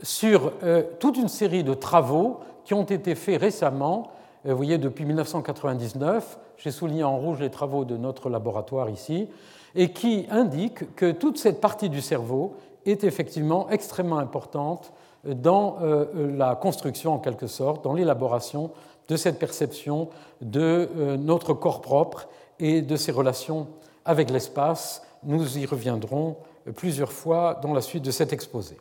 sur 0.02 0.52
euh, 0.62 0.82
toute 0.98 1.16
une 1.16 1.28
série 1.28 1.64
de 1.64 1.74
travaux 1.74 2.40
qui 2.64 2.74
ont 2.74 2.84
été 2.84 3.14
faits 3.14 3.40
récemment, 3.40 4.10
vous 4.44 4.56
voyez, 4.56 4.78
depuis 4.78 5.04
1999, 5.04 6.38
j'ai 6.56 6.70
souligné 6.70 7.04
en 7.04 7.18
rouge 7.18 7.40
les 7.40 7.50
travaux 7.50 7.84
de 7.84 7.96
notre 7.96 8.30
laboratoire 8.30 8.88
ici, 8.88 9.28
et 9.74 9.92
qui 9.92 10.26
indiquent 10.30 10.94
que 10.96 11.10
toute 11.12 11.38
cette 11.38 11.60
partie 11.60 11.88
du 11.88 12.00
cerveau 12.00 12.54
est 12.86 13.04
effectivement 13.04 13.68
extrêmement 13.70 14.18
importante 14.18 14.92
dans 15.24 15.76
la 16.14 16.54
construction, 16.54 17.12
en 17.12 17.18
quelque 17.18 17.46
sorte, 17.46 17.84
dans 17.84 17.92
l'élaboration 17.92 18.70
de 19.10 19.16
cette 19.16 19.38
perception 19.38 20.08
de 20.40 20.88
euh, 20.96 21.16
notre 21.16 21.52
corps 21.52 21.82
propre 21.82 22.28
et 22.60 22.80
de 22.80 22.96
ses 22.96 23.10
relations 23.12 23.66
avec 24.04 24.30
l'espace. 24.30 25.02
Nous 25.24 25.58
y 25.58 25.66
reviendrons 25.66 26.36
plusieurs 26.76 27.12
fois 27.12 27.58
dans 27.60 27.74
la 27.74 27.80
suite 27.80 28.04
de 28.04 28.12
cet 28.12 28.32
exposé. 28.32 28.76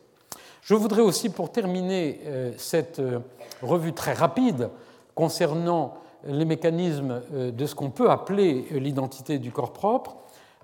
Je 0.61 0.75
voudrais 0.75 1.01
aussi, 1.01 1.29
pour 1.29 1.51
terminer 1.51 2.21
euh, 2.25 2.51
cette 2.57 2.99
euh, 2.99 3.19
revue 3.63 3.93
très 3.93 4.13
rapide 4.13 4.69
concernant 5.19 5.95
les 6.25 6.45
mécanismes 6.45 7.21
de 7.33 7.65
ce 7.65 7.75
qu'on 7.75 7.89
peut 7.89 8.09
appeler 8.09 8.67
l'identité 8.71 9.37
du 9.37 9.51
corps 9.51 9.73
propre, 9.73 10.15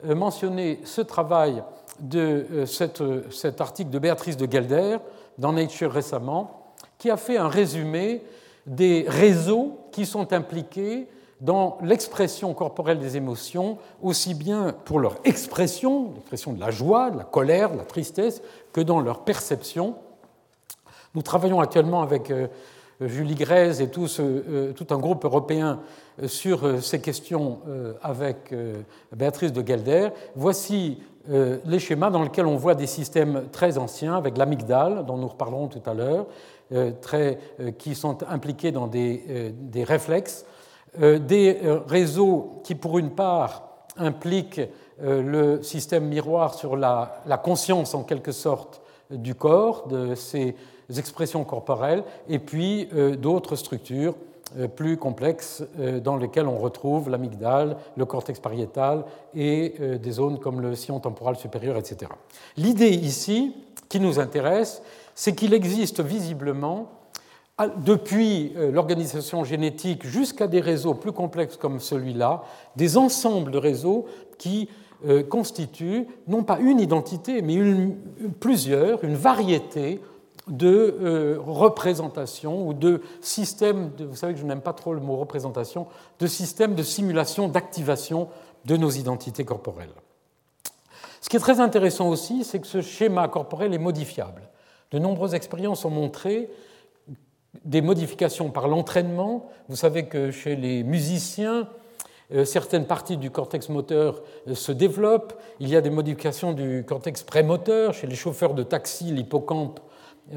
mentionner 0.06 0.80
ce 0.86 1.02
travail 1.02 1.62
de 2.00 2.63
cet 2.65 3.60
article 3.60 3.89
de 3.89 4.00
Béatrice 4.00 4.38
de 4.38 4.50
Gelder 4.50 5.00
dans 5.38 5.52
Nature 5.52 5.91
récemment, 5.91 6.72
qui 6.98 7.10
a 7.10 7.18
fait 7.18 7.36
un 7.36 7.50
résumé 7.50 8.24
des 8.65 9.04
réseaux 9.10 9.78
qui 9.91 10.06
sont 10.06 10.32
impliqués 10.32 11.10
dans 11.41 11.78
l'expression 11.82 12.54
corporelle 12.54 13.00
des 13.00 13.18
émotions, 13.18 13.78
aussi 14.02 14.36
bien 14.36 14.74
pour 14.86 15.00
leur 15.00 15.18
expression, 15.26 16.13
l'expression 16.13 16.54
de 16.54 16.62
la 16.62 16.72
joie, 16.72 17.12
de 17.12 17.18
la 17.18 17.26
colère, 17.26 17.72
de 17.72 17.78
la 17.78 17.84
tristesse, 17.84 18.41
que 18.72 18.80
dans 18.80 19.02
leur 19.02 19.26
perception. 19.26 19.96
Nous 21.13 21.24
travaillons 21.24 21.60
actuellement 21.60 22.02
avec 22.02 22.32
euh, 22.32 22.48
Julie 23.01 23.36
Grèze 23.36 23.81
et 23.81 23.89
tout, 23.89 24.08
euh, 24.19 24.73
un 24.89 24.97
groupe 24.97 25.25
européen 25.25 25.79
euh, 26.21 26.27
sur 26.27 26.81
ces 26.81 27.01
questions 27.01 27.60
avec 28.01 28.53
Béatrice 29.15 29.51
de 29.53 29.65
Gelder. 29.65 30.10
Voici 30.36 30.99
les 31.27 31.79
schémas 31.79 32.12
dans 32.12 32.21
lesquels 32.21 32.45
on 32.45 32.55
voit 32.55 32.75
des 32.75 32.86
systèmes 32.86 33.45
très 33.51 33.79
anciens, 33.79 34.15
avec 34.15 34.38
l'amygdale, 34.38 35.05
dont 35.08 35.17
nous 35.17 35.27
reparlerons 35.27 35.67
tout 35.67 35.81
à 35.88 35.95
l'heure, 35.95 36.27
euh, 36.71 36.93
euh, 37.13 37.71
qui 37.77 37.93
sont 37.93 38.23
impliqués 38.27 38.71
dans 38.71 38.88
des, 38.88 39.23
euh, 39.29 39.84
réflexes, 39.84 40.47
des 40.97 41.60
réseaux 41.88 42.62
qui, 42.63 42.73
pour 42.73 42.97
une 42.97 43.12
part, 43.12 43.86
impliquent 43.97 44.62
le 44.99 45.62
système 45.62 46.05
miroir 46.05 46.55
sur 46.55 46.75
la, 46.75 47.21
la, 47.27 47.38
conscience, 47.38 47.93
en 47.93 48.03
quelque 48.03 48.31
sorte, 48.31 48.81
du 49.12 49.36
corps, 49.36 49.88
de 49.88 50.15
ces 50.15 50.55
expressions 50.89 51.43
corporelles, 51.43 52.04
et 52.30 52.39
puis 52.39 52.89
d'autres 53.17 53.56
structures 53.56 54.15
plus 54.76 54.98
complexes 54.98 55.63
dans 56.04 56.17
lesquelles 56.17 56.48
on 56.48 56.58
retrouve 56.58 57.10
l'amygdale, 57.10 57.78
le 57.98 58.06
cortex 58.06 58.39
pariétal 58.39 59.06
et 59.34 59.76
des 60.02 60.12
zones 60.12 60.39
comme 60.39 60.62
le 60.62 60.76
sillon 60.76 61.00
temporal 61.00 61.36
supérieur, 61.36 61.78
etc. 61.78 62.12
L'idée 62.56 62.91
ici, 62.91 63.56
qui 63.89 64.00
nous 64.00 64.19
intéresse, 64.19 64.82
c'est 65.15 65.34
qu'il 65.36 65.54
existe 65.54 66.02
visiblement, 66.02 66.89
depuis 67.78 68.52
euh, 68.58 68.71
l'organisation 68.71 69.43
génétique 69.43 70.06
jusqu'à 70.06 70.48
des 70.48 70.60
réseaux 70.60 70.93
plus 70.93 71.13
complexes 71.13 71.56
comme 71.56 71.80
celui-là, 71.80 72.43
des 72.76 72.98
ensembles 72.98 73.52
de 73.52 73.58
réseaux 73.58 74.06
qui 74.38 74.67
euh, 75.06 75.24
constituent 75.24 76.06
non 76.28 76.43
pas 76.43 76.60
une 76.60 76.80
identité, 76.82 77.41
mais 77.41 77.58
plusieurs, 78.39 79.04
une 79.04 79.15
variété 79.15 80.02
de 80.47 80.97
euh, 81.01 81.38
représentations 81.39 82.67
ou 82.67 82.73
de 82.73 83.01
systèmes, 83.21 83.91
vous 83.99 84.15
savez 84.15 84.34
que 84.34 84.39
je 84.39 84.45
n'aime 84.45 84.62
pas 84.62 84.73
trop 84.73 84.93
le 84.93 84.99
mot 84.99 85.15
représentation, 85.15 85.88
de 86.19 86.27
systèmes 86.27 86.75
de 86.75 86.84
simulation, 86.84 87.47
d'activation 87.47 88.29
de 88.65 88.77
nos 88.77 88.91
identités 88.91 89.45
corporelles. 89.45 89.93
Ce 91.21 91.29
qui 91.29 91.38
est 91.38 91.39
très 91.39 91.60
intéressant 91.60 92.10
aussi, 92.10 92.43
c'est 92.43 92.60
que 92.60 92.67
ce 92.67 92.81
schéma 92.81 93.27
corporel 93.27 93.73
est 93.73 93.79
modifiable. 93.79 94.43
De 94.91 94.99
nombreuses 94.99 95.34
expériences 95.34 95.84
ont 95.86 95.89
montré 95.89 96.49
des 97.63 97.81
modifications 97.81 98.51
par 98.51 98.67
l'entraînement. 98.67 99.49
Vous 99.69 99.75
savez 99.75 100.05
que 100.05 100.29
chez 100.29 100.55
les 100.55 100.84
musiciens, 100.84 101.67
euh, 102.34 102.45
certaines 102.45 102.86
parties 102.86 103.17
du 103.17 103.31
cortex 103.31 103.69
moteur 103.69 104.21
euh, 104.47 104.55
se 104.55 104.71
développent. 104.71 105.34
Il 105.60 105.69
y 105.69 105.75
a 105.75 105.81
des 105.81 105.89
modifications 105.89 106.53
du 106.53 106.84
cortex 106.88 107.23
prémoteur. 107.23 107.93
Chez 107.93 108.08
les 108.08 108.15
chauffeurs 108.15 108.53
de 108.53 108.63
taxi, 108.63 109.05
l'hippocampe 109.05 109.79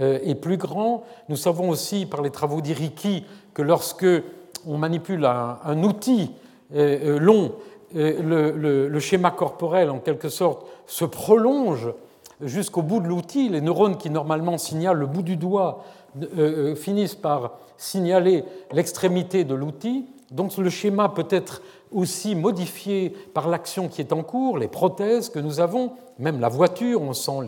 est 0.00 0.34
plus 0.34 0.56
grand. 0.56 1.04
Nous 1.28 1.36
savons 1.36 1.70
aussi 1.70 2.06
par 2.06 2.22
les 2.22 2.30
travaux 2.30 2.60
d'Iriki 2.60 3.24
que 3.54 3.62
lorsque 3.62 4.06
on 4.66 4.76
manipule 4.76 5.24
un, 5.24 5.82
outil 5.82 6.30
long, 6.70 7.52
le, 7.94 8.98
schéma 8.98 9.30
corporel, 9.30 9.90
en 9.90 9.98
quelque 9.98 10.28
sorte, 10.28 10.66
se 10.86 11.04
prolonge 11.04 11.88
jusqu'au 12.40 12.82
bout 12.82 13.00
de 13.00 13.08
l'outil. 13.08 13.48
Les 13.48 13.60
neurones 13.60 13.96
qui 13.96 14.10
normalement 14.10 14.58
signalent 14.58 14.98
le 14.98 15.06
bout 15.06 15.22
du 15.22 15.36
doigt 15.36 15.84
euh, 16.22 16.26
euh, 16.38 16.74
finissent 16.74 17.14
par 17.14 17.58
signaler 17.76 18.44
l'extrémité 18.72 19.44
de 19.44 19.54
l'outil. 19.54 20.06
Donc 20.30 20.56
le 20.56 20.70
schéma 20.70 21.08
peut 21.08 21.28
être 21.30 21.62
aussi 21.92 22.34
modifié 22.34 23.10
par 23.32 23.48
l'action 23.48 23.88
qui 23.88 24.00
est 24.00 24.12
en 24.12 24.22
cours, 24.22 24.58
les 24.58 24.68
prothèses 24.68 25.30
que 25.30 25.38
nous 25.38 25.60
avons, 25.60 25.92
même 26.18 26.38
la 26.38 26.48
voiture, 26.48 27.00
on 27.00 27.14
sent 27.14 27.40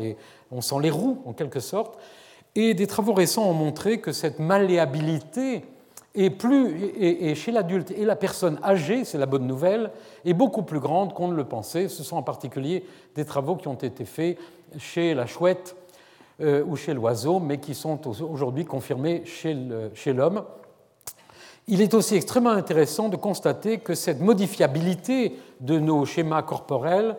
les 0.81 0.91
roues 0.91 1.23
en 1.27 1.33
quelque 1.33 1.61
sorte. 1.61 1.99
Et 2.57 2.75
des 2.75 2.87
travaux 2.87 3.13
récents 3.13 3.49
ont 3.49 3.55
montré 3.55 4.01
que 4.01 4.13
cette 4.13 4.39
malléabilité 4.39 5.65
est 6.15 6.31
plus, 6.31 7.35
chez 7.37 7.53
l'adulte 7.53 7.93
et 7.93 8.05
la 8.05 8.17
personne 8.17 8.59
âgée, 8.65 9.05
c'est 9.05 9.19
la 9.19 9.27
bonne 9.27 9.47
nouvelle, 9.47 9.93
est 10.25 10.35
beaucoup 10.35 10.63
plus 10.63 10.81
grande 10.81 11.15
qu'on 11.15 11.29
ne 11.29 11.37
le 11.37 11.45
pensait. 11.45 11.89
Ce 11.89 12.03
sont 12.03 12.17
en 12.17 12.23
particulier 12.23 12.85
des 13.15 13.25
travaux 13.25 13.55
qui 13.55 13.69
ont 13.69 13.75
été 13.75 14.05
faits 14.05 14.37
chez 14.79 15.15
la 15.15 15.27
chouette 15.27 15.77
euh, 16.41 16.65
ou 16.67 16.75
chez 16.75 16.95
l'oiseau, 16.95 17.39
mais 17.39 17.59
qui 17.59 17.75
sont 17.75 18.01
aujourd'hui 18.23 18.65
confirmés 18.65 19.23
chez 19.25 20.13
l'homme. 20.13 20.43
Il 21.69 21.81
est 21.81 21.95
aussi 21.95 22.17
extrêmement 22.17 22.51
intéressant 22.51 23.09
de 23.09 23.17
constater 23.17 23.79
que 23.79 23.95
cette 23.95 24.21
modifiabilité 24.21 25.37
de 25.61 25.79
nos 25.79 26.05
schémas 26.05 26.43
corporels 26.43 27.17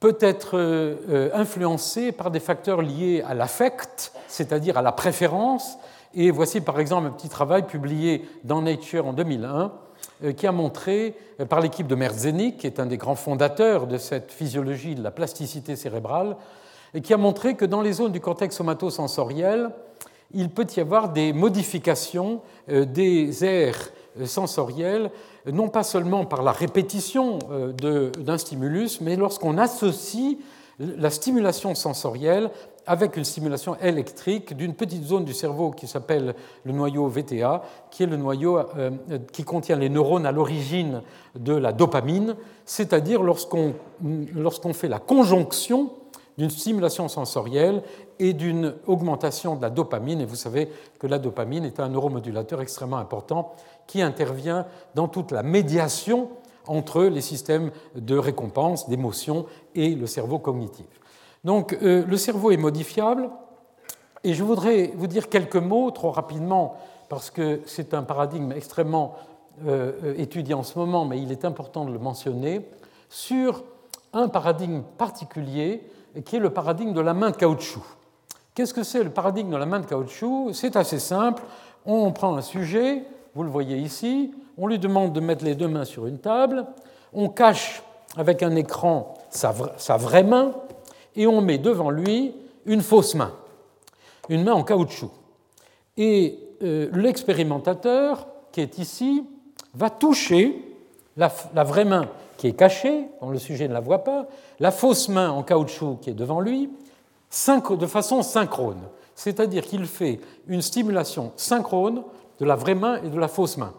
peut 0.00 0.16
être 0.20 0.58
euh, 0.58 1.30
influencée 1.32 2.12
par 2.12 2.30
des 2.30 2.40
facteurs 2.40 2.82
liés 2.82 3.22
à 3.26 3.34
l'affect, 3.34 4.12
c'est-à-dire 4.28 4.76
à 4.76 4.82
la 4.82 4.92
préférence. 4.92 5.78
Et 6.14 6.30
voici 6.30 6.60
par 6.60 6.78
exemple 6.78 7.08
un 7.08 7.10
petit 7.10 7.28
travail 7.28 7.66
publié 7.66 8.28
dans 8.44 8.62
Nature 8.62 9.06
en 9.06 9.12
2001 9.12 9.72
euh, 10.22 10.32
qui 10.32 10.46
a 10.46 10.52
montré 10.52 11.16
par 11.48 11.60
l'équipe 11.60 11.86
de 11.86 11.94
Merzenik, 11.94 12.58
qui 12.58 12.66
est 12.66 12.78
un 12.80 12.86
des 12.86 12.96
grands 12.96 13.16
fondateurs 13.16 13.86
de 13.86 13.98
cette 13.98 14.30
physiologie 14.30 14.94
de 14.94 15.02
la 15.02 15.10
plasticité 15.10 15.74
cérébrale, 15.74 16.36
et 16.94 17.00
qui 17.00 17.12
a 17.12 17.16
montré 17.16 17.54
que 17.54 17.64
dans 17.64 17.80
les 17.80 17.94
zones 17.94 18.12
du 18.12 18.20
cortex 18.20 18.56
somatosensoriel, 18.56 19.70
il 20.32 20.50
peut 20.50 20.66
y 20.76 20.80
avoir 20.80 21.10
des 21.10 21.32
modifications 21.32 22.40
euh, 22.68 22.84
des 22.84 23.44
aires 23.44 23.90
euh, 24.18 24.26
sensorielles, 24.26 25.10
non 25.50 25.68
pas 25.68 25.82
seulement 25.82 26.24
par 26.24 26.42
la 26.42 26.52
répétition 26.52 27.38
euh, 27.50 28.10
d'un 28.10 28.38
stimulus, 28.38 29.00
mais 29.00 29.16
lorsqu'on 29.16 29.58
associe 29.58 30.36
la 30.78 31.10
stimulation 31.10 31.74
sensorielle 31.74 32.50
avec 32.86 33.16
une 33.16 33.24
stimulation 33.24 33.76
électrique 33.80 34.56
d'une 34.56 34.74
petite 34.74 35.04
zone 35.04 35.24
du 35.24 35.32
cerveau 35.32 35.70
qui 35.70 35.86
s'appelle 35.86 36.34
le 36.64 36.72
noyau 36.72 37.06
VTA, 37.08 37.62
qui 37.90 38.02
est 38.02 38.06
le 38.06 38.16
noyau 38.16 38.58
qui 39.32 39.44
contient 39.44 39.76
les 39.76 39.88
neurones 39.88 40.26
à 40.26 40.32
l'origine 40.32 41.00
de 41.38 41.54
la 41.54 41.72
dopamine, 41.72 42.34
c'est-à-dire 42.66 43.22
lorsqu'on 43.22 43.72
fait 44.74 44.88
la 44.88 44.98
conjonction 44.98 45.92
d'une 46.36 46.50
stimulation 46.50 47.08
sensorielle 47.08 47.82
et 48.18 48.32
d'une 48.32 48.74
augmentation 48.86 49.56
de 49.56 49.62
la 49.62 49.70
dopamine. 49.70 50.20
Et 50.20 50.26
vous 50.26 50.36
savez 50.36 50.70
que 50.98 51.06
la 51.06 51.18
dopamine 51.18 51.64
est 51.64 51.80
un 51.80 51.88
neuromodulateur 51.88 52.60
extrêmement 52.60 52.98
important 52.98 53.52
qui 53.86 54.02
intervient 54.02 54.66
dans 54.94 55.08
toute 55.08 55.30
la 55.30 55.42
médiation 55.42 56.30
entre 56.66 57.04
les 57.04 57.20
systèmes 57.20 57.70
de 57.94 58.16
récompense, 58.16 58.88
d'émotion 58.88 59.46
et 59.74 59.94
le 59.94 60.06
cerveau 60.06 60.38
cognitif. 60.38 60.86
Donc 61.44 61.76
euh, 61.82 62.04
le 62.06 62.16
cerveau 62.16 62.50
est 62.50 62.56
modifiable 62.56 63.30
et 64.22 64.32
je 64.32 64.42
voudrais 64.42 64.92
vous 64.96 65.06
dire 65.06 65.28
quelques 65.28 65.56
mots 65.56 65.90
trop 65.90 66.10
rapidement 66.10 66.76
parce 67.08 67.30
que 67.30 67.60
c'est 67.66 67.92
un 67.92 68.02
paradigme 68.02 68.52
extrêmement 68.52 69.14
euh, 69.66 70.14
étudié 70.16 70.54
en 70.54 70.62
ce 70.62 70.78
moment, 70.78 71.04
mais 71.04 71.20
il 71.20 71.30
est 71.30 71.44
important 71.44 71.84
de 71.84 71.92
le 71.92 71.98
mentionner, 71.98 72.68
sur 73.08 73.62
un 74.12 74.28
paradigme 74.28 74.82
particulier 74.96 75.82
qui 76.24 76.36
est 76.36 76.40
le 76.40 76.50
paradigme 76.50 76.92
de 76.92 77.00
la 77.00 77.14
main 77.14 77.30
caoutchouc. 77.30 77.84
Qu'est-ce 78.54 78.72
que 78.72 78.84
c'est 78.84 79.02
le 79.02 79.10
paradigme 79.10 79.50
de 79.50 79.56
la 79.56 79.66
main 79.66 79.80
de 79.80 79.86
caoutchouc? 79.86 80.52
C'est 80.52 80.76
assez 80.76 81.00
simple. 81.00 81.42
On 81.86 82.12
prend 82.12 82.36
un 82.36 82.40
sujet, 82.40 83.02
vous 83.34 83.42
le 83.42 83.50
voyez 83.50 83.76
ici, 83.76 84.32
on 84.56 84.68
lui 84.68 84.78
demande 84.78 85.12
de 85.12 85.18
mettre 85.18 85.44
les 85.44 85.56
deux 85.56 85.66
mains 85.66 85.84
sur 85.84 86.06
une 86.06 86.18
table, 86.18 86.64
on 87.12 87.28
cache 87.28 87.82
avec 88.16 88.44
un 88.44 88.54
écran 88.54 89.14
sa, 89.30 89.50
vraie 89.96 90.22
main 90.22 90.52
et 91.16 91.26
on 91.26 91.40
met 91.40 91.58
devant 91.58 91.90
lui 91.90 92.32
une 92.64 92.80
fausse 92.80 93.16
main, 93.16 93.32
une 94.28 94.44
main 94.44 94.54
en 94.54 94.62
caoutchouc. 94.62 95.10
Et 95.96 96.38
euh, 96.62 96.88
l'expérimentateur, 96.92 98.28
qui 98.52 98.60
est 98.60 98.78
ici, 98.78 99.24
va 99.74 99.90
toucher 99.90 100.64
la, 101.16 101.28
vraie 101.64 101.84
main 101.84 102.08
qui 102.36 102.46
est 102.46 102.52
cachée, 102.52 103.08
dont 103.20 103.30
le 103.30 103.38
sujet 103.38 103.66
ne 103.66 103.72
la 103.72 103.80
voit 103.80 104.04
pas, 104.04 104.28
la 104.60 104.70
fausse 104.70 105.08
main 105.08 105.30
en 105.30 105.42
caoutchouc 105.42 105.98
qui 106.00 106.10
est 106.10 106.14
devant 106.14 106.40
lui, 106.40 106.70
de 107.70 107.86
façon 107.86 108.22
synchrone. 108.22 108.82
C'est-à-dire 109.14 109.64
qu'il 109.64 109.86
fait 109.86 110.20
une 110.46 110.62
stimulation 110.62 111.32
synchrone 111.36 112.02
de 112.38 112.44
la 112.44 112.56
vraie 112.56 112.74
main 112.74 113.00
et 113.02 113.08
de 113.08 113.18
la 113.18 113.28
fausse 113.28 113.56
main. 113.56 113.72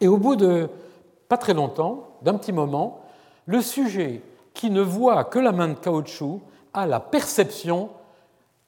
Et 0.00 0.08
au 0.08 0.18
bout 0.18 0.36
de 0.36 0.68
pas 1.28 1.36
très 1.36 1.54
longtemps, 1.54 2.16
d'un 2.22 2.34
petit 2.34 2.52
moment, 2.52 3.00
le 3.46 3.60
sujet 3.60 4.22
qui 4.54 4.70
ne 4.70 4.80
voit 4.80 5.24
que 5.24 5.38
la 5.38 5.52
main 5.52 5.68
de 5.68 5.74
caoutchouc 5.74 6.40
a 6.72 6.86
la 6.86 7.00
perception 7.00 7.90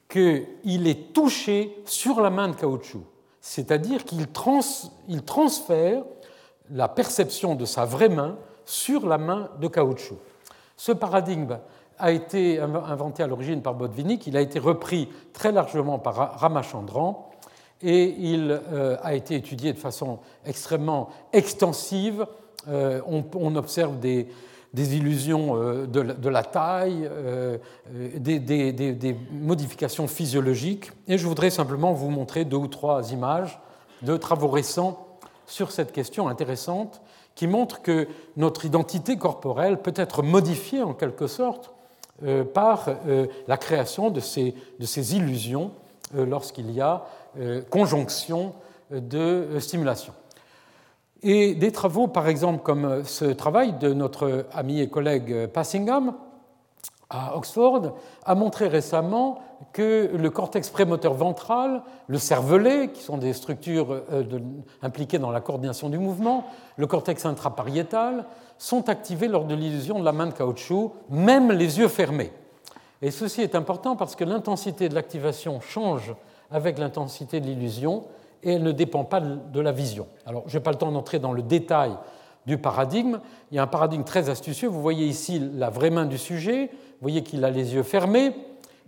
qu'il 0.07 0.87
est 0.87 1.13
touché 1.13 1.81
sur 1.85 2.21
la 2.21 2.29
main 2.29 2.49
de 2.49 2.55
caoutchouc. 2.55 3.03
C'est-à-dire 3.41 4.05
qu'il 4.05 4.27
transfère 4.27 6.03
la 6.71 6.87
perception 6.87 7.55
de 7.55 7.65
sa 7.65 7.85
vraie 7.85 8.09
main 8.09 8.37
sur 8.65 9.07
la 9.07 9.17
main 9.17 9.49
de 9.59 9.67
caoutchouc. 9.67 10.17
Ce 10.77 10.91
paradigme 10.91 11.57
a 11.99 12.11
été 12.11 12.59
inventé 12.59 13.23
à 13.23 13.27
l'origine 13.27 13.61
par 13.61 13.75
Botvinnik, 13.75 14.25
il 14.25 14.37
a 14.37 14.41
été 14.41 14.57
repris 14.57 15.09
très 15.33 15.51
largement 15.51 15.99
par 15.99 16.39
Ramachandran 16.39 17.29
et 17.81 18.15
il 18.17 18.51
euh, 18.51 18.97
a 19.01 19.13
été 19.13 19.35
étudié 19.35 19.73
de 19.73 19.77
façon 19.77 20.19
extrêmement 20.45 21.09
extensive. 21.33 22.25
Euh, 22.67 23.01
on, 23.05 23.55
observe 23.55 23.99
des, 23.99 24.27
illusions 24.75 25.55
euh, 25.55 25.85
de, 25.85 26.29
la 26.29 26.43
taille, 26.43 27.09
des, 28.15 28.39
des, 28.39 29.15
modifications 29.31 30.07
physiologiques. 30.07 30.91
Et 31.07 31.17
je 31.17 31.27
voudrais 31.27 31.49
simplement 31.49 31.93
vous 31.93 32.09
montrer 32.09 32.45
deux 32.45 32.57
ou 32.57 32.67
trois 32.67 33.11
images 33.11 33.59
de 34.01 34.17
travaux 34.17 34.49
récents 34.49 35.05
sur 35.45 35.71
cette 35.71 35.91
question 35.91 36.27
intéressante 36.27 37.01
qui 37.35 37.47
montrent 37.47 37.81
que 37.81 38.07
notre 38.35 38.65
identité 38.65 39.17
corporelle 39.17 39.81
peut 39.81 39.93
être 39.95 40.21
modifiée 40.21 40.83
en 40.83 40.93
quelque 40.93 41.27
sorte 41.27 41.73
par 42.53 42.89
la 43.47 43.57
création 43.57 44.09
de 44.09 44.19
ces, 44.19 45.15
illusions 45.15 45.71
lorsqu'il 46.13 46.71
y 46.71 46.81
a 46.81 47.05
euh, 47.37 47.61
conjonction 47.69 48.53
de 48.91 49.59
stimulation. 49.59 50.13
Et 51.21 51.53
des 51.53 51.71
travaux, 51.71 52.07
par 52.07 52.27
exemple, 52.27 52.63
comme 52.63 53.03
ce 53.03 53.25
travail 53.25 53.73
de 53.73 53.93
notre 53.93 54.47
ami 54.51 54.79
et 54.79 54.89
collègue 54.89 55.45
Passingham 55.47 56.15
à 57.11 57.35
Oxford, 57.35 57.97
a 58.25 58.35
montré 58.35 58.67
récemment 58.67 59.41
que 59.73 60.09
le 60.13 60.29
cortex 60.29 60.69
prémoteur 60.69 61.13
ventral, 61.13 61.83
le 62.07 62.17
cervelet, 62.17 62.89
qui 62.91 63.03
sont 63.03 63.17
des 63.17 63.33
structures 63.33 64.01
euh, 64.11 64.23
impliquées 64.81 65.19
dans 65.19 65.31
la 65.31 65.41
coordination 65.41 65.89
du 65.89 65.99
mouvement, 65.99 66.45
le 66.77 66.87
cortex 66.87 67.25
intrapariétal, 67.25 68.25
sont 68.59 68.89
activés 68.89 69.27
lors 69.27 69.45
de 69.45 69.55
l'illusion 69.55 69.99
de 69.99 70.05
la 70.05 70.11
main 70.11 70.27
de 70.27 70.33
caoutchouc, 70.33 70.93
même 71.09 71.51
les 71.51 71.79
yeux 71.79 71.87
fermés. 71.87 72.31
Et 73.01 73.09
ceci 73.09 73.41
est 73.41 73.55
important 73.55 73.95
parce 73.95 74.15
que 74.15 74.25
l'intensité 74.25 74.89
de 74.89 74.93
l'activation 74.93 75.61
change 75.61 76.13
avec 76.51 76.77
l'intensité 76.77 77.39
de 77.39 77.47
l'illusion 77.47 78.03
et 78.43 78.53
elle 78.53 78.63
ne 78.63 78.73
dépend 78.73 79.05
pas 79.05 79.21
de 79.21 79.59
la 79.59 79.71
vision. 79.71 80.07
Alors, 80.25 80.43
je 80.47 80.57
n'ai 80.57 80.63
pas 80.63 80.71
le 80.71 80.77
temps 80.77 80.91
d'entrer 80.91 81.19
dans 81.19 81.31
le 81.31 81.41
détail 81.41 81.91
du 82.45 82.57
paradigme. 82.57 83.21
Il 83.51 83.55
y 83.55 83.59
a 83.59 83.63
un 83.63 83.67
paradigme 83.67 84.03
très 84.03 84.29
astucieux. 84.29 84.67
Vous 84.67 84.81
voyez 84.81 85.05
ici 85.05 85.41
la 85.55 85.69
vraie 85.69 85.89
main 85.89 86.05
du 86.05 86.17
sujet. 86.17 86.69
Vous 86.71 87.01
voyez 87.01 87.23
qu'il 87.23 87.45
a 87.45 87.49
les 87.49 87.73
yeux 87.75 87.83
fermés. 87.83 88.33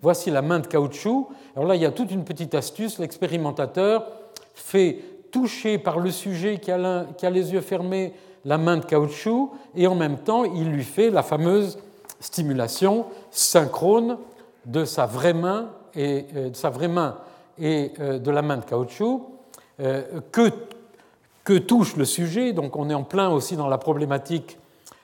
Voici 0.02 0.32
la 0.32 0.42
main 0.42 0.60
de 0.60 0.68
caoutchouc. 0.68 1.30
Alors 1.56 1.68
là, 1.68 1.76
il 1.76 1.82
y 1.82 1.86
a 1.86 1.92
toute 1.92 2.12
une 2.12 2.26
petite 2.26 2.56
astuce. 2.56 3.00
L'expérimentateur 3.00 4.06
fait 4.54 5.00
toucher 5.32 5.78
par 5.78 6.00
le 6.00 6.12
sujet 6.12 6.58
qui 6.58 6.72
a, 6.72 7.06
les 7.30 7.54
yeux 7.54 7.62
fermés 7.62 8.14
la 8.46 8.58
main 8.58 8.78
de 8.78 8.86
caoutchouc 8.86 9.52
et 9.76 9.88
en 9.88 9.96
même 9.96 10.18
temps, 10.18 10.44
il 10.44 10.72
lui 10.72 10.84
fait 10.84 11.10
la 11.10 11.24
fameuse 11.24 11.78
stimulation 12.20 13.06
synchrone 13.32 14.18
de 14.66 14.86
sa 14.86 15.06
vraie 15.06 15.34
main 15.34 15.70
et 15.96 16.26
euh, 16.36 16.50
de 16.50 16.56
sa 16.56 16.70
vraie 16.70 16.88
main 16.88 17.18
et 17.60 17.92
euh, 18.00 18.20
de 18.20 18.32
la 18.32 18.42
main 18.42 18.58
de 18.58 18.66
caoutchouc 18.66 19.28
euh, 19.80 20.22
que, 20.32 20.52
que 21.44 21.58
touche 21.58 21.96
le 21.96 22.06
sujet. 22.06 22.54
Donc 22.54 22.76
on 22.76 22.90
est 22.90 22.94
en 22.94 23.04
plein 23.04 23.30
aussi 23.30 23.56
dans 23.56 23.68
la 23.68 23.78
problématique 23.78 24.58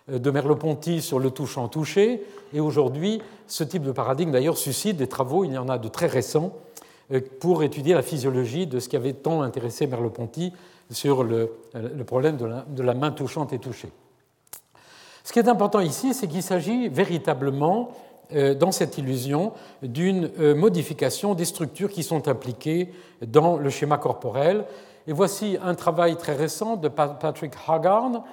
de 0.08 0.32
Merleau-Ponty 0.32 1.02
sur 1.02 1.20
le 1.20 1.32
touchant-touché. 1.32 2.24
Et 2.54 2.62
aujourd'hui, 2.62 3.22
ce 3.46 3.66
type 3.66 3.84
de 3.84 3.92
paradigme, 3.92 4.32
d'ailleurs, 4.32 4.58
suscite 4.58 4.96
des 4.96 5.08
travaux, 5.08 5.44
il 5.44 5.52
y 5.52 5.58
en 5.58 5.68
a 5.68 5.78
de 5.78 5.90
très 5.90 6.08
récents, 6.08 6.54
pour 7.40 7.64
étudier 7.64 7.94
la 7.94 8.02
physiologie 8.02 8.68
de 8.68 8.80
ce 8.80 8.90
qui 8.90 8.96
avait 8.96 9.14
tant 9.14 9.42
intéressé 9.42 9.88
Merleau-Ponty 9.88 10.52
sur 10.90 11.24
le, 11.24 11.52
le 11.74 12.04
problème 12.04 12.38
de 12.38 12.84
la, 12.84 12.94
main 12.94 13.12
touchante 13.12 13.54
et 13.54 13.60
touchée. 13.60 13.92
Ce 15.24 15.34
qui 15.34 15.40
est 15.40 15.50
important 15.50 15.80
ici, 15.80 16.14
c'est 16.14 16.28
qu'il 16.28 16.44
s'agit 16.44 16.88
véritablement 16.88 17.92
euh, 18.34 18.54
dans 18.54 18.72
cette 18.72 18.98
illusion 18.98 19.54
d'une 19.82 20.32
euh, 20.40 20.56
modification 20.56 21.34
des 21.34 21.46
structures 21.46 21.90
qui 21.90 22.04
sont 22.04 22.28
impliquées 22.28 22.94
dans 23.26 23.58
le 23.58 23.70
schéma 23.70 23.98
corporel. 23.98 24.66
Et 25.08 25.14
voici 25.14 25.58
un 25.64 25.76
travail 25.76 26.18
très 26.18 26.36
récent 26.36 26.76
de 26.76 26.90
Patrick 26.90 27.54
Haggard 27.68 28.24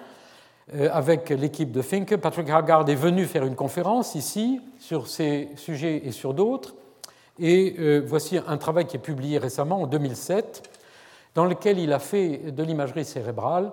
euh, 0.75 0.89
avec 0.93 1.31
l'équipe 1.31 1.71
de 1.71 1.83
Finke. 1.83 2.17
Patrick 2.17 2.51
Haggard 2.51 2.89
est 2.89 2.95
venu 2.95 3.25
faire 3.25 3.45
une 3.45 3.55
conférence 3.55 4.15
ici 4.15 4.61
sur 4.79 5.07
ces 5.07 5.49
sujets 5.57 6.03
et 6.05 6.11
sur 6.11 6.35
d'autres. 6.35 6.75
Et 7.41 8.01
voici 8.07 8.39
un 8.47 8.57
travail 8.57 8.87
qui 8.87 8.97
est 8.97 9.01
publié 9.01 9.39
récemment 9.39 9.83
en 9.83 9.87
2007 9.87 10.71
dans 11.35 11.45
lequel 11.45 11.79
il 11.79 11.93
a 11.93 11.99
fait 11.99 12.53
de 12.53 12.63
l'imagerie 12.63 13.05
cérébrale. 13.05 13.73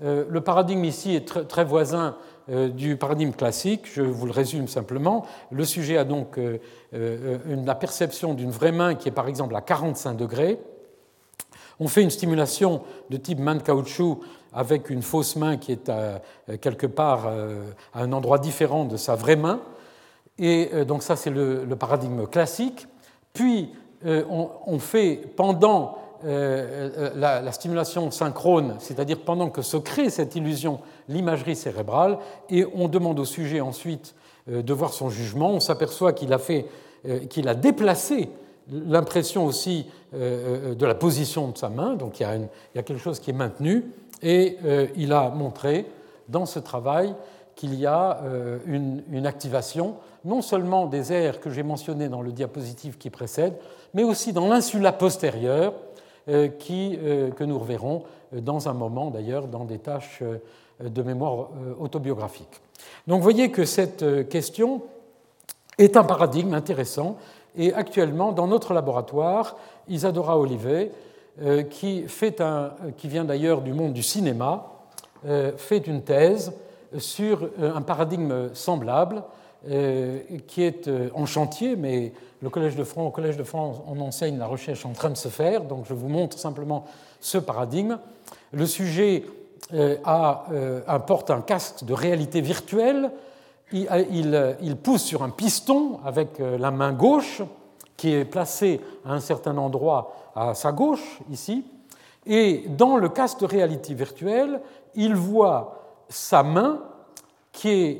Le 0.00 0.38
paradigme 0.40 0.84
ici 0.84 1.14
est 1.14 1.46
très 1.46 1.64
voisin 1.64 2.16
euh, 2.48 2.68
du 2.68 2.96
paradigme 2.96 3.32
classique. 3.32 3.88
Je 3.92 4.02
vous 4.02 4.24
le 4.24 4.30
résume 4.30 4.68
simplement. 4.68 5.26
Le 5.50 5.64
sujet 5.64 5.96
a 5.96 6.04
donc 6.04 6.38
euh, 6.38 6.58
euh, 6.94 7.38
la 7.64 7.74
perception 7.74 8.34
d'une 8.34 8.52
vraie 8.52 8.70
main 8.70 8.94
qui 8.94 9.08
est 9.08 9.12
par 9.12 9.26
exemple 9.26 9.56
à 9.56 9.60
45 9.60 10.14
degrés. 10.14 10.60
On 11.80 11.88
fait 11.88 12.02
une 12.02 12.10
stimulation 12.10 12.82
de 13.10 13.16
type 13.16 13.40
main 13.40 13.56
de 13.56 13.62
caoutchouc 13.62 14.20
avec 14.52 14.90
une 14.90 15.02
fausse 15.02 15.34
main 15.34 15.56
qui 15.56 15.72
est 15.72 15.90
quelque 16.62 16.86
part 16.86 17.26
à 17.26 18.00
un 18.00 18.12
endroit 18.12 18.38
différent 18.38 18.86
de 18.86 18.96
sa 18.96 19.14
vraie 19.14 19.36
main. 19.36 19.60
Et 20.38 20.70
donc 20.86 21.02
ça, 21.02 21.16
c'est 21.16 21.28
le, 21.28 21.66
paradigme 21.78 22.26
classique. 22.26 22.86
Puis, 23.36 23.70
on, 24.04 24.78
fait 24.78 25.20
pendant 25.36 25.98
euh, 26.24 26.88
euh, 26.96 27.10
la, 27.14 27.52
stimulation 27.52 28.10
synchrone, 28.10 28.76
c'est-à-dire 28.78 29.18
pendant 29.20 29.50
que 29.50 29.60
se 29.60 29.76
crée 29.76 30.08
cette 30.08 30.34
illusion, 30.34 30.80
l'imagerie 31.10 31.54
cérébrale, 31.54 32.16
et 32.48 32.64
on 32.74 32.88
demande 32.88 33.20
au 33.20 33.26
sujet 33.26 33.60
ensuite 33.60 34.14
euh, 34.48 34.62
de 34.62 34.72
voir 34.72 34.94
son 34.94 35.10
jugement. 35.10 35.50
On 35.50 35.60
s'aperçoit 35.60 36.14
qu'il 36.14 36.32
a, 36.32 36.38
a 36.38 37.54
déplacé 37.54 38.30
l'impression 38.70 39.44
aussi 39.44 39.86
de 40.12 40.86
la 40.86 40.94
position 40.94 41.48
de 41.48 41.58
sa 41.58 41.68
main, 41.68 41.94
donc 41.94 42.18
il 42.18 42.22
y, 42.74 42.78
a 42.78 42.82
quelque 42.82 42.98
chose 42.98 43.20
qui 43.20 43.30
est 43.30 43.34
maintenu, 43.34 43.84
et 44.22 44.56
il 44.96 45.12
a 45.12 45.30
montré 45.30 45.86
dans 46.28 46.46
ce 46.46 46.58
travail 46.58 47.14
qu'il 47.54 47.74
y 47.74 47.86
a 47.86 48.22
une, 48.66 49.24
activation 49.24 49.96
non 50.26 50.42
seulement 50.42 50.86
des 50.86 51.12
aires 51.12 51.40
que 51.40 51.48
j'ai 51.48 51.62
mentionnées 51.62 52.08
dans 52.08 52.20
le 52.20 52.32
diapositive 52.32 52.98
qui 52.98 53.08
précède, 53.10 53.54
mais 53.94 54.02
aussi 54.02 54.32
dans 54.32 54.48
l'insula 54.48 54.92
postérieure, 54.92 55.72
euh, 56.28 56.48
qui, 56.48 56.98
euh, 57.00 57.30
que 57.30 57.44
nous 57.44 57.56
reverrons 57.56 58.02
euh, 58.34 58.40
dans 58.40 58.68
un 58.68 58.72
moment 58.72 59.12
d'ailleurs 59.12 59.46
dans 59.46 59.64
des 59.64 59.78
tâches 59.78 60.24
de 60.80 61.02
mémoire 61.02 61.50
autobiographique. 61.78 62.60
Donc 63.06 63.18
vous 63.18 63.22
voyez 63.22 63.52
que 63.52 63.64
cette 63.64 64.28
question 64.28 64.82
est 65.78 65.96
un 65.96 66.02
paradigme 66.02 66.52
intéressant 66.52 67.16
Et 67.56 67.72
actuellement, 67.72 68.32
dans 68.32 68.48
notre 68.48 68.74
laboratoire, 68.74 69.56
Isadora 69.88 70.36
Olivet, 70.38 70.90
qui, 71.70 72.02
fait 72.08 72.40
un, 72.42 72.72
qui 72.98 73.08
vient 73.08 73.24
d'ailleurs 73.24 73.62
du 73.62 73.72
monde 73.72 73.94
du 73.94 74.02
cinéma, 74.02 74.66
fait 75.56 75.86
une 75.86 76.02
thèse 76.02 76.52
sur 76.98 77.48
un 77.58 77.80
paradigme 77.80 78.52
semblable 78.52 79.22
qui 80.46 80.62
est 80.62 80.90
en 81.14 81.26
chantier, 81.26 81.76
mais 81.76 82.12
au 82.44 82.50
Collège 82.50 82.76
de 82.76 82.84
France, 83.44 83.76
on 83.86 84.00
enseigne 84.00 84.38
la 84.38 84.46
recherche 84.46 84.86
en 84.86 84.92
train 84.92 85.10
de 85.10 85.16
se 85.16 85.28
faire, 85.28 85.64
donc 85.64 85.86
je 85.88 85.94
vous 85.94 86.08
montre 86.08 86.38
simplement 86.38 86.84
ce 87.20 87.38
paradigme. 87.38 87.98
Le 88.52 88.66
sujet 88.66 89.24
a, 90.04 91.04
porte 91.06 91.30
un 91.30 91.40
casque 91.40 91.84
de 91.84 91.92
réalité 91.92 92.40
virtuelle 92.40 93.10
il, 93.72 94.76
pousse 94.82 95.02
sur 95.02 95.22
un 95.22 95.30
piston 95.30 95.98
avec 96.04 96.40
euh, 96.40 96.58
la 96.58 96.70
main 96.70 96.92
gauche, 96.92 97.42
qui 97.96 98.12
est 98.12 98.24
placée 98.24 98.80
à 99.04 99.12
un 99.12 99.20
certain 99.20 99.56
endroit 99.56 100.14
à 100.34 100.54
sa 100.54 100.72
gauche, 100.72 101.20
ici, 101.30 101.64
et 102.26 102.64
dans 102.68 102.96
le 102.96 103.08
casque 103.08 103.40
de 103.40 103.46
réalité 103.46 103.94
virtuelle, 103.94 104.60
il 104.94 105.14
voit 105.14 106.04
sa 106.08 106.42
main, 106.42 106.80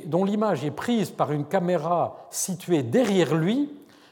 dont 0.06 0.24
l'image 0.24 0.64
est 0.64 0.70
prise 0.70 1.10
par 1.10 1.32
une 1.32 1.44
caméra 1.44 2.26
située 2.30 2.82
derrière 2.82 3.34
lui, 3.34 3.70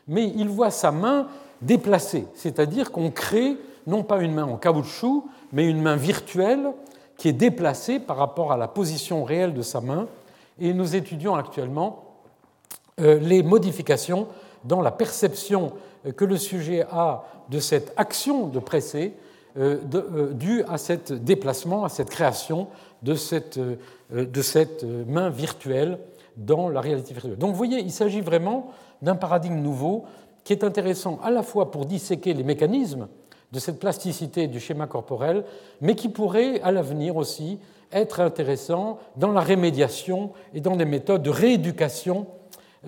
mais 0.08 0.32
il 0.36 0.48
voit 0.48 0.70
sa 0.70 0.90
main 0.90 1.28
déplacée, 1.60 2.26
c'est-à-dire 2.34 2.92
qu'on 2.92 3.10
crée 3.10 3.56
non 3.86 4.02
pas 4.02 4.20
une 4.22 4.34
main 4.34 4.44
en 4.44 4.56
caoutchouc, 4.56 5.24
mais 5.52 5.68
une 5.68 5.82
main 5.82 5.96
virtuelle 5.96 6.72
qui 7.16 7.28
est 7.28 7.32
déplacée 7.32 8.00
par 8.00 8.16
rapport 8.16 8.52
à 8.52 8.56
la 8.56 8.68
position 8.68 9.24
réelle 9.24 9.54
de 9.54 9.62
sa 9.62 9.80
main, 9.80 10.06
et 10.60 10.72
nous 10.72 10.96
étudions 10.96 11.34
actuellement 11.34 12.04
euh, 13.00 13.18
les 13.18 13.42
modifications 13.42 14.28
dans 14.64 14.80
la 14.80 14.90
perception 14.90 15.72
euh, 16.06 16.12
que 16.12 16.24
le 16.24 16.36
sujet 16.36 16.86
a 16.90 17.24
de 17.50 17.58
cette 17.58 17.92
action 17.96 18.46
de 18.46 18.58
presser 18.58 19.14
due 19.56 20.64
à 20.68 20.78
ce 20.78 21.12
déplacement, 21.14 21.84
à 21.84 21.88
cette 21.88 22.10
création 22.10 22.68
de 23.02 23.14
cette, 23.14 23.60
cette 24.42 24.84
main 25.06 25.30
virtuelle 25.30 25.98
dans 26.36 26.68
la 26.68 26.80
réalité 26.80 27.14
virtuelle. 27.14 27.38
Donc 27.38 27.50
vous 27.50 27.56
voyez, 27.56 27.78
il 27.78 27.92
s'agit 27.92 28.20
vraiment 28.20 28.72
d'un 29.02 29.14
paradigme 29.14 29.60
nouveau 29.60 30.04
qui 30.42 30.52
est 30.52 30.64
intéressant 30.64 31.18
à 31.22 31.30
la 31.30 31.42
fois 31.42 31.70
pour 31.70 31.86
disséquer 31.86 32.34
les 32.34 32.42
mécanismes 32.42 33.08
de 33.52 33.58
cette 33.58 33.78
plasticité 33.78 34.48
du 34.48 34.60
schéma 34.60 34.86
corporel, 34.86 35.44
mais 35.80 35.94
qui 35.94 36.08
pourrait 36.08 36.60
à 36.62 36.72
l'avenir 36.72 37.16
aussi 37.16 37.58
être 37.92 38.20
intéressant 38.20 38.98
dans 39.16 39.30
la 39.30 39.40
rémédiation 39.40 40.32
et 40.52 40.60
dans 40.60 40.76
des 40.76 40.84
méthodes 40.84 41.22
de 41.22 41.30
rééducation 41.30 42.26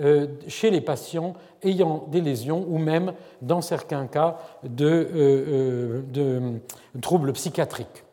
euh, 0.00 0.26
chez 0.48 0.70
les 0.70 0.80
patients 0.80 1.34
ayant 1.66 2.04
des 2.08 2.20
lésions 2.20 2.64
ou 2.68 2.78
même 2.78 3.12
dans 3.42 3.60
certains 3.60 4.06
cas 4.06 4.38
de, 4.62 4.86
euh, 4.86 6.02
euh, 6.16 6.58
de 6.94 7.00
troubles 7.00 7.32
psychiatriques. 7.32 8.04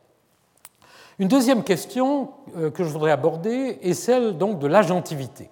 Une 1.20 1.28
deuxième 1.28 1.64
question 1.64 2.32
que 2.74 2.84
je 2.84 2.89
voudrais 2.89 3.12
aborder 3.12 3.78
est 3.84 3.93
celle 3.93 4.36
donc 4.36 4.58
de 4.58 4.66
l'agentivité. 4.66 5.49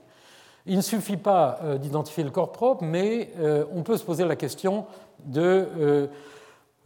Il 0.65 0.75
ne 0.75 0.81
suffit 0.81 1.17
pas 1.17 1.59
d'identifier 1.79 2.23
le 2.23 2.31
corps 2.31 2.51
propre, 2.51 2.83
mais 2.83 3.31
on 3.71 3.83
peut 3.83 3.95
se 3.95 4.03
poser 4.03 4.25
la 4.25 4.35
question 4.35 4.85
de 5.23 6.09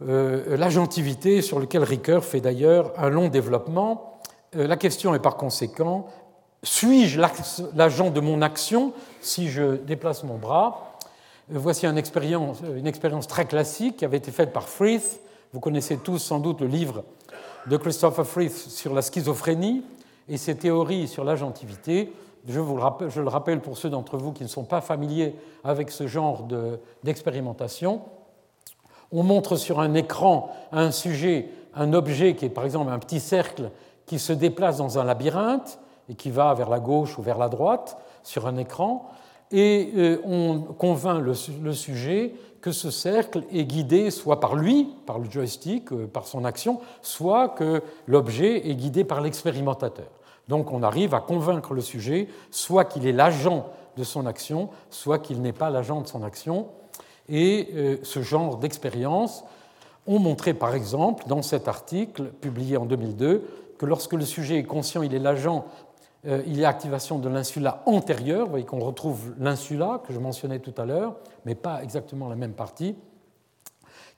l'agentivité 0.00 1.40
sur 1.40 1.58
lequel 1.58 1.84
Ricoeur 1.84 2.22
fait 2.22 2.42
d'ailleurs 2.42 2.92
un 2.98 3.08
long 3.08 3.28
développement. 3.28 4.16
Euh, 4.56 4.66
la 4.66 4.76
question 4.76 5.14
est 5.14 5.18
par 5.18 5.36
conséquent, 5.36 6.06
suis-je 6.62 7.20
l'agent 7.74 8.10
de 8.10 8.20
mon 8.20 8.42
action 8.42 8.92
si 9.20 9.48
je 9.48 9.76
déplace 9.76 10.24
mon 10.24 10.36
bras 10.36 10.92
euh, 10.92 10.95
Voici 11.48 11.86
une 11.86 11.96
expérience, 11.96 12.60
une 12.76 12.88
expérience 12.88 13.28
très 13.28 13.46
classique 13.46 13.98
qui 13.98 14.04
avait 14.04 14.16
été 14.16 14.32
faite 14.32 14.52
par 14.52 14.68
Frith. 14.68 15.20
Vous 15.52 15.60
connaissez 15.60 15.96
tous 15.96 16.18
sans 16.18 16.40
doute 16.40 16.60
le 16.60 16.66
livre 16.66 17.04
de 17.68 17.76
Christopher 17.76 18.26
Frith 18.26 18.52
sur 18.52 18.92
la 18.92 19.00
schizophrénie 19.00 19.84
et 20.28 20.38
ses 20.38 20.56
théories 20.56 21.06
sur 21.06 21.22
l'agentivité. 21.22 22.12
Je, 22.48 22.58
le 22.58 22.80
rappelle, 22.80 23.10
je 23.10 23.20
le 23.20 23.28
rappelle 23.28 23.60
pour 23.60 23.78
ceux 23.78 23.88
d'entre 23.88 24.16
vous 24.16 24.32
qui 24.32 24.42
ne 24.42 24.48
sont 24.48 24.64
pas 24.64 24.80
familiers 24.80 25.36
avec 25.62 25.92
ce 25.92 26.08
genre 26.08 26.48
d'expérimentation. 27.04 28.00
On 29.12 29.22
montre 29.22 29.54
sur 29.54 29.78
un 29.78 29.94
écran 29.94 30.50
un 30.72 30.90
sujet, 30.90 31.48
un 31.76 31.92
objet 31.92 32.34
qui 32.34 32.46
est 32.46 32.50
par 32.50 32.64
exemple 32.64 32.90
un 32.90 32.98
petit 32.98 33.20
cercle 33.20 33.70
qui 34.04 34.18
se 34.18 34.32
déplace 34.32 34.78
dans 34.78 34.98
un 34.98 35.04
labyrinthe 35.04 35.78
et 36.08 36.16
qui 36.16 36.30
va 36.30 36.52
vers 36.54 36.70
la 36.70 36.80
gauche 36.80 37.18
ou 37.18 37.22
vers 37.22 37.38
la 37.38 37.48
droite 37.48 37.96
sur 38.24 38.48
un 38.48 38.56
écran, 38.56 39.08
et 39.52 39.92
euh, 39.96 40.20
on 40.24 40.60
convainc 40.60 41.22
le, 41.22 41.72
sujet 41.72 42.34
que 42.60 42.72
ce 42.72 42.90
cercle 42.90 43.44
est 43.52 43.64
guidé 43.64 44.10
soit 44.10 44.40
par 44.40 44.56
lui, 44.56 44.88
par 45.06 45.18
le 45.18 45.30
joystick, 45.30 45.92
euh, 45.92 46.06
par 46.06 46.26
son 46.26 46.44
action, 46.44 46.80
soit 47.02 47.50
que 47.50 47.82
l'objet 48.06 48.68
est 48.68 48.74
guidé 48.74 49.04
par 49.04 49.20
l'expérimentateur. 49.20 50.08
Donc 50.48 50.72
on 50.72 50.82
arrive 50.82 51.14
à 51.14 51.20
convaincre 51.20 51.74
le 51.74 51.80
sujet 51.80 52.28
soit 52.50 52.84
qu'il 52.84 53.06
est 53.06 53.12
l'agent 53.12 53.66
de 53.96 54.04
son 54.04 54.26
action, 54.26 54.68
soit 54.90 55.18
qu'il 55.18 55.40
n'est 55.42 55.52
pas 55.52 55.70
l'agent 55.70 56.00
de 56.00 56.08
son 56.08 56.22
action. 56.22 56.66
Et 57.28 57.68
euh, 57.74 57.96
ce 58.02 58.22
genre 58.22 58.56
d'expérience 58.56 59.44
ont 60.06 60.18
montré 60.18 60.54
par 60.54 60.74
exemple 60.74 61.24
dans 61.26 61.42
cet 61.42 61.68
article 61.68 62.24
publié 62.24 62.76
en 62.76 62.86
2002 62.86 63.44
que 63.78 63.86
lorsque 63.86 64.14
le 64.14 64.24
sujet 64.24 64.58
est 64.58 64.64
conscient, 64.64 65.02
il 65.02 65.14
est 65.14 65.18
l'agent, 65.18 65.66
il 66.24 66.58
y 66.58 66.64
a 66.64 66.68
activation 66.68 67.18
de 67.18 67.28
l'insula 67.28 67.82
antérieure, 67.86 68.46
vous 68.46 68.50
voyez 68.50 68.64
qu'on 68.64 68.80
retrouve 68.80 69.34
l'insula 69.38 70.02
que 70.04 70.12
je 70.12 70.18
mentionnais 70.18 70.58
tout 70.58 70.74
à 70.76 70.84
l'heure, 70.84 71.16
mais 71.44 71.54
pas 71.54 71.82
exactement 71.82 72.28
la 72.28 72.34
même 72.34 72.52
partie, 72.52 72.96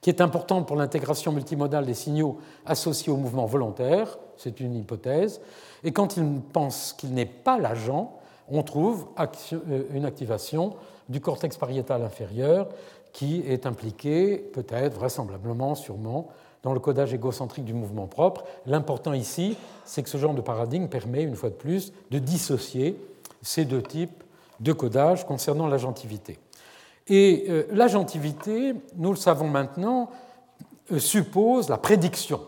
qui 0.01 0.09
est 0.09 0.21
importante 0.21 0.67
pour 0.67 0.75
l'intégration 0.75 1.31
multimodale 1.31 1.85
des 1.85 1.93
signaux 1.93 2.39
associés 2.65 3.11
au 3.11 3.17
mouvement 3.17 3.45
volontaire, 3.45 4.17
c'est 4.37 4.59
une 4.59 4.75
hypothèse, 4.75 5.41
et 5.83 5.91
quand 5.91 6.17
il 6.17 6.41
pense 6.41 6.93
qu'il 6.93 7.13
n'est 7.13 7.25
pas 7.25 7.59
l'agent, 7.59 8.19
on 8.49 8.63
trouve 8.63 9.07
euh, 9.53 9.83
une 9.93 10.05
activation 10.05 10.75
du 11.07 11.21
cortex 11.21 11.57
pariétal 11.57 12.01
inférieur 12.01 12.69
qui 13.11 13.41
est 13.41 13.65
impliqué, 13.65 14.37
peut-être, 14.37 14.95
vraisemblablement, 14.95 15.75
sûrement, 15.75 16.29
dans 16.63 16.73
le 16.73 16.79
codage 16.79 17.13
égocentrique 17.13 17.65
du 17.65 17.73
mouvement 17.73 18.07
propre. 18.07 18.43
L'important 18.65 19.13
ici, 19.13 19.57
c'est 19.85 20.03
que 20.03 20.09
ce 20.09 20.17
genre 20.17 20.33
de 20.33 20.41
paradigme 20.41 20.87
permet, 20.87 21.23
une 21.23 21.35
fois 21.35 21.49
de 21.49 21.55
plus, 21.55 21.93
de 22.11 22.19
dissocier 22.19 22.99
ces 23.41 23.65
deux 23.65 23.81
types 23.81 24.23
de 24.59 24.73
codage 24.73 25.25
concernant 25.25 25.67
l'agentivité. 25.67 26.37
Et 27.07 27.45
euh, 27.49 27.63
l'agentivité, 27.71 28.75
nous 28.95 29.09
le 29.09 29.15
savons 29.15 29.47
maintenant, 29.47 30.09
euh, 30.91 30.99
suppose 30.99 31.69
la 31.69 31.77
prédiction. 31.77 32.41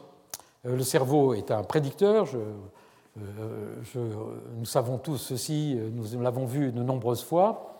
Euh, 0.65 0.75
le 0.75 0.83
cerveau 0.83 1.33
est 1.33 1.51
un 1.51 1.63
prédicteur, 1.63 2.27
nous 4.57 4.63
savons 4.63 4.97
tous 4.97 5.17
ceci, 5.17 5.77
nous 5.93 6.21
l'avons 6.21 6.45
vu 6.45 6.71
de 6.71 6.81
nombreuses 6.81 7.23
fois. 7.23 7.75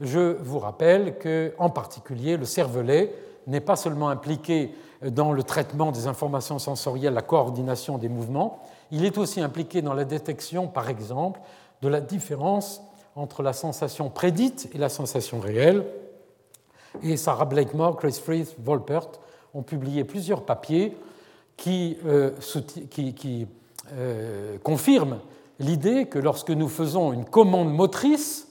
Je 0.00 0.36
vous 0.40 0.58
rappelle 0.58 1.18
que, 1.18 1.52
en 1.58 1.68
particulier, 1.68 2.38
le 2.38 2.46
cervelet 2.46 3.12
n'est 3.46 3.60
pas 3.60 3.76
seulement 3.76 4.08
impliqué 4.08 4.72
dans 5.02 5.32
le 5.32 5.42
traitement 5.42 5.92
des 5.92 6.06
informations 6.06 6.58
sensorielles, 6.58 7.14
la 7.14 7.22
coordination 7.22 7.98
des 7.98 8.08
mouvements, 8.08 8.62
il 8.90 9.04
est 9.04 9.18
aussi 9.18 9.40
impliqué 9.40 9.82
dans 9.82 9.94
la 9.94 10.04
détection, 10.04 10.66
par 10.66 10.88
exemple, 10.88 11.40
de 11.82 11.88
la 11.88 12.00
différence 12.00 12.82
entre 13.16 13.42
la 13.42 13.52
sensation 13.52 14.10
prédite 14.10 14.68
et 14.74 14.78
la 14.78 14.88
sensation 14.88 15.40
réelle. 15.40 15.84
Et 17.02 17.16
Sarah 17.16 17.44
Blakemore, 17.44 17.96
Chris 17.96 18.20
Frith, 18.22 18.54
Volpert 18.58 19.08
ont 19.54 19.62
publié 19.62 20.04
plusieurs 20.04 20.44
papiers 20.44 20.96
qui, 21.56 21.98
euh, 22.06 22.30
euh, 23.92 24.58
confirment 24.62 25.18
l'idée 25.58 26.06
que 26.06 26.18
lorsque 26.18 26.50
nous 26.50 26.68
faisons 26.68 27.12
une 27.12 27.24
commande 27.24 27.72
motrice, 27.72 28.48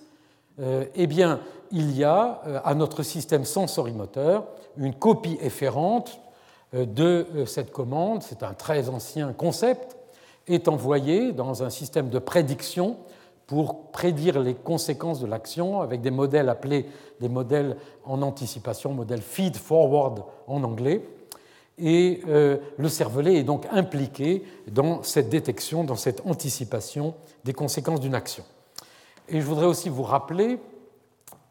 euh, 0.59 0.85
eh 0.95 1.07
bien, 1.07 1.39
il 1.71 1.95
y 1.95 2.03
a 2.03 2.41
à 2.63 2.73
notre 2.73 3.03
système 3.03 3.45
sensorimoteur 3.45 4.47
une 4.77 4.93
copie 4.93 5.37
efférente 5.41 6.19
de 6.73 7.27
euh, 7.35 7.45
cette 7.45 7.71
commande, 7.71 8.21
c'est 8.23 8.43
un 8.43 8.53
très 8.53 8.89
ancien 8.89 9.33
concept, 9.33 9.97
est 10.47 10.67
envoyé 10.67 11.31
dans 11.31 11.63
un 11.63 11.69
système 11.69 12.09
de 12.09 12.19
prédiction 12.19 12.97
pour 13.47 13.91
prédire 13.91 14.39
les 14.39 14.53
conséquences 14.53 15.19
de 15.19 15.27
l'action 15.27 15.81
avec 15.81 16.01
des 16.01 16.11
modèles 16.11 16.49
appelés 16.49 16.85
des 17.19 17.29
modèles 17.29 17.77
en 18.05 18.21
anticipation, 18.21 18.93
modèles 18.93 19.21
feed 19.21 19.57
forward 19.57 20.23
en 20.47 20.63
anglais. 20.63 21.03
Et 21.79 22.21
euh, 22.27 22.57
le 22.77 22.89
cervelet 22.89 23.37
est 23.37 23.43
donc 23.43 23.65
impliqué 23.71 24.43
dans 24.67 25.01
cette 25.01 25.29
détection, 25.29 25.83
dans 25.83 25.95
cette 25.95 26.25
anticipation 26.27 27.15
des 27.45 27.53
conséquences 27.53 28.01
d'une 28.01 28.15
action. 28.15 28.43
Et 29.29 29.39
je 29.39 29.45
voudrais 29.45 29.65
aussi 29.65 29.89
vous 29.89 30.03
rappeler 30.03 30.59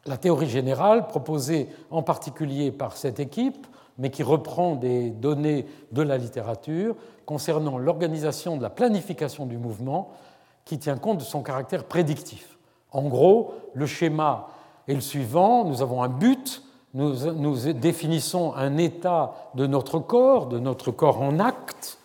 la 0.06 0.16
théorie 0.16 0.48
générale 0.48 1.06
proposée 1.06 1.68
en 1.90 2.02
particulier 2.02 2.70
par 2.70 2.96
cette 2.96 3.20
équipe, 3.20 3.66
mais 3.98 4.10
qui 4.10 4.22
reprend 4.22 4.76
des 4.76 5.10
données 5.10 5.66
de 5.92 6.02
la 6.02 6.16
littérature 6.16 6.94
concernant 7.26 7.78
l'organisation 7.78 8.56
de 8.56 8.62
la 8.62 8.70
planification 8.70 9.44
du 9.44 9.58
mouvement 9.58 10.10
qui 10.64 10.78
tient 10.78 10.96
compte 10.96 11.18
de 11.18 11.24
son 11.24 11.42
caractère 11.42 11.84
prédictif. 11.84 12.58
En 12.92 13.02
gros, 13.08 13.54
le 13.74 13.86
schéma 13.86 14.48
est 14.86 14.94
le 14.94 15.00
suivant, 15.00 15.64
nous 15.64 15.82
avons 15.82 16.02
un 16.02 16.08
but, 16.08 16.62
nous, 16.94 17.32
nous 17.32 17.72
définissons 17.72 18.54
un 18.54 18.78
état 18.78 19.34
de 19.54 19.66
notre 19.66 19.98
corps, 19.98 20.46
de 20.46 20.58
notre 20.58 20.90
corps 20.90 21.20
en 21.20 21.38
acte, 21.38 21.98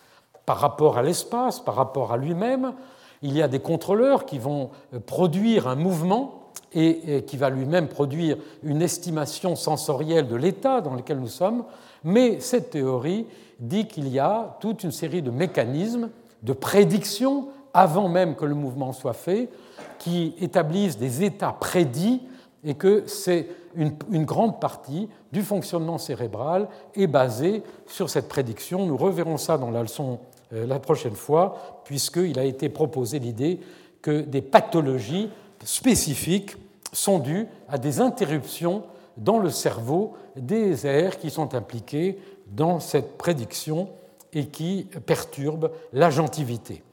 par 0.45 0.57
rapport 0.57 0.97
à 0.97 1.03
l'espace, 1.03 1.59
par 1.59 1.75
rapport 1.75 2.11
à 2.11 2.17
lui-même. 2.17 2.73
Il 3.21 3.35
y 3.35 3.41
a 3.41 3.47
des 3.47 3.59
contrôleurs 3.59 4.25
qui 4.25 4.39
vont 4.39 4.71
produire 5.05 5.67
un 5.67 5.75
mouvement 5.75 6.42
et, 6.73 7.23
qui 7.23 7.37
va 7.37 7.49
lui-même 7.49 7.87
produire 7.87 8.37
une 8.63 8.81
estimation 8.81 9.55
sensorielle 9.55 10.27
de 10.27 10.35
l'état 10.35 10.81
dans 10.81 10.95
lequel 10.95 11.19
nous 11.19 11.27
sommes. 11.27 11.63
Mais 12.03 12.39
cette 12.39 12.71
théorie 12.71 13.25
dit 13.59 13.87
qu'il 13.87 14.07
y 14.07 14.19
a 14.19 14.57
toute 14.59 14.83
une 14.83 14.91
série 14.91 15.21
de 15.21 15.31
mécanismes 15.31 16.09
de 16.41 16.53
prédiction 16.53 17.47
avant 17.73 18.07
même 18.07 18.35
que 18.35 18.45
le 18.45 18.55
mouvement 18.55 18.93
soit 18.93 19.13
fait, 19.13 19.49
qui 19.97 20.35
établissent 20.39 20.97
des 20.97 21.23
états 21.23 21.53
prédits 21.53 22.21
et 22.63 22.75
que 22.75 23.03
c'est 23.07 23.47
une, 23.75 24.25
grande 24.25 24.59
partie 24.59 25.09
du 25.31 25.41
fonctionnement 25.41 25.97
cérébral 25.97 26.67
est 26.95 27.07
basée 27.07 27.63
sur 27.87 28.09
cette 28.09 28.29
prédiction. 28.29 28.85
Nous 28.85 28.97
reverrons 28.97 29.37
ça 29.37 29.57
dans 29.57 29.71
la 29.71 29.81
leçon 29.81 30.19
euh, 30.53 30.67
la 30.67 30.79
prochaine 30.79 31.15
fois, 31.15 31.81
puisqu'il 31.83 32.37
a 32.37 32.43
été 32.43 32.69
proposé 32.69 33.19
l'idée 33.19 33.59
que 34.01 34.21
des 34.21 34.41
pathologies 34.41 35.29
spécifiques 35.63 36.55
sont 36.91 37.19
dues 37.19 37.47
à 37.69 37.77
des 37.77 38.01
interruptions 38.01 38.83
dans 39.17 39.39
le 39.39 39.49
cerveau 39.49 40.13
des 40.35 40.87
aires 40.87 41.19
qui 41.19 41.29
sont 41.29 41.53
impliqués 41.55 42.19
dans 42.47 42.79
cette 42.79 43.17
prédiction 43.17 43.89
et 44.33 44.47
qui 44.47 44.87
perturbent 45.05 45.71
l'agentivité. 45.91 46.83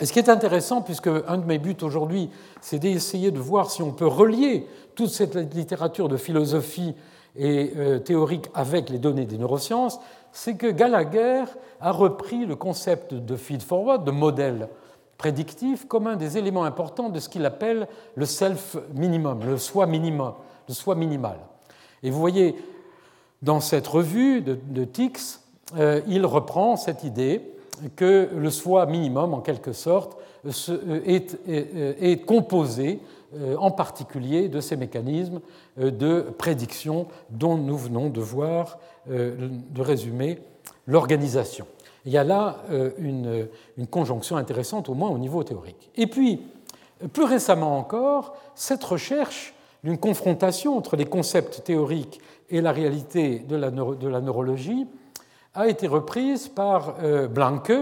Et 0.00 0.04
ce 0.04 0.12
qui 0.12 0.18
est 0.18 0.28
intéressant, 0.28 0.82
puisque 0.82 1.08
un 1.08 1.38
de 1.38 1.46
mes 1.46 1.58
buts 1.58 1.76
aujourd'hui, 1.82 2.30
c'est 2.60 2.78
d'essayer 2.78 3.30
de 3.30 3.38
voir 3.38 3.70
si 3.70 3.82
on 3.82 3.92
peut 3.92 4.06
relier 4.06 4.66
toute 4.94 5.10
cette 5.10 5.36
littérature 5.54 6.08
de 6.08 6.16
philosophie 6.16 6.94
et 7.34 7.72
euh, 7.76 7.98
théorique 7.98 8.46
avec 8.54 8.90
les 8.90 8.98
données 8.98 9.24
des 9.26 9.38
neurosciences, 9.38 9.98
c'est 10.32 10.54
que 10.54 10.66
Gallagher 10.66 11.44
a 11.80 11.92
repris 11.92 12.44
le 12.44 12.56
concept 12.56 13.14
de 13.14 13.36
feed-forward, 13.36 14.04
de 14.04 14.10
modèle 14.10 14.68
prédictif, 15.18 15.86
comme 15.86 16.06
un 16.06 16.16
des 16.16 16.38
éléments 16.38 16.64
importants 16.64 17.08
de 17.08 17.18
ce 17.18 17.28
qu'il 17.28 17.44
appelle 17.46 17.88
le 18.14 18.26
self 18.26 18.76
minimum, 18.94 19.40
le 19.44 19.58
soi 19.58 19.86
minimum, 19.86 20.34
le 20.68 20.74
soi 20.74 20.94
minimal. 20.94 21.38
Et 22.02 22.10
vous 22.10 22.20
voyez, 22.20 22.56
dans 23.42 23.60
cette 23.60 23.86
revue 23.86 24.42
de, 24.42 24.84
Tix, 24.84 25.42
euh, 25.76 26.00
il 26.06 26.26
reprend 26.26 26.76
cette 26.76 27.04
idée 27.04 27.42
que 27.96 28.28
le 28.34 28.50
soi 28.50 28.86
minimum, 28.86 29.34
en 29.34 29.40
quelque 29.40 29.72
sorte, 29.72 30.16
euh, 30.68 31.00
est, 31.04 32.24
composé 32.24 33.00
euh, 33.34 33.56
en 33.56 33.70
particulier 33.70 34.48
de 34.48 34.60
ces 34.60 34.76
mécanismes 34.76 35.40
euh, 35.78 35.90
de 35.90 36.20
prédiction 36.38 37.08
dont 37.30 37.56
nous 37.56 37.76
venons 37.76 38.10
de 38.10 38.20
voir, 38.20 38.78
de 39.08 39.80
résumer 39.80 40.40
l'organisation. 40.88 41.64
Il 42.06 42.12
y 42.12 42.18
a 42.18 42.24
là 42.24 42.58
une, 42.98 43.48
une, 43.76 43.86
conjonction 43.86 44.36
intéressante, 44.36 44.88
au 44.88 44.94
moins 44.94 45.10
au 45.10 45.18
niveau 45.18 45.42
théorique. 45.42 45.90
Et 45.96 46.06
puis, 46.06 46.40
plus 47.12 47.24
récemment 47.24 47.76
encore, 47.76 48.36
cette 48.54 48.84
recherche 48.84 49.54
d'une 49.84 49.98
confrontation 49.98 50.76
entre 50.76 50.96
les 50.96 51.04
concepts 51.04 51.62
théoriques 51.64 52.20
et 52.50 52.60
la 52.60 52.72
réalité 52.72 53.40
de 53.40 53.56
la, 53.56 53.70
de 53.70 54.08
la 54.08 54.20
neurologie 54.20 54.86
a 55.54 55.68
été 55.68 55.86
reprise 55.86 56.48
par 56.48 56.96
euh, 57.02 57.28
Blanke, 57.28 57.72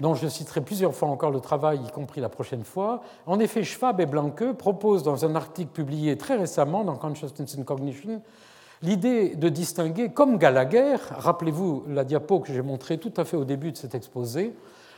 dont 0.00 0.14
je 0.14 0.26
citerai 0.28 0.60
plusieurs 0.60 0.94
fois 0.94 1.08
encore 1.08 1.30
le 1.30 1.40
travail, 1.40 1.80
y 1.86 1.90
compris 1.90 2.20
la 2.20 2.28
prochaine 2.28 2.64
fois. 2.64 3.02
En 3.26 3.38
effet, 3.38 3.62
Schwab 3.62 4.00
et 4.00 4.06
Blanke 4.06 4.52
proposent 4.52 5.02
dans 5.02 5.24
un 5.24 5.34
article 5.34 5.70
publié 5.70 6.18
très 6.18 6.36
récemment 6.36 6.84
dans 6.84 6.96
Consciousness 6.96 7.56
and 7.58 7.62
Cognition 7.62 8.20
l'idée 8.82 9.36
de 9.36 9.48
distinguer, 9.48 10.10
comme 10.10 10.38
Gallagher, 10.38 10.96
rappelez-vous 11.10 11.84
la 11.88 12.04
diapo 12.04 12.40
que 12.40 12.52
j'ai 12.52 12.62
montrée 12.62 12.98
tout 12.98 13.12
à 13.16 13.24
fait 13.24 13.36
au 13.36 13.44
début 13.44 13.72
de 13.72 13.76
cet 13.76 13.94
exposé, 13.94 14.54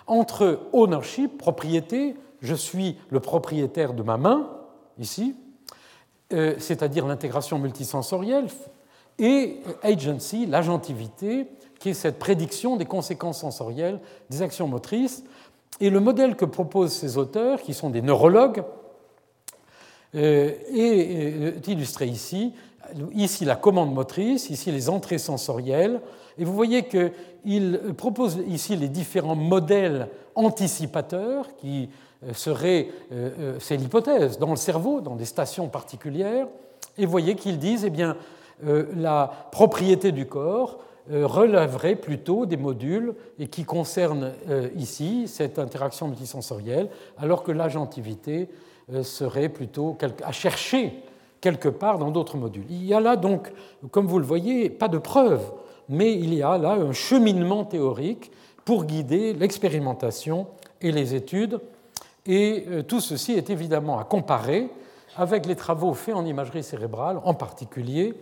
entre 0.07 0.61
ownership, 0.73 1.39
propriété, 1.39 2.15
je 2.41 2.55
suis 2.55 2.97
le 3.11 3.21
propriétaire 3.21 3.95
de 3.95 4.03
ma 4.03 4.17
main, 4.17 4.51
ici, 4.99 5.37
euh, 6.33 6.55
c'est-à-dire 6.59 7.07
l'intégration 7.07 7.59
multisensorielle, 7.59 8.49
et 9.19 9.61
agency, 9.83 10.47
l'agentivité, 10.47 11.47
qui 11.79 11.91
est 11.91 11.95
cette 11.95 12.19
prédiction 12.19 12.77
des 12.77 12.85
conséquences 12.85 13.41
sensorielles 13.41 14.01
des 14.31 14.43
actions 14.43 14.67
motrices. 14.67 15.25
Et 15.81 15.91
le 15.91 16.01
modèle 16.01 16.35
que 16.35 16.45
proposent 16.45 16.93
ces 16.93 17.17
auteurs, 17.17 17.63
qui 17.63 17.75
sont 17.75 17.91
des 17.91 18.03
neurologues, 18.03 18.65
euh, 20.15 20.53
est 20.73 21.67
illustré 21.69 22.07
ici. 22.07 22.55
Ici, 23.15 23.45
la 23.45 23.57
commande 23.57 23.95
motrice, 23.95 24.51
ici, 24.51 24.71
les 24.71 24.89
entrées 24.89 25.19
sensorielles. 25.19 26.01
Et 26.39 26.45
vous 26.45 26.55
voyez 26.55 26.85
qu'il 26.85 27.81
propose 27.97 28.39
ici 28.49 28.77
les 28.77 28.89
différents 28.89 29.37
modèles 29.37 30.09
anticipateurs 30.35 31.55
qui 31.57 31.89
euh, 32.25 32.33
seraient, 32.33 32.89
euh, 33.13 33.57
c'est 33.61 33.77
l'hypothèse, 33.77 34.39
dans 34.39 34.51
le 34.51 34.57
cerveau, 34.57 35.01
dans 35.01 35.15
des 35.17 35.25
stations 35.25 35.69
particulières. 35.69 36.47
Et 36.99 37.05
vous 37.05 37.11
voyez 37.11 37.35
qu'ils 37.35 37.59
disent, 37.59 37.85
eh 37.85 37.91
bien, 37.91 38.17
euh, 38.67 38.87
la 38.97 39.49
propriété 39.51 40.13
du 40.13 40.27
corps 40.27 40.79
euh, 41.11 41.27
relèverait 41.27 41.97
plutôt 41.97 42.47
des 42.47 42.57
modules 42.57 43.15
et 43.39 43.49
qui 43.49 43.65
concernent 43.65 44.33
euh, 44.49 44.69
ici 44.77 45.27
cette 45.27 45.59
interaction 45.59 46.09
multisensorielle, 46.09 46.89
alors 47.19 47.43
que 47.43 47.53
l'agentivité 47.53 48.49
serait 49.03 49.49
plutôt 49.49 49.97
à 50.23 50.31
chercher 50.31 50.93
quelque 51.45 51.69
part 51.69 51.99
dans 51.99 52.11
d'autres 52.11 52.39
modules. 52.39 52.65
Il 52.71 52.85
y 52.85 52.95
a 52.95 53.01
là 53.01 53.17
donc, 53.17 53.53
comme 53.91 54.07
vous 54.07 54.19
le 54.19 54.25
voyez, 54.25 54.71
pas 54.71 54.89
de 54.89 54.99
preuve, 54.99 55.53
mais 55.89 56.13
il 56.15 56.33
y 56.33 56.43
a 56.43 56.57
là 56.57 56.73
un 56.73 56.93
cheminement 56.93 57.65
théorique 57.65 58.33
pour 58.65 58.85
guider 58.85 59.35
l'expérimentation 59.35 60.47
et 60.81 60.91
les 60.91 61.15
études. 61.15 61.61
Et 62.25 62.65
tout 62.89 63.01
ceci 63.01 63.33
est 63.33 63.51
évidemment 63.51 63.99
à 63.99 64.05
comparer 64.05 64.71
avec 65.17 65.45
les 65.45 65.55
travaux 65.55 65.93
faits 65.93 66.15
en 66.15 66.25
imagerie 66.25 66.63
cérébrale, 66.63 67.21
en 67.25 67.35
particulier 67.35 68.15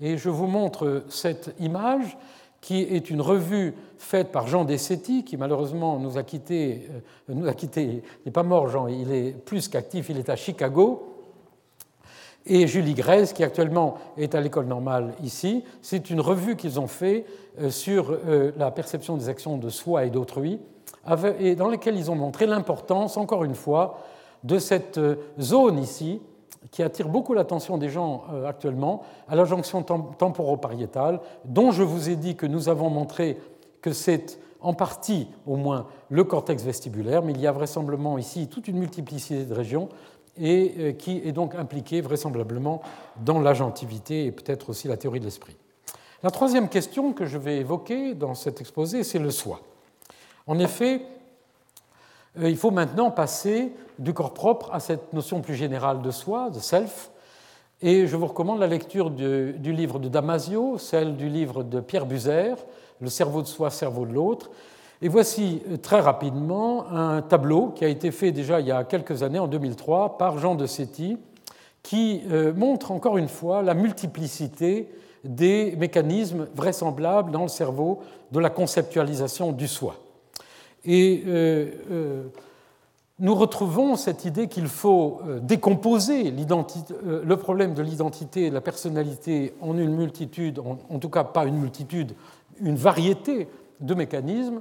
et 0.00 0.18
je 0.18 0.28
vous 0.28 0.46
montre 0.46 1.04
cette 1.08 1.54
image 1.58 2.18
qui 2.60 2.82
est 2.82 3.10
une 3.10 3.20
revue 3.20 3.74
faite 3.98 4.32
par 4.32 4.46
Jean 4.46 4.64
Dessetti, 4.64 5.24
qui 5.24 5.36
malheureusement 5.36 5.98
nous 5.98 6.18
a 6.18 6.22
quittés. 6.22 6.88
Euh, 7.30 7.34
nous 7.34 7.46
a 7.46 7.54
quitté, 7.54 7.82
il 7.82 8.02
n'est 8.26 8.32
pas 8.32 8.42
mort, 8.42 8.68
Jean, 8.68 8.88
il 8.88 9.12
est 9.12 9.32
plus 9.32 9.68
qu'actif, 9.68 10.08
il 10.08 10.18
est 10.18 10.28
à 10.28 10.36
Chicago. 10.36 11.15
Et 12.46 12.66
Julie 12.66 12.94
Grèze, 12.94 13.32
qui 13.32 13.42
actuellement 13.42 13.96
est 14.16 14.34
à 14.34 14.40
l'école 14.40 14.66
normale 14.66 15.14
ici. 15.22 15.64
C'est 15.82 16.10
une 16.10 16.20
revue 16.20 16.56
qu'ils 16.56 16.78
ont 16.78 16.86
faite 16.86 17.26
euh, 17.60 17.70
sur 17.70 18.10
euh, 18.12 18.52
la 18.56 18.70
perception 18.70 19.16
des 19.16 19.28
actions 19.28 19.58
de 19.58 19.68
soi 19.68 20.04
et 20.04 20.10
d'autrui, 20.10 20.60
et 21.38 21.54
dans 21.54 21.68
laquelle 21.68 21.96
ils 21.96 22.10
ont 22.10 22.16
montré 22.16 22.46
l'importance, 22.46 23.16
encore 23.16 23.44
une 23.44 23.54
fois, 23.54 24.00
de 24.42 24.58
cette 24.58 24.98
zone 25.38 25.78
ici, 25.78 26.20
qui 26.70 26.82
attire 26.82 27.08
beaucoup 27.08 27.34
l'attention 27.34 27.78
des 27.78 27.88
gens 27.88 28.24
euh, 28.32 28.46
actuellement, 28.46 29.02
à 29.28 29.36
la 29.36 29.44
jonction 29.44 29.82
temporopariétale, 29.82 31.20
dont 31.44 31.70
je 31.70 31.82
vous 31.82 32.10
ai 32.10 32.16
dit 32.16 32.36
que 32.36 32.46
nous 32.46 32.68
avons 32.68 32.90
montré 32.90 33.38
que 33.82 33.92
c'est 33.92 34.38
en 34.60 34.74
partie 34.74 35.28
au 35.46 35.56
moins 35.56 35.86
le 36.08 36.24
cortex 36.24 36.62
vestibulaire, 36.62 37.22
mais 37.22 37.32
il 37.32 37.40
y 37.40 37.46
a 37.46 37.52
vraisemblablement 37.52 38.18
ici 38.18 38.48
toute 38.48 38.68
une 38.68 38.78
multiplicité 38.78 39.44
de 39.44 39.54
régions 39.54 39.88
et 40.38 40.74
euh, 40.78 40.92
qui 40.92 41.22
est 41.24 41.32
donc 41.32 41.54
impliquée 41.54 42.00
vraisemblablement 42.00 42.82
dans 43.24 43.40
l'agentivité 43.40 44.26
et 44.26 44.32
peut-être 44.32 44.70
aussi 44.70 44.88
la 44.88 44.96
théorie 44.96 45.20
de 45.20 45.24
l'esprit. 45.24 45.56
La 46.22 46.30
troisième 46.30 46.68
question 46.68 47.12
que 47.12 47.26
je 47.26 47.38
vais 47.38 47.58
évoquer 47.58 48.14
dans 48.14 48.34
cet 48.34 48.60
exposé, 48.60 49.04
c'est 49.04 49.18
le 49.18 49.30
soi. 49.30 49.60
En 50.46 50.58
effet, 50.58 51.02
euh, 52.38 52.48
il 52.48 52.56
faut 52.56 52.70
maintenant 52.70 53.10
passer 53.10 53.72
du 53.98 54.12
corps 54.12 54.34
propre 54.34 54.72
à 54.72 54.80
cette 54.80 55.12
notion 55.12 55.40
plus 55.40 55.54
générale 55.54 56.02
de 56.02 56.10
soi, 56.10 56.50
de 56.50 56.58
self. 56.58 57.10
Et 57.82 58.06
je 58.06 58.16
vous 58.16 58.26
recommande 58.26 58.58
la 58.58 58.66
lecture 58.66 59.10
du, 59.10 59.52
livre 59.72 59.98
de 59.98 60.08
Damasio, 60.08 60.78
celle 60.78 61.16
du 61.16 61.28
livre 61.28 61.62
de 61.62 61.80
Pierre 61.80 62.06
Buzer, 62.06 62.56
Le 63.00 63.10
cerveau 63.10 63.42
de 63.42 63.46
soi, 63.46 63.68
cerveau 63.68 64.06
de 64.06 64.12
l'autre. 64.12 64.50
Et 65.02 65.08
voici 65.08 65.62
euh, 65.68 65.76
très 65.76 66.00
rapidement 66.00 66.90
un 66.90 67.20
tableau 67.20 67.68
qui 67.68 67.84
a 67.84 67.88
été 67.88 68.10
fait 68.10 68.32
déjà 68.32 68.60
il 68.60 68.66
y 68.66 68.72
a 68.72 68.84
quelques 68.84 69.22
années, 69.22 69.38
en 69.38 69.48
2003, 69.48 70.16
par 70.16 70.38
Jean 70.38 70.54
de 70.54 70.66
Séti, 70.66 71.18
qui 71.82 72.22
euh, 72.30 72.54
montre 72.54 72.90
encore 72.90 73.18
une 73.18 73.28
fois 73.28 73.62
la 73.62 73.74
multiplicité 73.74 74.88
des 75.24 75.74
mécanismes 75.76 76.46
vraisemblables 76.54 77.30
dans 77.30 77.42
le 77.42 77.48
cerveau 77.48 78.00
de 78.32 78.40
la 78.40 78.48
conceptualisation 78.48 79.52
du 79.52 79.68
soi. 79.68 79.96
Et 80.84 81.24
euh, 81.26 82.28
nous 83.18 83.34
retrouvons 83.34 83.96
cette 83.96 84.24
idée 84.24 84.46
qu'il 84.46 84.68
faut 84.68 85.20
décomposer 85.40 86.30
le 86.30 87.36
problème 87.36 87.74
de 87.74 87.82
l'identité 87.82 88.44
et 88.44 88.50
de 88.50 88.54
la 88.54 88.60
personnalité 88.60 89.54
en 89.60 89.76
une 89.78 89.96
multitude, 89.96 90.60
en, 90.60 90.98
tout 90.98 91.08
cas 91.08 91.24
pas 91.24 91.46
une 91.46 91.58
multitude, 91.58 92.12
une 92.60 92.76
variété 92.76 93.48
de 93.80 93.94
mécanismes 93.94 94.60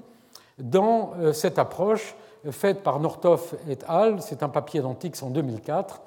dans 0.57 1.13
cette 1.33 1.59
approche 1.59 2.15
faite 2.51 2.83
par 2.83 2.99
Northoff 2.99 3.55
et 3.69 3.77
al. 3.87 4.21
C'est 4.21 4.43
un 4.43 4.49
papier 4.49 4.81
d'Antix 4.81 5.21
en 5.21 5.29
2004 5.29 6.01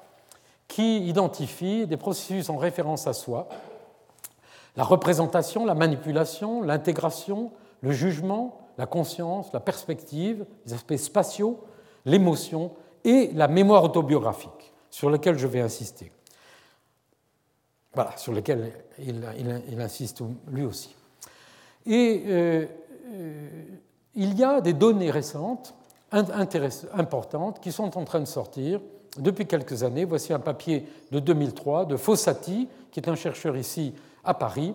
qui 0.69 0.99
identifie 1.07 1.87
des 1.87 1.97
processus 1.97 2.49
en 2.49 2.57
référence 2.57 3.07
à 3.07 3.13
soi, 3.13 3.49
la 4.77 4.83
représentation, 4.83 5.65
la 5.65 5.73
manipulation, 5.73 6.61
l'intégration, 6.61 7.51
le 7.81 7.91
jugement, 7.91 8.61
la 8.77 8.85
conscience, 8.85 9.51
la 9.51 9.59
perspective, 9.59 10.45
les 10.65 10.73
aspects 10.73 10.95
spatiaux, 10.95 11.59
l'émotion 12.05 12.71
et 13.03 13.31
la 13.33 13.47
mémoire 13.47 13.83
autobiographique, 13.83 14.73
sur 14.89 15.09
lequel 15.09 15.37
je 15.37 15.47
vais 15.47 15.59
insister. 15.59 16.11
Voilà, 17.93 18.15
sur 18.15 18.31
lequel 18.31 18.71
il, 18.99 19.81
insiste 19.81 20.21
lui 20.47 20.63
aussi. 20.63 20.95
Et 21.87 22.23
euh, 22.27 22.65
euh, 23.07 23.49
il 24.15 24.37
y 24.37 24.43
a 24.43 24.61
des 24.61 24.73
données 24.73 25.11
récentes, 25.11 25.75
importantes, 26.11 27.59
qui 27.59 27.71
sont 27.71 27.97
en 27.97 28.03
train 28.03 28.19
de 28.19 28.25
sortir 28.25 28.81
depuis 29.17 29.45
quelques 29.45 29.83
années. 29.83 30.05
Voici 30.05 30.33
un 30.33 30.39
papier 30.39 30.87
de 31.11 31.19
2003 31.19 31.85
de 31.85 31.97
Fossati, 31.97 32.67
qui 32.91 32.99
est 32.99 33.09
un 33.09 33.15
chercheur 33.15 33.55
ici 33.57 33.93
à 34.23 34.33
Paris, 34.33 34.73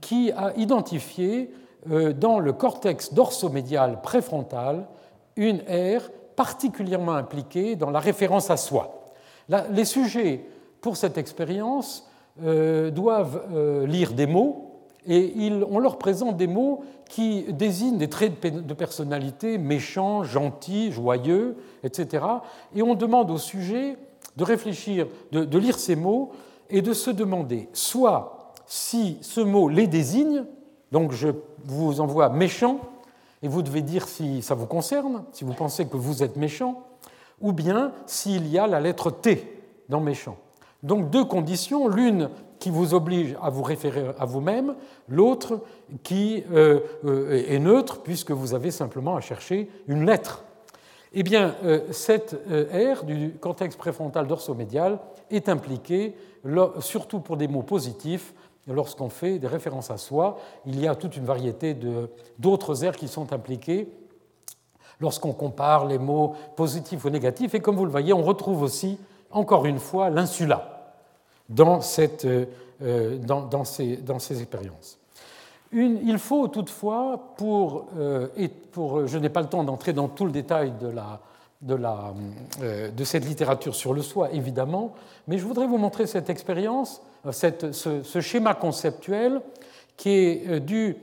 qui 0.00 0.30
a 0.32 0.52
identifié 0.56 1.52
euh, 1.90 2.12
dans 2.12 2.38
le 2.38 2.52
cortex 2.52 3.14
dorsomédial 3.14 4.02
préfrontal 4.02 4.86
une 5.36 5.62
aire 5.66 6.10
particulièrement 6.36 7.14
impliquée 7.14 7.76
dans 7.76 7.90
la 7.90 8.00
référence 8.00 8.50
à 8.50 8.56
soi. 8.56 9.06
les 9.70 9.84
sujets 9.84 10.44
pour 10.80 10.96
cette 10.96 11.18
expérience 11.18 12.06
euh, 12.42 12.90
doivent 12.90 13.42
euh, 13.52 13.86
lire 13.86 14.12
des 14.12 14.26
mots 14.26 14.69
et 15.08 15.50
on 15.70 15.78
leur 15.78 15.98
présente 15.98 16.36
des 16.36 16.46
mots 16.46 16.84
qui 17.08 17.44
désignent 17.52 17.98
des 17.98 18.08
traits 18.08 18.40
de 18.42 18.74
personnalité 18.74 19.58
méchants, 19.58 20.24
gentils, 20.24 20.92
joyeux, 20.92 21.56
etc. 21.82 22.24
Et 22.74 22.82
on 22.82 22.94
demande 22.94 23.30
au 23.30 23.38
sujet 23.38 23.96
de 24.36 24.44
réfléchir, 24.44 25.06
de, 25.32 25.58
lire 25.58 25.78
ces 25.78 25.96
mots 25.96 26.32
et 26.68 26.82
de 26.82 26.92
se 26.92 27.10
demander 27.10 27.68
soit 27.72 28.52
si 28.66 29.18
ce 29.22 29.40
mot 29.40 29.68
les 29.68 29.86
désigne, 29.86 30.44
donc 30.92 31.12
je 31.12 31.28
vous 31.64 32.00
envoie 32.00 32.28
méchant, 32.28 32.80
et 33.42 33.48
vous 33.48 33.62
devez 33.62 33.82
dire 33.82 34.06
si 34.06 34.42
ça 34.42 34.54
vous 34.54 34.66
concerne, 34.66 35.24
si 35.32 35.44
vous 35.44 35.54
pensez 35.54 35.86
que 35.86 35.96
vous 35.96 36.22
êtes 36.22 36.36
méchant, 36.36 36.82
ou 37.40 37.52
bien 37.52 37.92
s'il 38.06 38.46
y 38.46 38.58
a 38.58 38.66
la 38.66 38.80
lettre 38.80 39.10
T 39.10 39.60
dans 39.88 40.00
méchant. 40.00 40.36
Donc 40.82 41.10
deux 41.10 41.24
conditions, 41.24 41.88
l'une 41.88 42.28
qui 42.60 42.70
vous 42.70 42.94
oblige 42.94 43.36
à 43.42 43.50
vous 43.50 43.62
référer 43.62 44.12
à 44.18 44.26
vous-même, 44.26 44.76
l'autre 45.08 45.60
qui 46.04 46.44
euh, 46.52 46.80
euh, 47.04 47.42
est 47.48 47.58
neutre 47.58 48.02
puisque 48.02 48.30
vous 48.30 48.54
avez 48.54 48.70
simplement 48.70 49.16
à 49.16 49.20
chercher 49.20 49.68
une 49.88 50.06
lettre. 50.06 50.44
Eh 51.12 51.24
bien, 51.24 51.56
euh, 51.64 51.80
cette 51.90 52.36
aire 52.48 53.02
du 53.02 53.32
cortex 53.40 53.74
préfrontal 53.74 54.28
dorsomédial 54.28 55.00
est 55.30 55.48
impliquée, 55.48 56.14
surtout 56.78 57.18
pour 57.18 57.36
des 57.36 57.48
mots 57.48 57.62
positifs, 57.62 58.32
lorsqu'on 58.68 59.08
fait 59.08 59.40
des 59.40 59.48
références 59.48 59.90
à 59.90 59.96
soi. 59.96 60.38
Il 60.66 60.78
y 60.78 60.86
a 60.86 60.94
toute 60.94 61.16
une 61.16 61.24
variété 61.24 61.76
d'autres 62.38 62.84
aires 62.84 62.94
qui 62.94 63.08
sont 63.08 63.32
impliquées 63.32 63.88
lorsqu'on 65.00 65.32
compare 65.32 65.86
les 65.86 65.98
mots 65.98 66.34
positifs 66.56 67.04
ou 67.04 67.10
négatifs. 67.10 67.54
Et 67.54 67.60
comme 67.60 67.74
vous 67.74 67.86
le 67.86 67.90
voyez, 67.90 68.12
on 68.12 68.22
retrouve 68.22 68.62
aussi, 68.62 68.98
encore 69.30 69.66
une 69.66 69.80
fois, 69.80 70.10
l'insula 70.10 70.69
dans, 71.50 71.80
cette, 71.80 72.24
euh, 72.24 72.46
euh, 72.82 73.18
dans, 73.18 73.64
ces, 73.64 73.96
dans 73.96 74.18
ces, 74.18 74.40
expériences. 74.40 74.98
Il 75.72 76.18
faut 76.18 76.48
toutefois, 76.48 77.34
pour, 77.36 77.88
euh, 77.98 78.28
et 78.36 78.48
pour 78.48 79.06
je 79.06 79.18
n'ai 79.18 79.28
pas 79.28 79.40
le 79.40 79.48
temps 79.48 79.62
d'entrer 79.62 79.92
dans 79.92 80.08
tout 80.08 80.24
le 80.24 80.32
détail 80.32 80.72
de, 80.80 80.88
la, 80.88 81.20
de, 81.60 81.74
la, 81.74 82.12
de, 82.60 83.04
cette 83.04 83.24
littérature 83.24 83.74
sur 83.74 83.92
le 83.92 84.02
soi, 84.02 84.30
évidemment, 84.32 84.94
mais 85.28 85.38
je 85.38 85.44
voudrais 85.44 85.66
vous 85.66 85.78
montrer 85.78 86.06
cette 86.06 86.30
expérience, 86.30 87.02
cette, 87.30 87.72
ce, 87.72 88.20
schéma 88.20 88.54
conceptuel 88.54 89.40
qui 89.96 90.10
est, 90.10 90.60
dû 90.60 90.96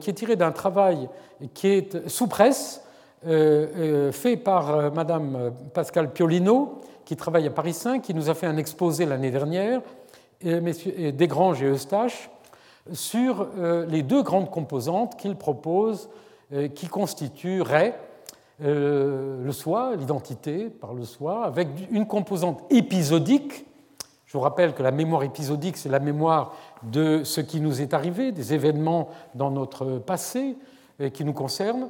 qui 0.00 0.10
est 0.10 0.14
tiré 0.14 0.34
d'un 0.34 0.52
travail 0.52 1.08
qui 1.54 1.68
est 1.68 2.08
sous 2.08 2.26
presse, 2.26 2.82
fait 3.22 4.36
par 4.42 4.92
Madame 4.92 5.52
Pascal 5.72 6.12
Piolino, 6.12 6.80
qui 7.08 7.16
travaille 7.16 7.46
à 7.46 7.50
Paris 7.50 7.72
5, 7.72 8.02
qui 8.02 8.12
nous 8.12 8.28
a 8.28 8.34
fait 8.34 8.44
un 8.44 8.58
exposé 8.58 9.06
l'année 9.06 9.30
dernière, 9.30 9.80
et 10.42 11.10
Desgranges 11.10 11.62
et 11.62 11.66
Eustache, 11.66 12.28
sur 12.92 13.48
euh, 13.56 13.86
les 13.86 14.02
deux 14.02 14.22
grandes 14.22 14.50
composantes 14.50 15.16
qu'il 15.16 15.34
propose, 15.34 16.10
euh, 16.52 16.68
qui 16.68 16.86
constitueraient 16.86 17.98
euh, 18.62 19.42
le 19.42 19.52
soi, 19.52 19.96
l'identité 19.96 20.68
par 20.68 20.92
le 20.92 21.04
soi, 21.04 21.46
avec 21.46 21.68
une 21.90 22.06
composante 22.06 22.62
épisodique. 22.68 23.64
Je 24.26 24.34
vous 24.34 24.40
rappelle 24.40 24.74
que 24.74 24.82
la 24.82 24.90
mémoire 24.90 25.22
épisodique, 25.22 25.78
c'est 25.78 25.88
la 25.88 26.00
mémoire 26.00 26.52
de 26.82 27.24
ce 27.24 27.40
qui 27.40 27.62
nous 27.62 27.80
est 27.80 27.94
arrivé, 27.94 28.32
des 28.32 28.52
événements 28.52 29.08
dans 29.34 29.50
notre 29.50 29.96
passé 29.96 30.58
qui 31.14 31.24
nous 31.24 31.32
concernent, 31.32 31.88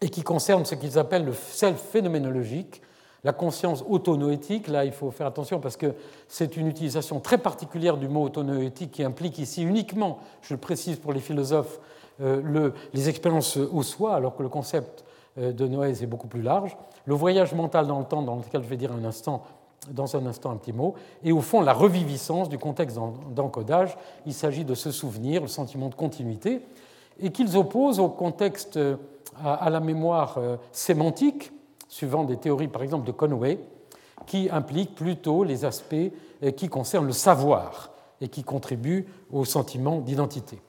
et 0.00 0.08
qui 0.08 0.22
concernent 0.22 0.64
ce 0.64 0.76
qu'ils 0.76 0.98
appellent 0.98 1.26
le 1.26 1.34
self 1.34 1.78
phénoménologique, 1.78 2.80
la 3.24 3.32
conscience 3.32 3.82
autonoétique, 3.88 4.68
là 4.68 4.84
il 4.84 4.92
faut 4.92 5.10
faire 5.10 5.26
attention 5.26 5.58
parce 5.58 5.76
que 5.76 5.94
c'est 6.28 6.56
une 6.56 6.68
utilisation 6.68 7.20
très 7.20 7.38
particulière 7.38 7.96
du 7.96 8.06
mot 8.06 8.22
autonoétique 8.22 8.92
qui 8.92 9.02
implique 9.02 9.38
ici 9.38 9.62
uniquement, 9.62 10.18
je 10.42 10.54
le 10.54 10.60
précise 10.60 10.98
pour 10.98 11.12
les 11.12 11.20
philosophes, 11.20 11.80
euh, 12.20 12.70
les 12.92 13.08
expériences 13.08 13.56
au 13.56 13.82
soi, 13.82 14.14
alors 14.14 14.36
que 14.36 14.42
le 14.42 14.48
concept 14.48 15.04
euh, 15.38 15.52
de 15.52 15.66
Noès 15.66 16.00
est 16.00 16.06
beaucoup 16.06 16.28
plus 16.28 16.42
large. 16.42 16.76
Le 17.06 17.14
voyage 17.14 17.54
mental 17.54 17.88
dans 17.88 17.98
le 17.98 18.04
temps, 18.04 18.22
dans 18.22 18.36
lequel 18.36 18.62
je 18.62 18.68
vais 18.68 18.76
dire 18.76 18.92
un 18.92 19.04
instant, 19.04 19.42
dans 19.90 20.14
un 20.16 20.24
instant 20.26 20.52
un 20.52 20.56
petit 20.56 20.72
mot, 20.72 20.94
et 21.24 21.32
au 21.32 21.40
fond 21.40 21.60
la 21.60 21.72
reviviscence 21.72 22.48
du 22.48 22.56
contexte 22.56 22.98
d'encodage. 23.34 23.96
Il 24.26 24.32
s'agit 24.32 24.64
de 24.64 24.74
se 24.74 24.92
souvenir, 24.92 25.42
le 25.42 25.48
sentiment 25.48 25.88
de 25.88 25.94
continuité, 25.96 26.60
et 27.18 27.30
qu'ils 27.30 27.56
opposent 27.56 27.98
au 27.98 28.08
contexte, 28.08 28.76
euh, 28.76 28.96
à 29.44 29.68
la 29.68 29.80
mémoire 29.80 30.38
sémantique, 30.70 31.50
suivant 31.94 32.24
des 32.24 32.38
théories 32.38 32.66
par 32.66 32.82
exemple 32.82 33.06
de 33.06 33.12
Conway, 33.12 33.60
qui 34.26 34.50
impliquent 34.50 34.96
plutôt 34.96 35.44
les 35.44 35.64
aspects 35.64 35.94
euh, 36.42 36.50
qui 36.50 36.68
concernent 36.68 37.06
le 37.06 37.12
savoir 37.12 37.92
et 38.20 38.26
qui 38.26 38.42
contribuent 38.42 39.06
au 39.30 39.44
sentiment 39.44 40.00
d'identité. 40.00 40.60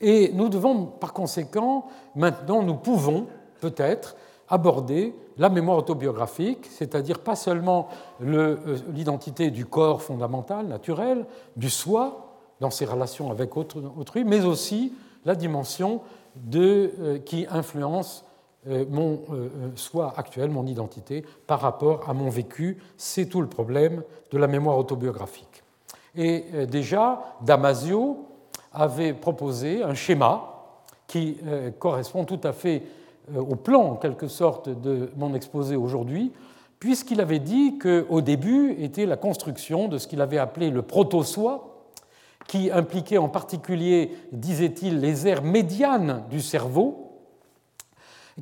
Et 0.00 0.32
nous 0.34 0.48
devons 0.48 0.86
par 0.86 1.12
conséquent, 1.12 1.86
maintenant 2.16 2.64
nous 2.64 2.74
pouvons 2.74 3.28
peut-être 3.60 4.16
aborder 4.48 5.14
la 5.36 5.50
mémoire 5.50 5.78
autobiographique, 5.78 6.66
c'est-à-dire 6.68 7.20
pas 7.20 7.36
seulement 7.36 7.86
euh, 8.20 8.56
l'identité 8.92 9.52
du 9.52 9.66
corps 9.66 10.02
fondamental, 10.02 10.66
naturel, 10.66 11.26
du 11.54 11.70
soi, 11.70 12.34
dans 12.58 12.70
ses 12.70 12.86
relations 12.86 13.30
avec 13.30 13.56
autrui, 13.56 14.24
mais 14.24 14.44
aussi 14.44 14.92
la 15.24 15.36
dimension 15.36 16.00
de, 16.34 16.90
euh, 16.98 17.18
qui 17.18 17.46
influence 17.48 18.24
mon 18.66 19.22
euh, 19.30 19.32
euh, 19.32 19.48
soi 19.76 20.12
actuel, 20.16 20.50
mon 20.50 20.66
identité, 20.66 21.24
par 21.46 21.60
rapport 21.60 22.08
à 22.08 22.14
mon 22.14 22.28
vécu. 22.28 22.78
C'est 22.96 23.26
tout 23.26 23.40
le 23.40 23.48
problème 23.48 24.02
de 24.30 24.38
la 24.38 24.46
mémoire 24.46 24.78
autobiographique. 24.78 25.62
Et 26.14 26.66
déjà, 26.66 27.36
Damasio 27.42 28.26
avait 28.72 29.12
proposé 29.12 29.84
un 29.84 29.94
schéma 29.94 30.54
qui 31.06 31.38
correspond 31.78 32.24
tout 32.24 32.40
à 32.42 32.52
fait 32.52 32.82
au 33.32 33.54
plan, 33.54 33.82
en 33.82 33.94
quelque 33.94 34.26
sorte, 34.26 34.68
de 34.68 35.10
mon 35.16 35.34
exposé 35.34 35.76
aujourd'hui, 35.76 36.32
puisqu'il 36.80 37.20
avait 37.20 37.38
dit 37.38 37.78
qu'au 37.78 38.20
début 38.20 38.72
était 38.80 39.06
la 39.06 39.16
construction 39.16 39.86
de 39.86 39.98
ce 39.98 40.08
qu'il 40.08 40.20
avait 40.20 40.38
appelé 40.38 40.70
le 40.70 40.82
proto-soi, 40.82 41.68
qui 42.48 42.70
impliquait 42.70 43.18
en 43.18 43.28
particulier, 43.28 44.10
disait-il, 44.32 45.00
les 45.00 45.28
aires 45.28 45.42
médianes 45.42 46.24
du 46.30 46.40
cerveau, 46.40 47.07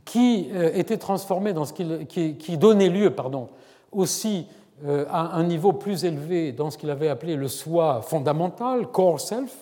qui 0.05 0.49
euh, 0.53 0.71
était 0.75 0.99
transformé 0.99 1.53
dans 1.53 1.65
ce 1.65 1.73
qui, 1.73 2.37
qui, 2.37 2.59
donnait 2.59 2.89
lieu 2.89 3.11
pardon, 3.11 3.49
aussi 3.93 4.47
euh, 4.85 5.07
à 5.11 5.37
un 5.37 5.45
niveau 5.45 5.73
plus 5.73 6.05
élevé 6.05 6.53
dans 6.53 6.71
ce 6.71 6.79
qu'il 6.79 6.91
avait 6.91 7.09
appelé 7.09 7.37
le 7.37 7.49
soi 7.49 8.03
fondamental, 8.03 8.89
core 8.89 9.21
self, 9.21 9.55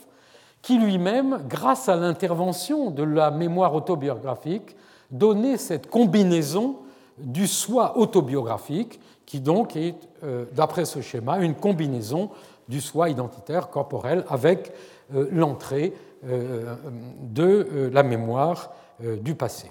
qui 0.63 0.79
lui-même, 0.79 1.41
grâce 1.49 1.89
à 1.89 1.97
l'intervention 1.97 2.91
de 2.91 3.03
la 3.03 3.31
mémoire 3.31 3.75
autobiographique, 3.75 4.77
donnait 5.11 5.59
cette 5.59 5.89
combinaison 5.89 6.77
du 7.19 7.47
soi 7.47 7.97
autobiographique, 7.99 8.99
qui 9.27 9.41
donc 9.41 9.77
est, 9.77 9.95
euh, 10.25 10.47
d'après 10.53 10.85
ce 10.85 11.01
schéma, 11.01 11.39
une 11.39 11.55
combinaison 11.55 12.31
du 12.69 12.81
soi 12.81 13.11
identitaire 13.11 13.69
corporel 13.69 14.25
avec 14.29 14.73
l'entrée 15.13 15.93
de 16.23 17.91
la 17.93 18.03
mémoire 18.03 18.73
du 19.21 19.35
passé. 19.35 19.71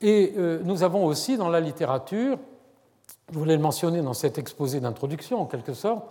Et 0.00 0.34
euh, 0.36 0.60
nous 0.64 0.82
avons 0.82 1.06
aussi 1.06 1.36
dans 1.36 1.48
la 1.48 1.60
littérature, 1.60 2.38
je 3.32 3.38
voulais 3.38 3.56
le 3.56 3.62
mentionner 3.62 4.02
dans 4.02 4.12
cet 4.12 4.38
exposé 4.38 4.80
d'introduction 4.80 5.40
en 5.40 5.46
quelque 5.46 5.72
sorte, 5.72 6.04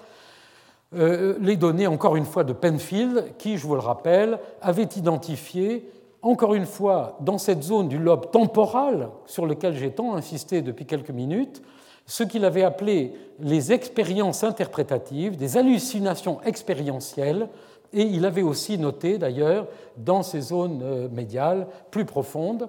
euh, 0.96 1.36
les 1.40 1.58
données 1.58 1.88
encore 1.88 2.16
une 2.16 2.26
fois 2.26 2.44
de 2.44 2.54
Penfield, 2.54 3.34
qui, 3.38 3.58
je 3.58 3.68
vous 3.68 3.76
le 3.76 3.82
rappelle, 3.82 4.40
avait 4.62 4.90
identifié 4.96 5.90
encore 6.22 6.56
une 6.56 6.66
fois 6.66 7.18
dans 7.22 7.38
cette 7.38 7.64
zone 7.64 7.88
du 7.88 8.00
lobe 8.00 8.32
temporal 8.32 9.10
sur 9.28 9.46
lequel 9.46 9.76
j'ai 9.76 9.92
tant 9.92 10.16
insisté 10.16 10.62
depuis 10.62 10.86
quelques 10.86 11.12
minutes, 11.12 11.62
ce 12.08 12.24
qu'il 12.24 12.46
avait 12.46 12.64
appelé 12.64 13.14
les 13.40 13.72
expériences 13.72 14.44
interprétatives, 14.44 15.38
des 15.38 15.58
hallucinations 15.58 16.42
expérientielles, 16.44 17.50
et 17.94 18.04
il 18.04 18.26
avait 18.26 18.42
aussi 18.42 18.78
noté 18.78 19.18
d'ailleurs 19.18 19.68
dans 19.98 20.24
ces 20.24 20.42
zones 20.42 20.82
euh, 20.84 21.08
médiales 21.10 21.68
plus 21.92 22.06
profondes 22.06 22.68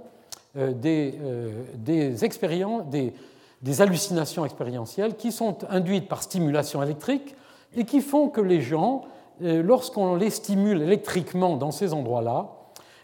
euh, 0.56 0.72
euh, 0.84 1.64
des, 1.74 2.24
expériences, 2.24 2.84
des 2.86 3.80
hallucinations 3.80 4.44
expérientielles 4.44 5.16
qui 5.16 5.32
sont 5.32 5.58
induites 5.68 6.08
par 6.08 6.22
stimulation 6.22 6.82
électrique 6.82 7.34
et 7.74 7.84
qui 7.84 8.00
font 8.00 8.28
que 8.28 8.40
les 8.40 8.60
gens, 8.60 9.02
lorsqu'on 9.40 10.16
les 10.16 10.30
stimule 10.30 10.80
électriquement 10.80 11.56
dans 11.56 11.70
ces 11.70 11.92
endroits-là, 11.92 12.56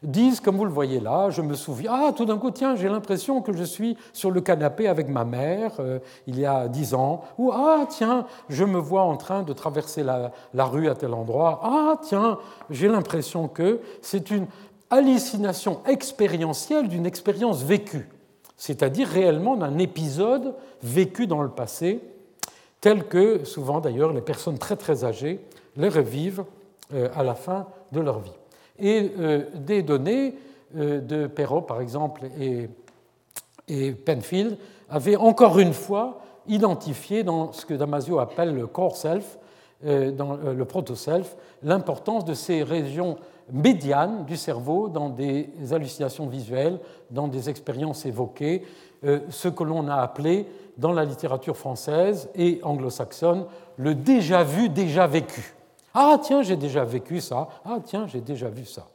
disent, 0.02 0.40
comme 0.40 0.56
vous 0.56 0.64
le 0.64 0.70
voyez 0.70 1.00
là, 1.00 1.30
je 1.30 1.42
me 1.42 1.54
souviens, 1.54 1.92
ah, 1.92 2.12
tout 2.12 2.24
d'un 2.24 2.38
coup, 2.38 2.50
tiens, 2.50 2.74
j'ai 2.74 2.88
l'impression 2.88 3.40
que 3.40 3.52
je 3.52 3.62
suis 3.62 3.96
sur 4.12 4.30
le 4.30 4.40
canapé 4.40 4.88
avec 4.88 5.08
ma 5.08 5.24
mère 5.24 5.72
euh, 5.78 5.98
il 6.26 6.38
y 6.38 6.46
a 6.46 6.68
dix 6.68 6.94
ans, 6.94 7.22
ou 7.38 7.52
ah, 7.52 7.86
tiens, 7.88 8.26
je 8.48 8.64
me 8.64 8.78
vois 8.78 9.02
en 9.02 9.16
train 9.16 9.42
de 9.42 9.52
traverser 9.52 10.02
la 10.02 10.64
rue 10.64 10.88
à 10.88 10.94
tel 10.94 11.14
endroit, 11.14 11.60
ah, 11.62 11.96
tiens, 12.02 12.38
j'ai 12.70 12.88
l'impression 12.88 13.48
que 13.48 13.80
c'est 14.00 14.30
une 14.30 14.46
hallucination 14.92 15.80
expérientielle 15.86 16.86
d'une 16.86 17.06
expérience 17.06 17.62
vécue, 17.62 18.08
c'est-à-dire 18.58 19.08
réellement 19.08 19.56
d'un 19.56 19.78
épisode 19.78 20.54
vécu 20.82 21.26
dans 21.26 21.42
le 21.42 21.48
passé, 21.48 22.00
tel 22.82 23.08
que 23.08 23.44
souvent 23.44 23.80
d'ailleurs 23.80 24.12
les 24.12 24.20
personnes 24.20 24.58
très 24.58 24.76
très 24.76 25.04
âgées 25.04 25.40
les 25.76 25.88
revivent 25.88 26.44
euh, 26.92 27.08
à 27.16 27.22
la 27.22 27.34
fin 27.34 27.66
de 27.92 28.00
leur 28.00 28.18
vie. 28.18 28.34
Et 28.78 29.10
euh, 29.18 29.44
des 29.54 29.82
données 29.82 30.34
euh, 30.76 31.00
de 31.00 31.26
Perrault, 31.26 31.62
par 31.62 31.80
exemple, 31.80 32.26
et, 32.38 32.68
Penfield 34.04 34.58
avaient 34.90 35.16
encore 35.16 35.58
une 35.58 35.72
fois 35.72 36.20
identifié 36.46 37.22
dans 37.22 37.52
ce 37.52 37.64
que 37.64 37.72
Damasio 37.72 38.18
appelle 38.18 38.54
le 38.54 38.66
core 38.66 38.96
self, 38.96 39.38
dans 39.82 40.36
le 40.36 40.64
proto-self, 40.64 41.36
l'importance 41.62 42.24
de 42.24 42.34
ces 42.34 42.62
régions 42.62 43.16
médianes 43.50 44.24
du 44.24 44.36
cerveau 44.36 44.88
dans 44.88 45.08
des 45.08 45.48
hallucinations 45.70 46.26
visuelles, 46.26 46.78
dans 47.10 47.28
des 47.28 47.48
expériences 47.48 48.06
évoquées, 48.06 48.62
ce 49.02 49.48
que 49.48 49.64
l'on 49.64 49.88
a 49.88 49.96
appelé 49.96 50.46
dans 50.78 50.92
la 50.92 51.04
littérature 51.04 51.56
française 51.56 52.28
et 52.34 52.60
anglo-saxonne 52.62 53.46
le 53.76 53.94
déjà 53.94 54.44
vu, 54.44 54.68
déjà 54.68 55.06
vécu. 55.06 55.54
Ah 55.94 56.18
tiens, 56.22 56.42
j'ai 56.42 56.56
déjà 56.56 56.84
vécu 56.84 57.20
ça. 57.20 57.48
Ah 57.64 57.78
tiens, 57.84 58.06
j'ai 58.06 58.20
déjà 58.20 58.48
vu 58.48 58.64
ça. 58.64 58.86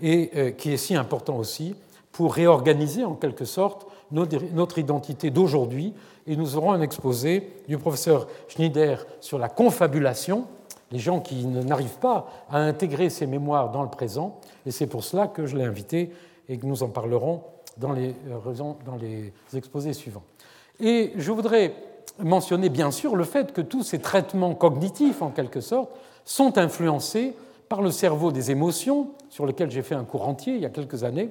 Et 0.00 0.30
euh, 0.36 0.50
qui 0.52 0.72
est 0.72 0.76
si 0.76 0.94
important 0.94 1.36
aussi 1.36 1.74
pour 2.12 2.34
réorganiser 2.34 3.04
en 3.04 3.14
quelque 3.14 3.44
sorte 3.44 3.86
notre 4.10 4.78
identité 4.78 5.30
d'aujourd'hui. 5.30 5.92
Et 6.26 6.36
nous 6.36 6.56
aurons 6.56 6.72
un 6.72 6.80
exposé 6.80 7.52
du 7.68 7.78
professeur 7.78 8.26
Schneider 8.48 9.04
sur 9.20 9.38
la 9.38 9.48
confabulation, 9.48 10.46
les 10.90 10.98
gens 10.98 11.20
qui 11.20 11.46
n'arrivent 11.46 11.98
pas 11.98 12.28
à 12.50 12.58
intégrer 12.58 13.10
ces 13.10 13.26
mémoires 13.26 13.70
dans 13.70 13.82
le 13.82 13.90
présent. 13.90 14.38
Et 14.66 14.70
c'est 14.70 14.86
pour 14.86 15.04
cela 15.04 15.26
que 15.26 15.46
je 15.46 15.56
l'ai 15.56 15.64
invité 15.64 16.12
et 16.48 16.56
que 16.56 16.66
nous 16.66 16.82
en 16.82 16.88
parlerons 16.88 17.42
dans 17.76 17.92
les, 17.92 18.14
euh, 18.28 18.72
dans 18.84 18.96
les 18.96 19.32
exposés 19.54 19.92
suivants. 19.92 20.22
Et 20.80 21.12
je 21.16 21.32
voudrais 21.32 21.74
mentionner 22.18 22.68
bien 22.68 22.90
sûr 22.90 23.16
le 23.16 23.24
fait 23.24 23.52
que 23.52 23.60
tous 23.60 23.82
ces 23.82 24.00
traitements 24.00 24.54
cognitifs, 24.54 25.22
en 25.22 25.30
quelque 25.30 25.60
sorte, 25.60 25.90
sont 26.24 26.58
influencés 26.58 27.34
par 27.68 27.82
le 27.82 27.90
cerveau 27.90 28.32
des 28.32 28.50
émotions, 28.50 29.08
sur 29.28 29.46
lequel 29.46 29.70
j'ai 29.70 29.82
fait 29.82 29.94
un 29.94 30.04
cours 30.04 30.26
entier 30.26 30.54
il 30.54 30.60
y 30.60 30.66
a 30.66 30.70
quelques 30.70 31.04
années, 31.04 31.30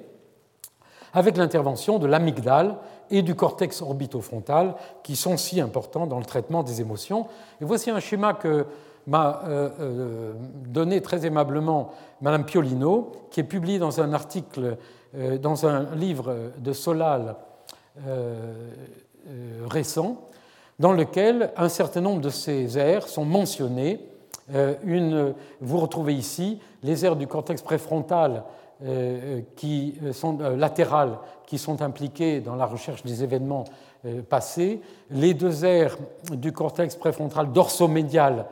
avec 1.14 1.38
l'intervention 1.38 2.00
de 2.00 2.06
l'amygdale 2.06 2.78
et 3.10 3.22
du 3.22 3.34
cortex 3.34 3.82
orbitofrontal, 3.82 4.76
qui 5.04 5.16
sont 5.16 5.38
si 5.38 5.60
importants 5.62 6.06
dans 6.06 6.20
le 6.20 6.26
traitement 6.26 6.64
des 6.64 6.82
émotions. 6.82 7.28
Et 7.62 7.66
voici 7.66 7.90
un 7.90 8.00
schéma 8.00 8.34
que 8.34 8.66
m'a 9.08 9.42
euh, 9.46 9.70
euh, 9.80 10.34
donné 10.68 11.02
très 11.02 11.26
aimablement 11.26 11.92
Madame 12.22 12.46
Piolino, 12.46 13.14
qui 13.32 13.40
est 13.40 13.46
publié 13.46 13.80
dans 13.80 14.02
un 14.02 14.14
article, 14.14 14.78
euh, 15.16 15.38
dans 15.38 15.66
un 15.66 15.96
livre 15.96 16.52
de 16.60 16.74
Solal 16.74 17.36
récent, 19.68 20.30
dans 20.78 20.94
lequel 20.94 21.52
un 21.58 21.68
certain 21.68 22.02
nombre 22.02 22.22
de 22.22 22.30
ces 22.30 22.78
aires 22.78 23.08
sont 23.08 23.26
mentionnés. 23.26 24.00
Euh, 24.54 24.76
une, 24.84 25.34
vous 25.60 25.80
retrouvez 25.80 26.14
ici 26.14 26.60
les 26.84 27.04
aires 27.04 27.16
du 27.16 27.26
cortex 27.26 27.62
préfrontal 27.62 28.44
qui 29.56 29.96
sont 30.12 30.38
qui 31.48 31.58
sont 31.58 31.82
impliquées 31.82 32.42
dans 32.42 32.56
la 32.56 32.68
recherche 32.68 33.04
des 33.04 33.24
événements 33.24 33.64
passés, 34.30 34.82
les 35.10 35.34
deux 35.34 35.66
aires 35.66 35.98
du 36.30 36.52
cortex 36.54 36.96
préfrontal 36.96 37.52
dorsomédial 37.52 38.46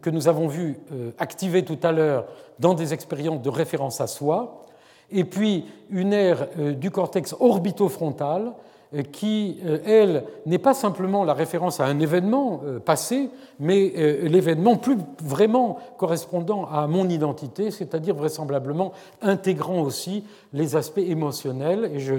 que 0.00 0.10
nous 0.10 0.28
avons 0.28 0.48
vu 0.48 0.78
activer 1.18 1.64
tout 1.64 1.78
à 1.82 1.92
l'heure 1.92 2.26
dans 2.58 2.74
des 2.74 2.94
expériences 2.94 3.42
de 3.42 3.50
référence 3.50 4.00
à 4.00 4.06
soi, 4.06 4.64
et 5.10 5.24
puis 5.24 5.66
une 5.90 6.12
aire 6.12 6.48
du 6.56 6.90
cortex 6.90 7.34
orbitofrontal 7.38 8.52
euh, 8.94 9.02
qui, 9.02 9.58
euh, 9.64 9.78
elle, 9.84 10.24
n'est 10.46 10.58
pas 10.58 10.74
simplement 10.74 11.24
la 11.24 11.34
référence 11.34 11.80
à 11.80 11.86
un 11.86 11.98
événement 11.98 12.60
euh, 12.64 12.78
passé, 12.78 13.30
mais 13.58 13.92
l'événement 14.22 14.76
plus 14.76 14.96
vraiment 15.22 15.78
correspondant 15.96 16.66
à 16.66 16.86
mon 16.86 17.08
identité, 17.08 17.70
c'est-à-dire 17.70 18.14
vraisemblablement 18.14 18.92
intégrant 19.22 19.80
aussi 19.80 20.24
les 20.52 20.76
aspects 20.76 20.98
émotionnels, 20.98 21.90
et 21.94 22.00
je, 22.00 22.14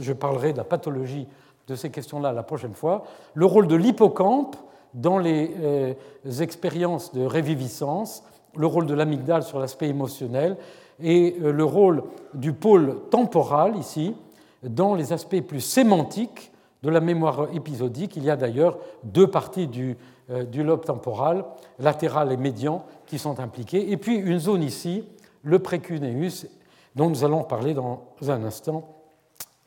je 0.00 0.12
parlerai 0.12 0.52
de 0.52 0.58
la 0.58 0.64
pathologie 0.64 1.26
de 1.68 1.74
ces 1.74 1.90
questions-là 1.90 2.32
la 2.32 2.42
prochaine 2.42 2.74
fois, 2.74 3.04
le 3.34 3.46
rôle 3.46 3.66
de 3.66 3.76
l'hippocampe 3.76 4.56
dans 4.94 5.18
les 5.18 5.96
expériences 6.40 7.12
de 7.12 7.24
réviviscence, 7.24 8.24
le 8.56 8.66
rôle 8.66 8.86
de 8.86 8.94
l'amygdale 8.94 9.42
sur 9.42 9.58
l'aspect 9.58 9.88
émotionnel, 9.88 10.56
et 11.00 11.36
le 11.40 11.64
rôle 11.64 12.04
du 12.34 12.52
pôle 12.52 12.96
temporal 13.10 13.76
ici, 13.76 14.14
dans 14.62 14.94
les 14.94 15.12
aspects 15.12 15.40
plus 15.40 15.60
sémantiques 15.60 16.52
de 16.82 16.90
la 16.90 17.00
mémoire 17.00 17.48
épisodique. 17.54 18.16
Il 18.16 18.24
y 18.24 18.30
a 18.30 18.36
d'ailleurs 18.36 18.78
deux 19.04 19.26
parties 19.26 19.66
du, 19.66 19.96
euh, 20.30 20.44
lobe 20.54 20.84
temporal, 20.84 21.44
latéral 21.78 22.32
et 22.32 22.36
médian, 22.36 22.84
qui 23.06 23.18
sont 23.18 23.40
impliquées. 23.40 23.90
Et 23.90 23.96
puis 23.96 24.16
une 24.16 24.38
zone 24.38 24.62
ici, 24.62 25.04
le 25.42 25.58
précuneus, 25.58 26.46
dont 26.94 27.08
nous 27.08 27.24
allons 27.24 27.44
parler 27.44 27.74
dans 27.74 28.02
un 28.28 28.44
instant. 28.44 28.96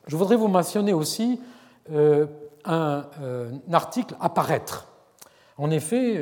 Je 0.06 0.16
voudrais 0.16 0.36
vous 0.36 0.48
mentionner 0.48 0.92
aussi 0.92 1.40
euh, 1.90 2.26
un, 2.64 3.04
euh, 3.20 3.50
un, 3.68 3.74
article 3.74 4.14
à 4.20 4.28
paraître. 4.28 4.88
En 5.58 5.70
effet, 5.70 6.20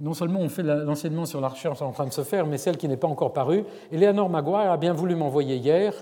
non 0.00 0.14
seulement 0.14 0.40
on 0.40 0.48
fait 0.48 0.62
l'enseignement 0.62 1.26
sur 1.26 1.40
la 1.40 1.48
recherche 1.48 1.82
en 1.82 1.92
train 1.92 2.06
de 2.06 2.12
se 2.12 2.22
faire, 2.22 2.46
mais 2.46 2.58
celle 2.58 2.76
qui 2.76 2.88
n'est 2.88 2.96
pas 2.96 3.08
encore 3.08 3.32
parue. 3.32 3.64
Eleanor 3.92 4.28
Maguire 4.28 4.70
a 4.70 4.76
bien 4.76 4.92
voulu 4.92 5.14
m'envoyer 5.14 5.56
hier 5.56 5.92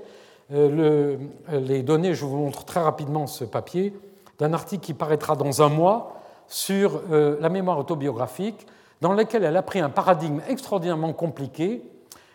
euh, 0.52 1.16
les 1.50 1.82
données, 1.82 2.14
je 2.14 2.24
vous 2.24 2.36
montre 2.36 2.64
très 2.64 2.80
rapidement 2.80 3.26
ce 3.26 3.44
papier, 3.44 3.92
d'un 4.38 4.52
article 4.52 4.84
qui 4.84 4.94
paraîtra 4.94 5.36
dans 5.36 5.62
un 5.62 5.68
mois 5.68 6.14
sur 6.46 7.02
euh, 7.10 7.36
la 7.40 7.48
mémoire 7.48 7.78
autobiographique, 7.78 8.66
dans 9.00 9.12
lequel 9.12 9.44
elle 9.44 9.56
a 9.56 9.62
pris 9.62 9.80
un 9.80 9.90
paradigme 9.90 10.40
extraordinairement 10.48 11.12
compliqué, 11.12 11.82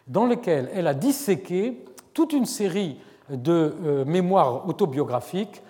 dans 0.08 0.26
lequel 0.26 0.70
elle 0.76 0.88
a 0.88 0.94
disséqué 0.94 1.84
toute 2.14 2.34
une 2.34 2.46
série 2.46 2.98
de 3.30 3.74
euh, 3.84 4.06
mémoires 4.06 4.68
autobiographiques. 4.68 5.62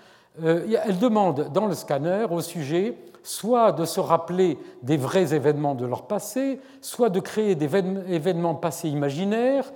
Elle 0.44 0.98
demande 0.98 1.52
dans 1.54 1.68
le 1.68 1.76
scanner 1.76 2.26
au 2.32 2.42
sujet 2.42 2.98
soit 3.24 3.72
de 3.72 3.86
se 3.86 4.00
rappeler 4.00 4.58
des 4.84 4.98
vrais 4.98 5.34
événements 5.34 5.76
de 5.76 5.86
leur 5.86 6.04
passé, 6.04 6.60
soit 6.82 7.10
de 7.10 7.20
créer 7.20 7.56
des 7.56 7.66
événements 7.66 8.56
passés 8.56 8.90
imaginaires, 8.90 9.72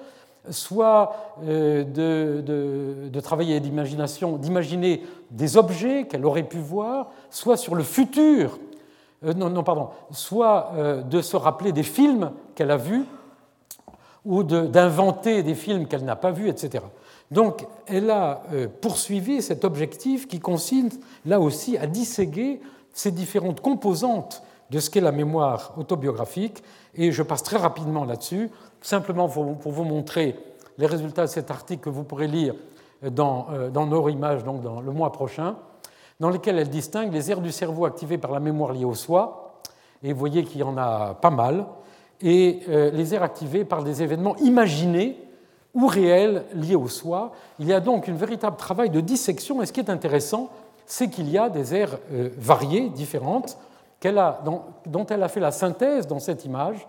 soit 0.49 1.15
euh, 1.43 1.83
de, 3.09 3.19
travailler 3.19 3.59
d'imagination, 3.59 4.37
d'imaginer 4.37 5.03
des 5.31 5.57
objets 5.57 6.05
qu'elle 6.07 6.25
aurait 6.25 6.43
pu 6.43 6.59
voir, 6.59 7.07
soit 7.29 7.57
sur 7.57 7.75
le 7.75 7.83
futur, 7.83 8.59
euh, 9.25 9.33
non, 9.33 9.49
non, 9.49 9.63
pardon, 9.63 9.89
soit 10.11 10.71
euh, 10.75 11.01
de 11.01 11.21
se 11.21 11.35
rappeler 11.35 11.71
des 11.71 11.83
films 11.83 12.31
qu'elle 12.55 12.71
a 12.71 12.77
vus, 12.77 13.05
ou 14.25 14.43
d'inventer 14.43 15.41
des 15.41 15.55
films 15.55 15.87
qu'elle 15.87 16.03
n'a 16.03 16.17
pas 16.17 16.31
vus, 16.31 16.49
etc. 16.49 16.83
Donc, 17.31 17.65
elle 17.85 18.09
a 18.09 18.41
poursuivi 18.81 19.41
cet 19.41 19.63
objectif 19.63 20.27
qui 20.27 20.41
consiste 20.41 21.01
là 21.25 21.39
aussi 21.39 21.77
à 21.77 21.87
disséguer 21.87 22.59
ces 22.97 23.11
différentes 23.11 23.61
composantes 23.61 24.41
de 24.71 24.79
ce 24.79 24.89
qu'est 24.89 25.01
la 25.01 25.11
mémoire 25.11 25.73
autobiographique, 25.77 26.63
et 26.95 27.11
je 27.11 27.21
passe 27.21 27.43
très 27.43 27.57
rapidement 27.57 28.03
là-dessus. 28.05 28.49
Simplement 28.81 29.29
pour 29.29 29.71
vous 29.71 29.83
montrer 29.83 30.35
les 30.79 30.87
résultats 30.87 31.21
de 31.21 31.29
cet 31.29 31.51
article 31.51 31.83
que 31.83 31.89
vous 31.91 32.03
pourrez 32.03 32.27
lire 32.27 32.55
dans, 33.03 33.47
euh, 33.51 33.69
dans 33.69 33.85
Neuroimages, 33.85 34.43
donc 34.43 34.63
dans 34.63 34.81
le 34.81 34.91
mois 34.91 35.11
prochain, 35.11 35.57
dans 36.19 36.31
lequel 36.31 36.57
elle 36.57 36.69
distingue 36.69 37.13
les 37.13 37.29
aires 37.29 37.41
du 37.41 37.51
cerveau 37.51 37.85
activées 37.85 38.17
par 38.17 38.31
la 38.31 38.39
mémoire 38.39 38.73
liée 38.73 38.83
au 38.83 38.95
soi, 38.95 39.61
et 40.01 40.11
vous 40.11 40.19
voyez 40.19 40.43
qu'il 40.43 40.61
y 40.61 40.63
en 40.63 40.77
a 40.77 41.13
pas 41.13 41.29
mal, 41.29 41.67
et 42.19 42.61
euh, 42.67 42.89
les 42.89 43.13
aires 43.13 43.23
activées 43.23 43.63
par 43.63 43.83
des 43.83 44.01
événements 44.01 44.35
imaginés 44.37 45.19
ou 45.75 45.85
réels 45.85 46.45
liés 46.55 46.75
au 46.75 46.87
soi. 46.87 47.31
Il 47.59 47.67
y 47.67 47.73
a 47.73 47.79
donc 47.79 48.09
un 48.09 48.15
véritable 48.15 48.57
travail 48.57 48.89
de 48.89 49.01
dissection, 49.01 49.61
et 49.61 49.67
ce 49.67 49.73
qui 49.73 49.81
est 49.81 49.91
intéressant, 49.91 50.49
c'est 50.87 51.09
qu'il 51.09 51.29
y 51.29 51.37
a 51.37 51.49
des 51.49 51.75
aires 51.75 51.99
euh, 52.11 52.29
variées, 52.37 52.89
différentes, 52.89 53.59
dont, 54.85 55.05
elle 55.09 55.21
a 55.21 55.27
fait 55.27 55.41
la 55.41 55.51
synthèse 55.51 56.07
dans 56.07 56.19
cette 56.19 56.45
image. 56.45 56.87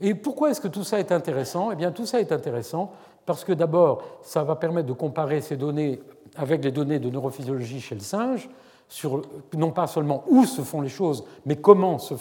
Et 0.00 0.14
pourquoi 0.14 0.50
est-ce 0.50 0.60
que 0.60 0.68
tout 0.68 0.82
ça 0.82 0.98
est 0.98 1.12
intéressant? 1.12 1.70
Eh 1.70 1.76
bien, 1.76 1.92
tout 1.92 2.04
ça 2.04 2.20
est 2.20 2.32
intéressant 2.32 2.92
parce 3.24 3.44
que 3.44 3.52
d'abord, 3.52 4.02
ça 4.22 4.42
va 4.42 4.56
permettre 4.56 4.88
de 4.88 4.92
comparer 4.92 5.40
ces 5.40 5.56
données 5.56 6.00
avec 6.34 6.64
les 6.64 6.72
données 6.72 6.98
de 6.98 7.10
neurophysiologie 7.10 7.80
chez 7.80 7.94
le 7.94 8.00
singe, 8.00 8.48
sur 8.88 9.22
non 9.54 9.70
pas 9.70 9.86
seulement 9.86 10.24
où 10.28 10.44
se 10.44 10.62
font 10.62 10.80
les 10.80 10.88
choses, 10.88 11.24
mais 11.46 11.56
comment 11.56 11.98
se 11.98 12.14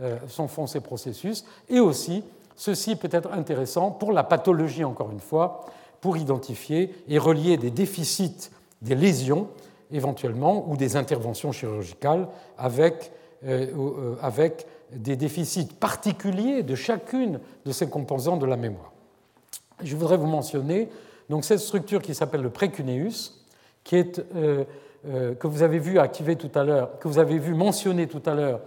euh, 0.00 0.18
font 0.48 0.66
ces 0.66 0.80
processus, 0.80 1.44
et 1.68 1.78
aussi, 1.78 2.24
ceci 2.56 2.96
peut 2.96 3.08
être 3.12 3.32
intéressant 3.32 3.90
pour 3.90 4.12
la 4.12 4.24
pathologie, 4.24 4.84
encore 4.84 5.12
une 5.12 5.20
fois, 5.20 5.66
pour 6.00 6.16
identifier 6.16 6.94
et 7.06 7.18
relier 7.18 7.56
des 7.56 7.70
déficits, 7.70 8.50
des 8.82 8.94
lésions 8.94 9.48
éventuellement, 9.94 10.68
ou 10.68 10.76
des 10.76 10.96
interventions 10.96 11.52
chirurgicales 11.52 12.26
avec, 12.58 13.12
euh, 13.46 13.66
euh, 13.76 14.16
avec 14.20 14.66
des 14.92 15.16
déficits 15.16 15.66
particuliers 15.66 16.62
de 16.62 16.74
chacune 16.74 17.40
de 17.64 17.72
ces 17.72 17.88
composants 17.88 18.36
de 18.36 18.44
la 18.44 18.56
mémoire. 18.56 18.92
Je 19.82 19.96
voudrais 19.96 20.16
vous 20.16 20.26
mentionner 20.26 20.88
donc, 21.30 21.44
cette 21.44 21.60
structure 21.60 22.02
qui 22.02 22.14
s'appelle 22.14 22.42
le 22.42 22.50
précuneus, 22.50 23.32
qui 23.82 23.96
est, 23.96 24.20
euh, 24.34 24.64
que 25.34 25.46
vous 25.46 25.62
avez 25.62 25.78
vu 25.78 25.98
activer 25.98 26.36
tout 26.36 26.50
à 26.54 26.64
l'heure, 26.64 26.98
que 26.98 27.08
vous 27.08 27.18
avez 27.18 27.38
vu 27.38 27.54
mentionner 27.54 28.06
tout 28.06 28.22
à 28.26 28.34
l'heure 28.34 28.60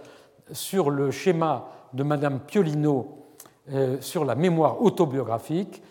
sur 0.52 0.90
le 0.90 1.10
schéma 1.10 1.68
de 1.92 2.02
Madame 2.02 2.40
Piolino 2.40 3.14
sur 4.00 4.24
la 4.24 4.34
mémoire 4.34 4.80
autobiographique, 4.80 5.82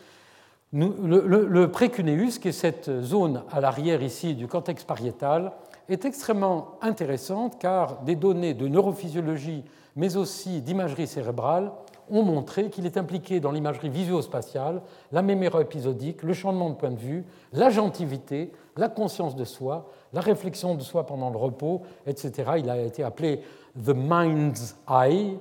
le, 0.74 1.66
précuneus, 1.68 2.40
qui 2.40 2.50
est 2.50 2.52
cette 2.52 3.02
zone 3.02 3.44
à 3.52 3.62
l'arrière 3.62 4.02
ici 4.02 4.36
du 4.36 4.48
cortex 4.48 4.84
pariétal, 4.84 5.54
est 5.90 6.04
extrêmement 6.04 6.78
intéressante 6.82 7.58
car 7.60 8.02
des 8.02 8.16
données 8.16 8.54
de 8.54 8.68
neurophysiologie, 8.68 9.64
mais 9.96 10.18
aussi 10.18 10.62
d'imagerie 10.62 11.08
cérébrale, 11.08 11.72
ont 12.10 12.24
montré 12.24 12.70
qu'il 12.70 12.86
est 12.86 12.98
impliqué 12.98 13.40
dans 13.40 13.52
l'imagerie 13.52 13.90
visuospatiale, 13.90 14.82
la 15.12 15.22
mémoire 15.22 15.62
épisodique, 15.62 16.24
le 16.24 16.34
changement 16.34 16.70
de 16.70 16.76
point 16.76 16.92
de 16.92 17.00
vue, 17.00 17.26
l'agentivité, 17.54 18.52
la 18.78 18.90
conscience 18.90 19.36
de 19.36 19.44
soi, 19.44 19.90
la 20.14 20.22
réflexion 20.22 20.76
de 20.76 20.82
soi 20.82 21.06
pendant 21.06 21.30
le 21.30 21.38
repos, 21.38 21.82
etc. 22.06 22.52
Il 22.58 22.70
a 22.70 22.80
été 22.82 23.04
appelé 23.04 23.42
the 23.76 23.94
mind's 23.94 24.76
eye, 24.90 25.38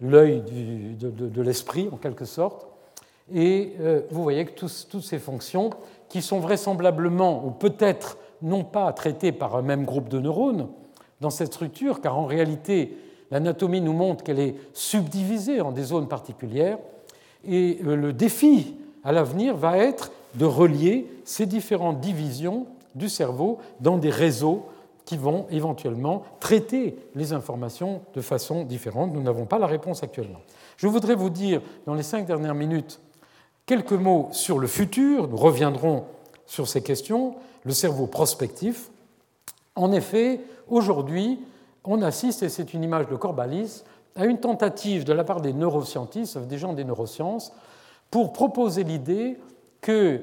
l'œil 0.00 0.42
de 0.42 1.42
l'esprit 1.42 1.88
en 1.90 1.96
quelque 1.96 2.24
sorte. 2.24 2.66
Et 3.34 3.74
euh, 3.80 4.02
vous 4.10 4.22
voyez 4.22 4.44
que 4.44 4.52
toutes 4.52 5.02
ces 5.02 5.18
fonctions, 5.18 5.70
qui 6.08 6.20
sont 6.20 6.40
vraisemblablement 6.40 7.44
ou 7.46 7.50
peut-être 7.50 8.18
non 8.42 8.64
pas 8.64 8.92
traitées 8.92 9.32
par 9.32 9.56
un 9.56 9.62
même 9.62 9.84
groupe 9.84 10.08
de 10.08 10.18
neurones 10.18 10.68
dans 11.20 11.30
cette 11.30 11.54
structure, 11.54 12.00
car 12.00 12.18
en 12.18 12.26
réalité, 12.26 12.98
l'anatomie 13.30 13.80
nous 13.80 13.92
montre 13.92 14.22
qu'elle 14.22 14.40
est 14.40 14.56
subdivisée 14.74 15.60
en 15.60 15.72
des 15.72 15.84
zones 15.84 16.08
particulières, 16.08 16.78
et 17.46 17.78
euh, 17.84 17.96
le 17.96 18.12
défi 18.12 18.74
à 19.04 19.12
l'avenir 19.12 19.56
va 19.56 19.78
être 19.78 20.12
de 20.34 20.44
relier 20.44 21.06
ces 21.24 21.46
différentes 21.46 22.00
divisions 22.00 22.66
du 22.94 23.08
cerveau 23.08 23.58
dans 23.80 23.96
des 23.96 24.10
réseaux 24.10 24.66
qui 25.04 25.16
vont 25.16 25.46
éventuellement 25.50 26.22
traiter 26.40 26.96
les 27.14 27.32
informations 27.32 28.02
de 28.14 28.20
façon 28.20 28.64
différente. 28.64 29.12
Nous 29.12 29.22
n'avons 29.22 29.46
pas 29.46 29.58
la 29.58 29.66
réponse 29.66 30.02
actuellement. 30.02 30.40
Je 30.76 30.86
voudrais 30.86 31.14
vous 31.14 31.30
dire, 31.30 31.60
dans 31.86 31.94
les 31.94 32.02
cinq 32.02 32.26
dernières 32.26 32.54
minutes, 32.54 33.00
Quelques 33.66 33.92
mots 33.92 34.28
sur 34.32 34.58
le 34.58 34.66
futur, 34.66 35.28
nous 35.28 35.36
reviendrons 35.36 36.04
sur 36.46 36.66
ces 36.66 36.82
questions, 36.82 37.36
le 37.64 37.72
cerveau 37.72 38.06
prospectif. 38.06 38.90
En 39.76 39.92
effet, 39.92 40.40
aujourd'hui, 40.68 41.38
on 41.84 42.02
assiste, 42.02 42.42
et 42.42 42.48
c'est 42.48 42.74
une 42.74 42.82
image 42.82 43.08
de 43.08 43.14
Corbalis, 43.14 43.84
à 44.16 44.26
une 44.26 44.38
tentative 44.38 45.04
de 45.04 45.12
la 45.12 45.24
part 45.24 45.40
des 45.40 45.52
neuroscientistes, 45.52 46.38
des 46.38 46.58
gens 46.58 46.72
des 46.72 46.84
neurosciences, 46.84 47.52
pour 48.10 48.32
proposer 48.32 48.84
l'idée 48.84 49.38
qu'il 49.80 50.22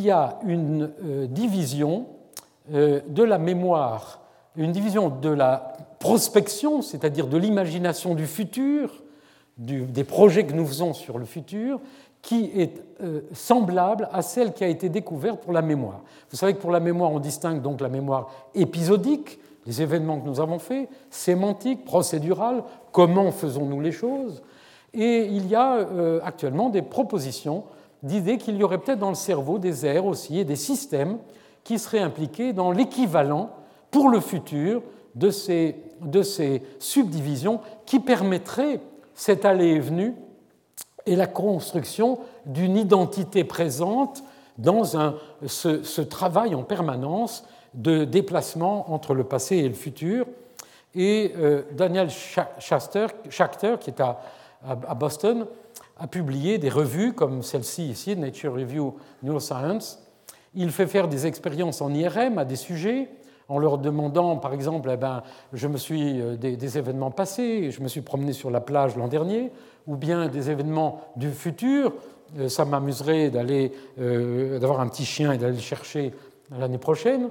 y 0.00 0.10
a 0.10 0.38
une 0.46 0.92
euh, 1.04 1.26
division 1.26 2.06
euh, 2.72 3.00
de 3.08 3.22
la 3.22 3.38
mémoire, 3.38 4.20
une 4.56 4.72
division 4.72 5.08
de 5.08 5.30
la 5.30 5.72
prospection, 5.98 6.82
c'est-à-dire 6.82 7.26
de 7.26 7.38
l'imagination 7.38 8.14
du 8.14 8.26
futur, 8.26 9.02
des 9.56 10.04
projets 10.04 10.46
que 10.46 10.52
nous 10.52 10.66
faisons 10.66 10.94
sur 10.94 11.18
le 11.18 11.24
futur, 11.24 11.80
qui 12.24 12.50
est 12.56 12.82
euh, 13.02 13.20
semblable 13.34 14.08
à 14.10 14.22
celle 14.22 14.54
qui 14.54 14.64
a 14.64 14.68
été 14.68 14.88
découverte 14.88 15.42
pour 15.42 15.52
la 15.52 15.60
mémoire. 15.60 16.00
Vous 16.30 16.38
savez 16.38 16.54
que 16.54 16.58
pour 16.58 16.70
la 16.70 16.80
mémoire, 16.80 17.12
on 17.12 17.20
distingue 17.20 17.60
donc 17.60 17.82
la 17.82 17.90
mémoire 17.90 18.30
épisodique, 18.54 19.38
les 19.66 19.82
événements 19.82 20.18
que 20.18 20.26
nous 20.26 20.40
avons 20.40 20.58
faits, 20.58 20.88
sémantique, 21.10 21.84
procédurale, 21.84 22.64
comment 22.92 23.30
faisons-nous 23.30 23.80
les 23.82 23.92
choses, 23.92 24.42
et 24.94 25.26
il 25.26 25.48
y 25.48 25.54
a 25.54 25.74
euh, 25.76 26.20
actuellement 26.24 26.70
des 26.70 26.80
propositions 26.80 27.64
d'idées 28.02 28.38
qu'il 28.38 28.56
y 28.56 28.64
aurait 28.64 28.78
peut-être 28.78 29.00
dans 29.00 29.10
le 29.10 29.14
cerveau 29.14 29.58
des 29.58 29.84
aires 29.84 30.06
aussi 30.06 30.38
et 30.38 30.44
des 30.44 30.56
systèmes 30.56 31.18
qui 31.62 31.78
seraient 31.78 32.00
impliqués 32.00 32.54
dans 32.54 32.72
l'équivalent 32.72 33.50
pour 33.90 34.08
le 34.08 34.20
futur 34.20 34.82
de 35.14 35.28
ces, 35.28 35.76
de 36.00 36.22
ces 36.22 36.62
subdivisions 36.78 37.60
qui 37.84 38.00
permettraient 38.00 38.80
cette 39.14 39.44
allée 39.44 39.68
et 39.68 39.80
venue 39.80 40.14
et 41.06 41.16
la 41.16 41.26
construction 41.26 42.18
d'une 42.46 42.76
identité 42.76 43.44
présente 43.44 44.22
dans 44.58 44.96
un, 44.96 45.16
ce, 45.46 46.00
travail 46.00 46.54
en 46.54 46.62
permanence 46.62 47.44
de 47.74 48.04
déplacement 48.04 48.92
entre 48.92 49.14
le 49.14 49.24
passé 49.24 49.56
et 49.56 49.68
le 49.68 49.74
futur. 49.74 50.26
Et 50.94 51.32
euh, 51.36 51.62
Daniel 51.72 52.08
Schachter, 52.10 53.06
qui 53.80 53.90
est 53.90 54.00
à, 54.00 54.94
Boston, 54.94 55.46
a 55.98 56.06
publié 56.06 56.58
des 56.58 56.70
revues 56.70 57.12
comme 57.12 57.42
celle-ci 57.42 57.88
ici, 57.88 58.16
Nature 58.16 58.54
Review 58.54 58.96
Neuroscience. 59.22 60.00
Il 60.54 60.70
fait 60.70 60.86
faire 60.86 61.08
des 61.08 61.26
expériences 61.26 61.82
en 61.82 61.92
IRM 61.92 62.38
à 62.38 62.44
des 62.44 62.56
sujets 62.56 63.10
en 63.48 63.58
leur 63.58 63.78
demandant, 63.78 64.36
par 64.36 64.54
exemple, 64.54 64.90
eh 64.92 64.96
ben, 64.96 65.22
je 65.52 65.68
me 65.68 65.76
suis 65.76 66.20
euh, 66.20 66.36
des, 66.36 66.78
événements 66.78 67.10
passés, 67.10 67.70
je 67.70 67.80
me 67.82 67.88
suis 67.88 68.00
promené 68.00 68.32
sur 68.32 68.50
la 68.50 68.60
plage 68.60 68.96
l'an 68.96 69.08
dernier, 69.08 69.52
ou 69.86 69.96
bien 69.96 70.28
des 70.28 70.50
événements 70.50 71.00
du 71.16 71.30
futur. 71.30 71.92
Euh, 72.38 72.48
ça 72.48 72.64
m'amuserait 72.64 73.30
d'aller, 73.30 73.72
euh, 74.00 74.58
d'avoir 74.58 74.80
un 74.80 74.88
petit 74.88 75.04
chien 75.04 75.32
et 75.32 75.38
d'aller 75.38 75.54
le 75.54 75.60
chercher 75.60 76.14
l'année 76.58 76.78
prochaine. 76.78 77.30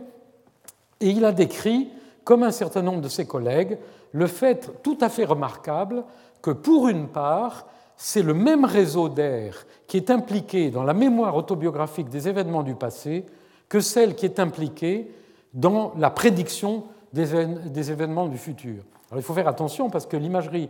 Et 1.00 1.10
il 1.10 1.26
a 1.26 1.32
décrit, 1.32 1.90
comme 2.24 2.44
un 2.44 2.52
certain 2.52 2.84
nombre 2.84 3.02
de 3.02 3.10
ses 3.10 3.26
collègues, 3.26 3.78
le 4.12 4.28
fait 4.28 4.72
tout 4.84 4.98
à 5.02 5.10
fait 5.10 5.26
remarquable 5.26 6.04
que, 6.42 6.52
pour 6.52 6.88
une 6.88 7.08
part, 7.08 7.66
c'est 7.98 8.22
le 8.22 8.34
même 8.34 8.66
réseau 8.66 9.10
d'air 9.10 9.66
qui 9.88 9.98
est 9.98 10.12
impliqué 10.12 10.70
dans 10.70 10.84
la 10.84 10.94
mémoire 10.94 11.36
autobiographique 11.36 12.10
des 12.10 12.28
événements 12.28 12.64
du 12.64 12.76
passé 12.76 13.26
que 13.70 13.80
celle 13.80 14.16
qui 14.16 14.26
est 14.26 14.40
impliquée 14.40 15.10
dans 15.54 15.94
la 15.98 16.10
prédiction 16.10 16.84
des 17.14 17.92
événements 17.92 18.28
du 18.28 18.38
futur. 18.38 18.84
Il 19.16 19.22
faut 19.22 19.34
faire 19.34 19.48
attention 19.48 19.90
parce 19.90 20.06
que 20.06 20.18
l'imagerie 20.18 20.70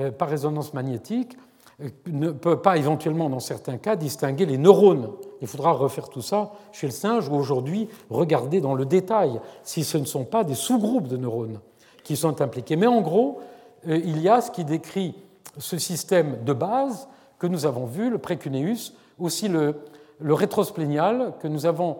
euh, 0.00 0.10
par 0.10 0.28
résonance 0.28 0.72
magnétique 0.72 1.36
euh, 1.82 1.88
ne 2.06 2.30
peut 2.30 2.60
pas 2.62 2.78
éventuellement, 2.78 3.28
dans 3.28 3.40
certains 3.40 3.76
cas, 3.76 3.96
distinguer 3.96 4.46
les 4.46 4.56
neurones. 4.56 5.10
Il 5.42 5.46
faudra 5.46 5.72
refaire 5.72 6.08
tout 6.08 6.22
ça 6.22 6.52
chez 6.72 6.86
le 6.86 6.92
singe 6.92 7.28
ou 7.28 7.34
aujourd'hui 7.34 7.88
regarder 8.08 8.60
dans 8.62 8.74
le 8.74 8.86
détail 8.86 9.40
si 9.62 9.84
ce 9.84 9.98
ne 9.98 10.06
sont 10.06 10.24
pas 10.24 10.42
des 10.42 10.54
sous-groupes 10.54 11.08
de 11.08 11.18
neurones 11.18 11.60
qui 12.02 12.16
sont 12.16 12.40
impliqués. 12.40 12.76
Mais 12.76 12.86
en 12.86 13.02
gros, 13.02 13.40
euh, 13.86 14.00
il 14.02 14.20
y 14.20 14.28
a 14.28 14.40
ce 14.40 14.50
qui 14.50 14.64
décrit 14.64 15.14
ce 15.58 15.76
système 15.76 16.42
de 16.44 16.52
base 16.54 17.08
que 17.38 17.46
nous 17.46 17.66
avons 17.66 17.84
vu, 17.84 18.08
le 18.08 18.18
précuneus, 18.18 18.94
aussi 19.18 19.48
le, 19.48 19.80
le 20.18 20.34
rétrosplénial 20.34 21.34
que 21.40 21.48
nous 21.48 21.66
avons 21.66 21.98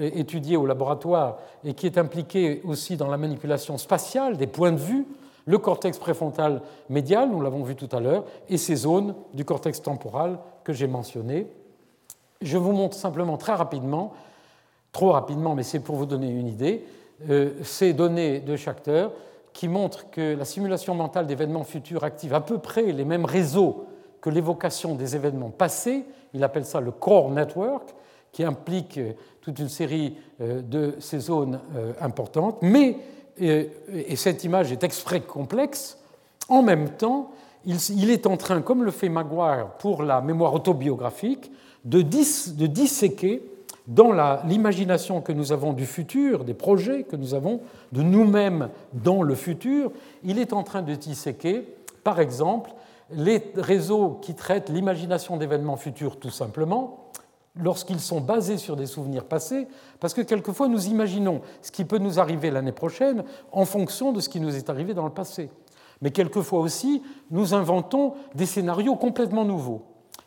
étudié 0.00 0.56
au 0.56 0.66
laboratoire 0.66 1.38
et 1.64 1.74
qui 1.74 1.86
est 1.86 1.98
impliqué 1.98 2.60
aussi 2.64 2.96
dans 2.96 3.08
la 3.08 3.16
manipulation 3.16 3.78
spatiale 3.78 4.36
des 4.36 4.46
points 4.46 4.72
de 4.72 4.78
vue 4.78 5.06
le 5.46 5.58
cortex 5.58 5.98
préfrontal 5.98 6.62
médial, 6.88 7.30
nous 7.30 7.40
l'avons 7.40 7.62
vu 7.62 7.74
tout 7.74 7.88
à 7.92 8.00
l'heure, 8.00 8.24
et 8.48 8.56
ces 8.58 8.76
zones 8.76 9.14
du 9.34 9.44
cortex 9.44 9.82
temporal 9.82 10.38
que 10.64 10.72
j'ai 10.72 10.86
mentionnées. 10.86 11.46
Je 12.40 12.58
vous 12.58 12.72
montre 12.72 12.96
simplement 12.96 13.36
très 13.36 13.54
rapidement, 13.54 14.12
trop 14.92 15.12
rapidement, 15.12 15.54
mais 15.54 15.62
c'est 15.62 15.80
pour 15.80 15.96
vous 15.96 16.06
donner 16.06 16.28
une 16.28 16.48
idée, 16.48 16.84
euh, 17.28 17.50
ces 17.62 17.92
données 17.92 18.40
de 18.40 18.56
Schachter 18.56 19.08
qui 19.52 19.68
montrent 19.68 20.10
que 20.10 20.34
la 20.34 20.44
simulation 20.44 20.94
mentale 20.94 21.26
d'événements 21.26 21.64
futurs 21.64 22.04
active 22.04 22.34
à 22.34 22.40
peu 22.40 22.58
près 22.58 22.90
les 22.90 23.04
mêmes 23.04 23.26
réseaux 23.26 23.86
que 24.20 24.30
l'évocation 24.30 24.94
des 24.94 25.14
événements 25.14 25.50
passés. 25.50 26.04
Il 26.32 26.42
appelle 26.42 26.64
ça 26.64 26.80
le 26.80 26.90
core 26.90 27.30
network, 27.30 27.94
qui 28.32 28.44
implique 28.44 28.98
toute 29.40 29.58
une 29.58 29.68
série 29.68 30.16
euh, 30.40 30.62
de 30.62 30.96
ces 30.98 31.20
zones 31.20 31.60
euh, 31.76 31.92
importantes, 32.00 32.58
mais 32.62 32.96
et 33.38 34.16
cette 34.16 34.44
image 34.44 34.72
est 34.72 34.84
exprès 34.84 35.22
complexe, 35.22 35.96
en 36.50 36.62
même 36.62 36.90
temps, 36.90 37.30
il 37.64 38.10
est 38.10 38.26
en 38.26 38.36
train, 38.36 38.60
comme 38.60 38.84
le 38.84 38.90
fait 38.90 39.08
Maguire 39.08 39.68
pour 39.78 40.02
la 40.02 40.20
mémoire 40.20 40.52
autobiographique, 40.52 41.50
de, 41.84 42.02
disséquer 42.02 43.42
dans 43.86 44.12
l'imagination 44.44 45.20
que 45.20 45.32
nous 45.32 45.52
avons 45.52 45.72
du 45.72 45.86
futur, 45.86 46.44
des 46.44 46.54
projets 46.54 47.04
que 47.04 47.16
nous 47.16 47.34
avons 47.34 47.60
de 47.92 48.02
nous-mêmes 48.02 48.68
dans 48.92 49.22
le 49.22 49.34
futur, 49.34 49.90
il 50.22 50.38
est 50.38 50.52
en 50.52 50.62
train 50.62 50.82
de 50.82 50.94
disséquer, 50.94 51.66
par 52.04 52.20
exemple, 52.20 52.70
les 53.10 53.42
réseaux 53.56 54.18
qui 54.22 54.34
traitent 54.34 54.70
l'imagination 54.70 55.36
d'événements 55.36 55.76
futurs 55.76 56.18
tout 56.18 56.30
simplement, 56.30 57.10
lorsqu'ils 57.56 58.00
sont 58.00 58.20
basés 58.20 58.56
sur 58.56 58.76
des 58.76 58.86
souvenirs 58.86 59.24
passés, 59.24 59.68
parce 60.00 60.14
que 60.14 60.22
quelquefois 60.22 60.68
nous 60.68 60.86
imaginons 60.86 61.42
ce 61.60 61.70
qui 61.70 61.84
peut 61.84 61.98
nous 61.98 62.18
arriver 62.18 62.50
l'année 62.50 62.72
prochaine 62.72 63.24
en 63.52 63.64
fonction 63.64 64.12
de 64.12 64.20
ce 64.20 64.28
qui 64.28 64.40
nous 64.40 64.56
est 64.56 64.70
arrivé 64.70 64.94
dans 64.94 65.04
le 65.04 65.12
passé. 65.12 65.50
Mais 66.00 66.10
quelquefois 66.10 66.60
aussi, 66.60 67.02
nous 67.30 67.54
inventons 67.54 68.14
des 68.34 68.46
scénarios 68.46 68.96
complètement 68.96 69.44
nouveaux. 69.44 69.82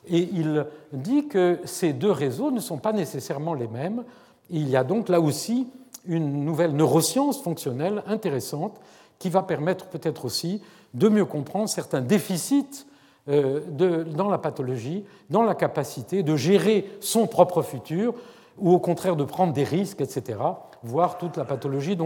Et 0.07 0.29
il 0.31 0.65
dit 0.93 1.27
que 1.27 1.59
ces 1.65 1.93
deux 1.93 2.11
réseaux 2.11 2.51
ne 2.51 2.59
sont 2.59 2.77
pas 2.77 2.93
nécessairement 2.93 3.53
les 3.53 3.67
mêmes. 3.67 4.03
il 4.49 4.69
y 4.69 4.75
a 4.75 4.83
donc 4.83 5.09
là 5.09 5.19
aussi 5.19 5.67
une 6.05 6.45
nouvelle 6.45 6.75
neuroscience 6.75 7.41
fonctionnelle 7.41 8.03
intéressante 8.05 8.79
qui 9.17 9.29
va 9.29 9.41
permettre 9.41 9.87
peut-être 9.87 10.25
aussi 10.25 10.61
de 10.93 11.09
mieux 11.09 11.25
comprendre 11.25 11.67
certains 11.67 12.01
déficits 12.01 12.85
euh, 13.27 14.03
dans 14.03 14.29
la 14.29 14.37
pathologie, 14.37 15.03
dans 15.31 15.41
la 15.41 15.55
capacité 15.55 16.21
de 16.21 16.35
gérer 16.35 16.85
son 16.99 17.25
propre 17.25 17.63
futur 17.63 18.13
ou 18.59 18.71
au 18.71 18.79
contraire 18.79 19.15
de 19.15 19.23
prendre 19.23 19.51
des 19.51 19.63
risques, 19.63 20.01
etc., 20.01 20.37
voire 20.83 21.17
toute 21.17 21.35
la 21.35 21.43
pathologie 21.43 21.97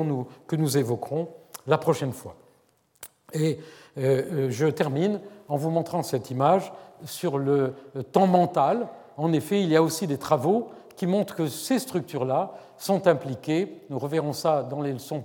que 0.48 0.56
nous 0.56 0.78
évoquerons 0.78 1.28
la 1.68 1.78
prochaine 1.78 2.14
fois. 2.14 2.36
Et 3.34 3.60
euh, 3.98 4.24
euh, 4.32 4.50
je 4.50 4.68
termine 4.68 5.20
en 5.50 5.58
vous 5.58 5.70
montrant 5.70 6.04
cette 6.04 6.32
image 6.32 6.72
sur 7.04 7.38
le 7.38 7.76
temps 8.14 8.28
mental. 8.28 8.88
En 9.18 9.34
effet, 9.34 9.62
il 9.62 9.70
y 9.70 9.76
a 9.76 9.84
aussi 9.84 10.08
des 10.08 10.18
travaux 10.18 10.70
qui 10.96 11.06
montrent 11.06 11.36
que 11.36 11.48
ces 11.48 11.80
structures-là 11.80 12.54
sont 12.78 13.08
impliquées, 13.08 13.82
nous 13.90 14.00
reverrons 14.00 14.34
ça 14.34 14.64
dans 14.64 14.82
les 14.82 14.94
leçons 14.94 15.24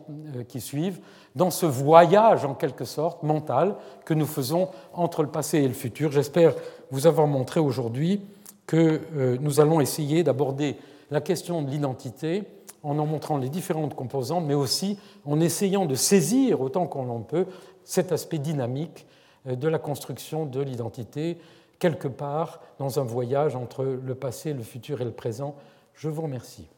qui 0.48 0.60
suivent, 0.60 1.00
dans 1.34 1.50
ce 1.50 1.66
voyage 1.66 2.44
en 2.44 2.54
quelque 2.54 2.84
sorte 2.84 3.22
mental 3.22 3.76
que 4.04 4.14
nous 4.14 4.26
faisons 4.26 4.68
entre 4.92 5.22
le 5.22 5.28
passé 5.28 5.58
et 5.58 5.68
le 5.68 5.74
futur. 5.74 6.12
J'espère 6.12 6.54
vous 6.90 7.06
avoir 7.06 7.26
montré 7.26 7.60
aujourd'hui 7.60 8.22
que 8.66 9.38
nous 9.40 9.60
allons 9.60 9.80
essayer 9.80 10.22
d'aborder 10.22 10.76
la 11.10 11.20
question 11.20 11.60
de 11.62 11.70
l'identité 11.70 12.44
en 12.84 12.98
en 12.98 13.06
montrant 13.06 13.38
les 13.38 13.48
différentes 13.48 13.94
composantes, 13.94 14.44
mais 14.46 14.54
aussi 14.54 14.98
en 15.24 15.40
essayant 15.40 15.86
de 15.86 15.94
saisir 15.94 16.60
autant 16.60 16.86
qu'on 16.86 17.08
en 17.08 17.20
peut 17.20 17.46
cet 17.82 18.12
aspect 18.12 18.38
dynamique 18.38 19.06
euh, 19.46 19.56
de 19.56 19.68
la 19.68 19.78
construction 19.78 20.46
de 20.46 20.60
l'identité, 20.60 21.38
quelque 21.78 22.08
part 22.08 22.60
dans 22.78 23.00
un 23.00 23.04
voyage 23.04 23.56
entre 23.56 23.84
le 23.84 24.14
passé, 24.14 24.52
le 24.52 24.62
futur 24.62 25.00
et 25.00 25.04
le 25.04 25.10
présent. 25.10 25.54
Je 25.94 26.08
vous 26.08 26.22
remercie. 26.22 26.68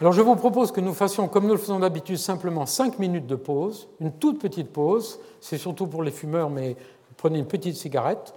Alors 0.00 0.12
je 0.12 0.22
vous 0.22 0.34
propose 0.36 0.72
que 0.72 0.80
nous 0.80 0.92
fassions, 0.92 1.28
comme 1.28 1.46
nous 1.46 1.52
le 1.52 1.58
faisons 1.58 1.78
d'habitude, 1.78 2.18
simplement 2.18 2.66
cinq 2.66 2.98
minutes 2.98 3.26
de 3.26 3.36
pause, 3.36 3.88
une 4.00 4.12
toute 4.12 4.40
petite 4.40 4.72
pause, 4.72 5.20
c'est 5.40 5.58
surtout 5.58 5.86
pour 5.86 6.02
les 6.02 6.10
fumeurs, 6.10 6.50
mais 6.50 6.76
prenez 7.16 7.38
une 7.38 7.46
petite 7.46 7.76
cigarette, 7.76 8.34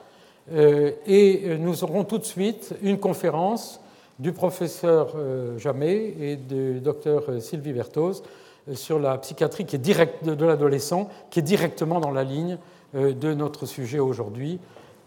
euh, 0.51 0.91
et 1.07 1.57
nous 1.57 1.83
aurons 1.83 2.03
tout 2.03 2.19
de 2.19 2.25
suite 2.25 2.75
une 2.81 2.99
conférence 2.99 3.81
du 4.19 4.33
professeur 4.33 5.13
euh, 5.15 5.57
Jamet 5.57 6.15
et 6.19 6.35
du 6.35 6.79
docteur 6.79 7.23
euh, 7.29 7.39
Sylvie 7.39 7.71
Vertos 7.71 8.23
euh, 8.67 8.75
sur 8.75 8.99
la 8.99 9.17
psychiatrie 9.17 9.65
qui 9.65 9.77
de 9.77 10.45
l'adolescent, 10.45 11.09
qui 11.29 11.39
est 11.39 11.43
directement 11.43 11.99
dans 11.99 12.11
la 12.11 12.23
ligne 12.23 12.57
de 12.93 13.33
notre 13.33 13.65
sujet 13.65 13.99
aujourd'hui. 13.99 14.59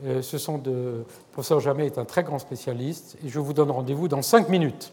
Ce 0.05 0.37
sont 0.37 0.59
de, 0.59 0.71
le 0.71 1.05
professeur 1.33 1.61
Jamet 1.61 1.87
est 1.87 1.99
un 1.99 2.05
très 2.05 2.23
grand 2.23 2.39
spécialiste 2.39 3.17
et 3.25 3.29
je 3.29 3.41
vous 3.41 3.55
donne 3.55 3.71
rendez-vous 3.71 4.07
dans 4.07 4.21
cinq 4.21 4.51
minutes. 4.51 4.93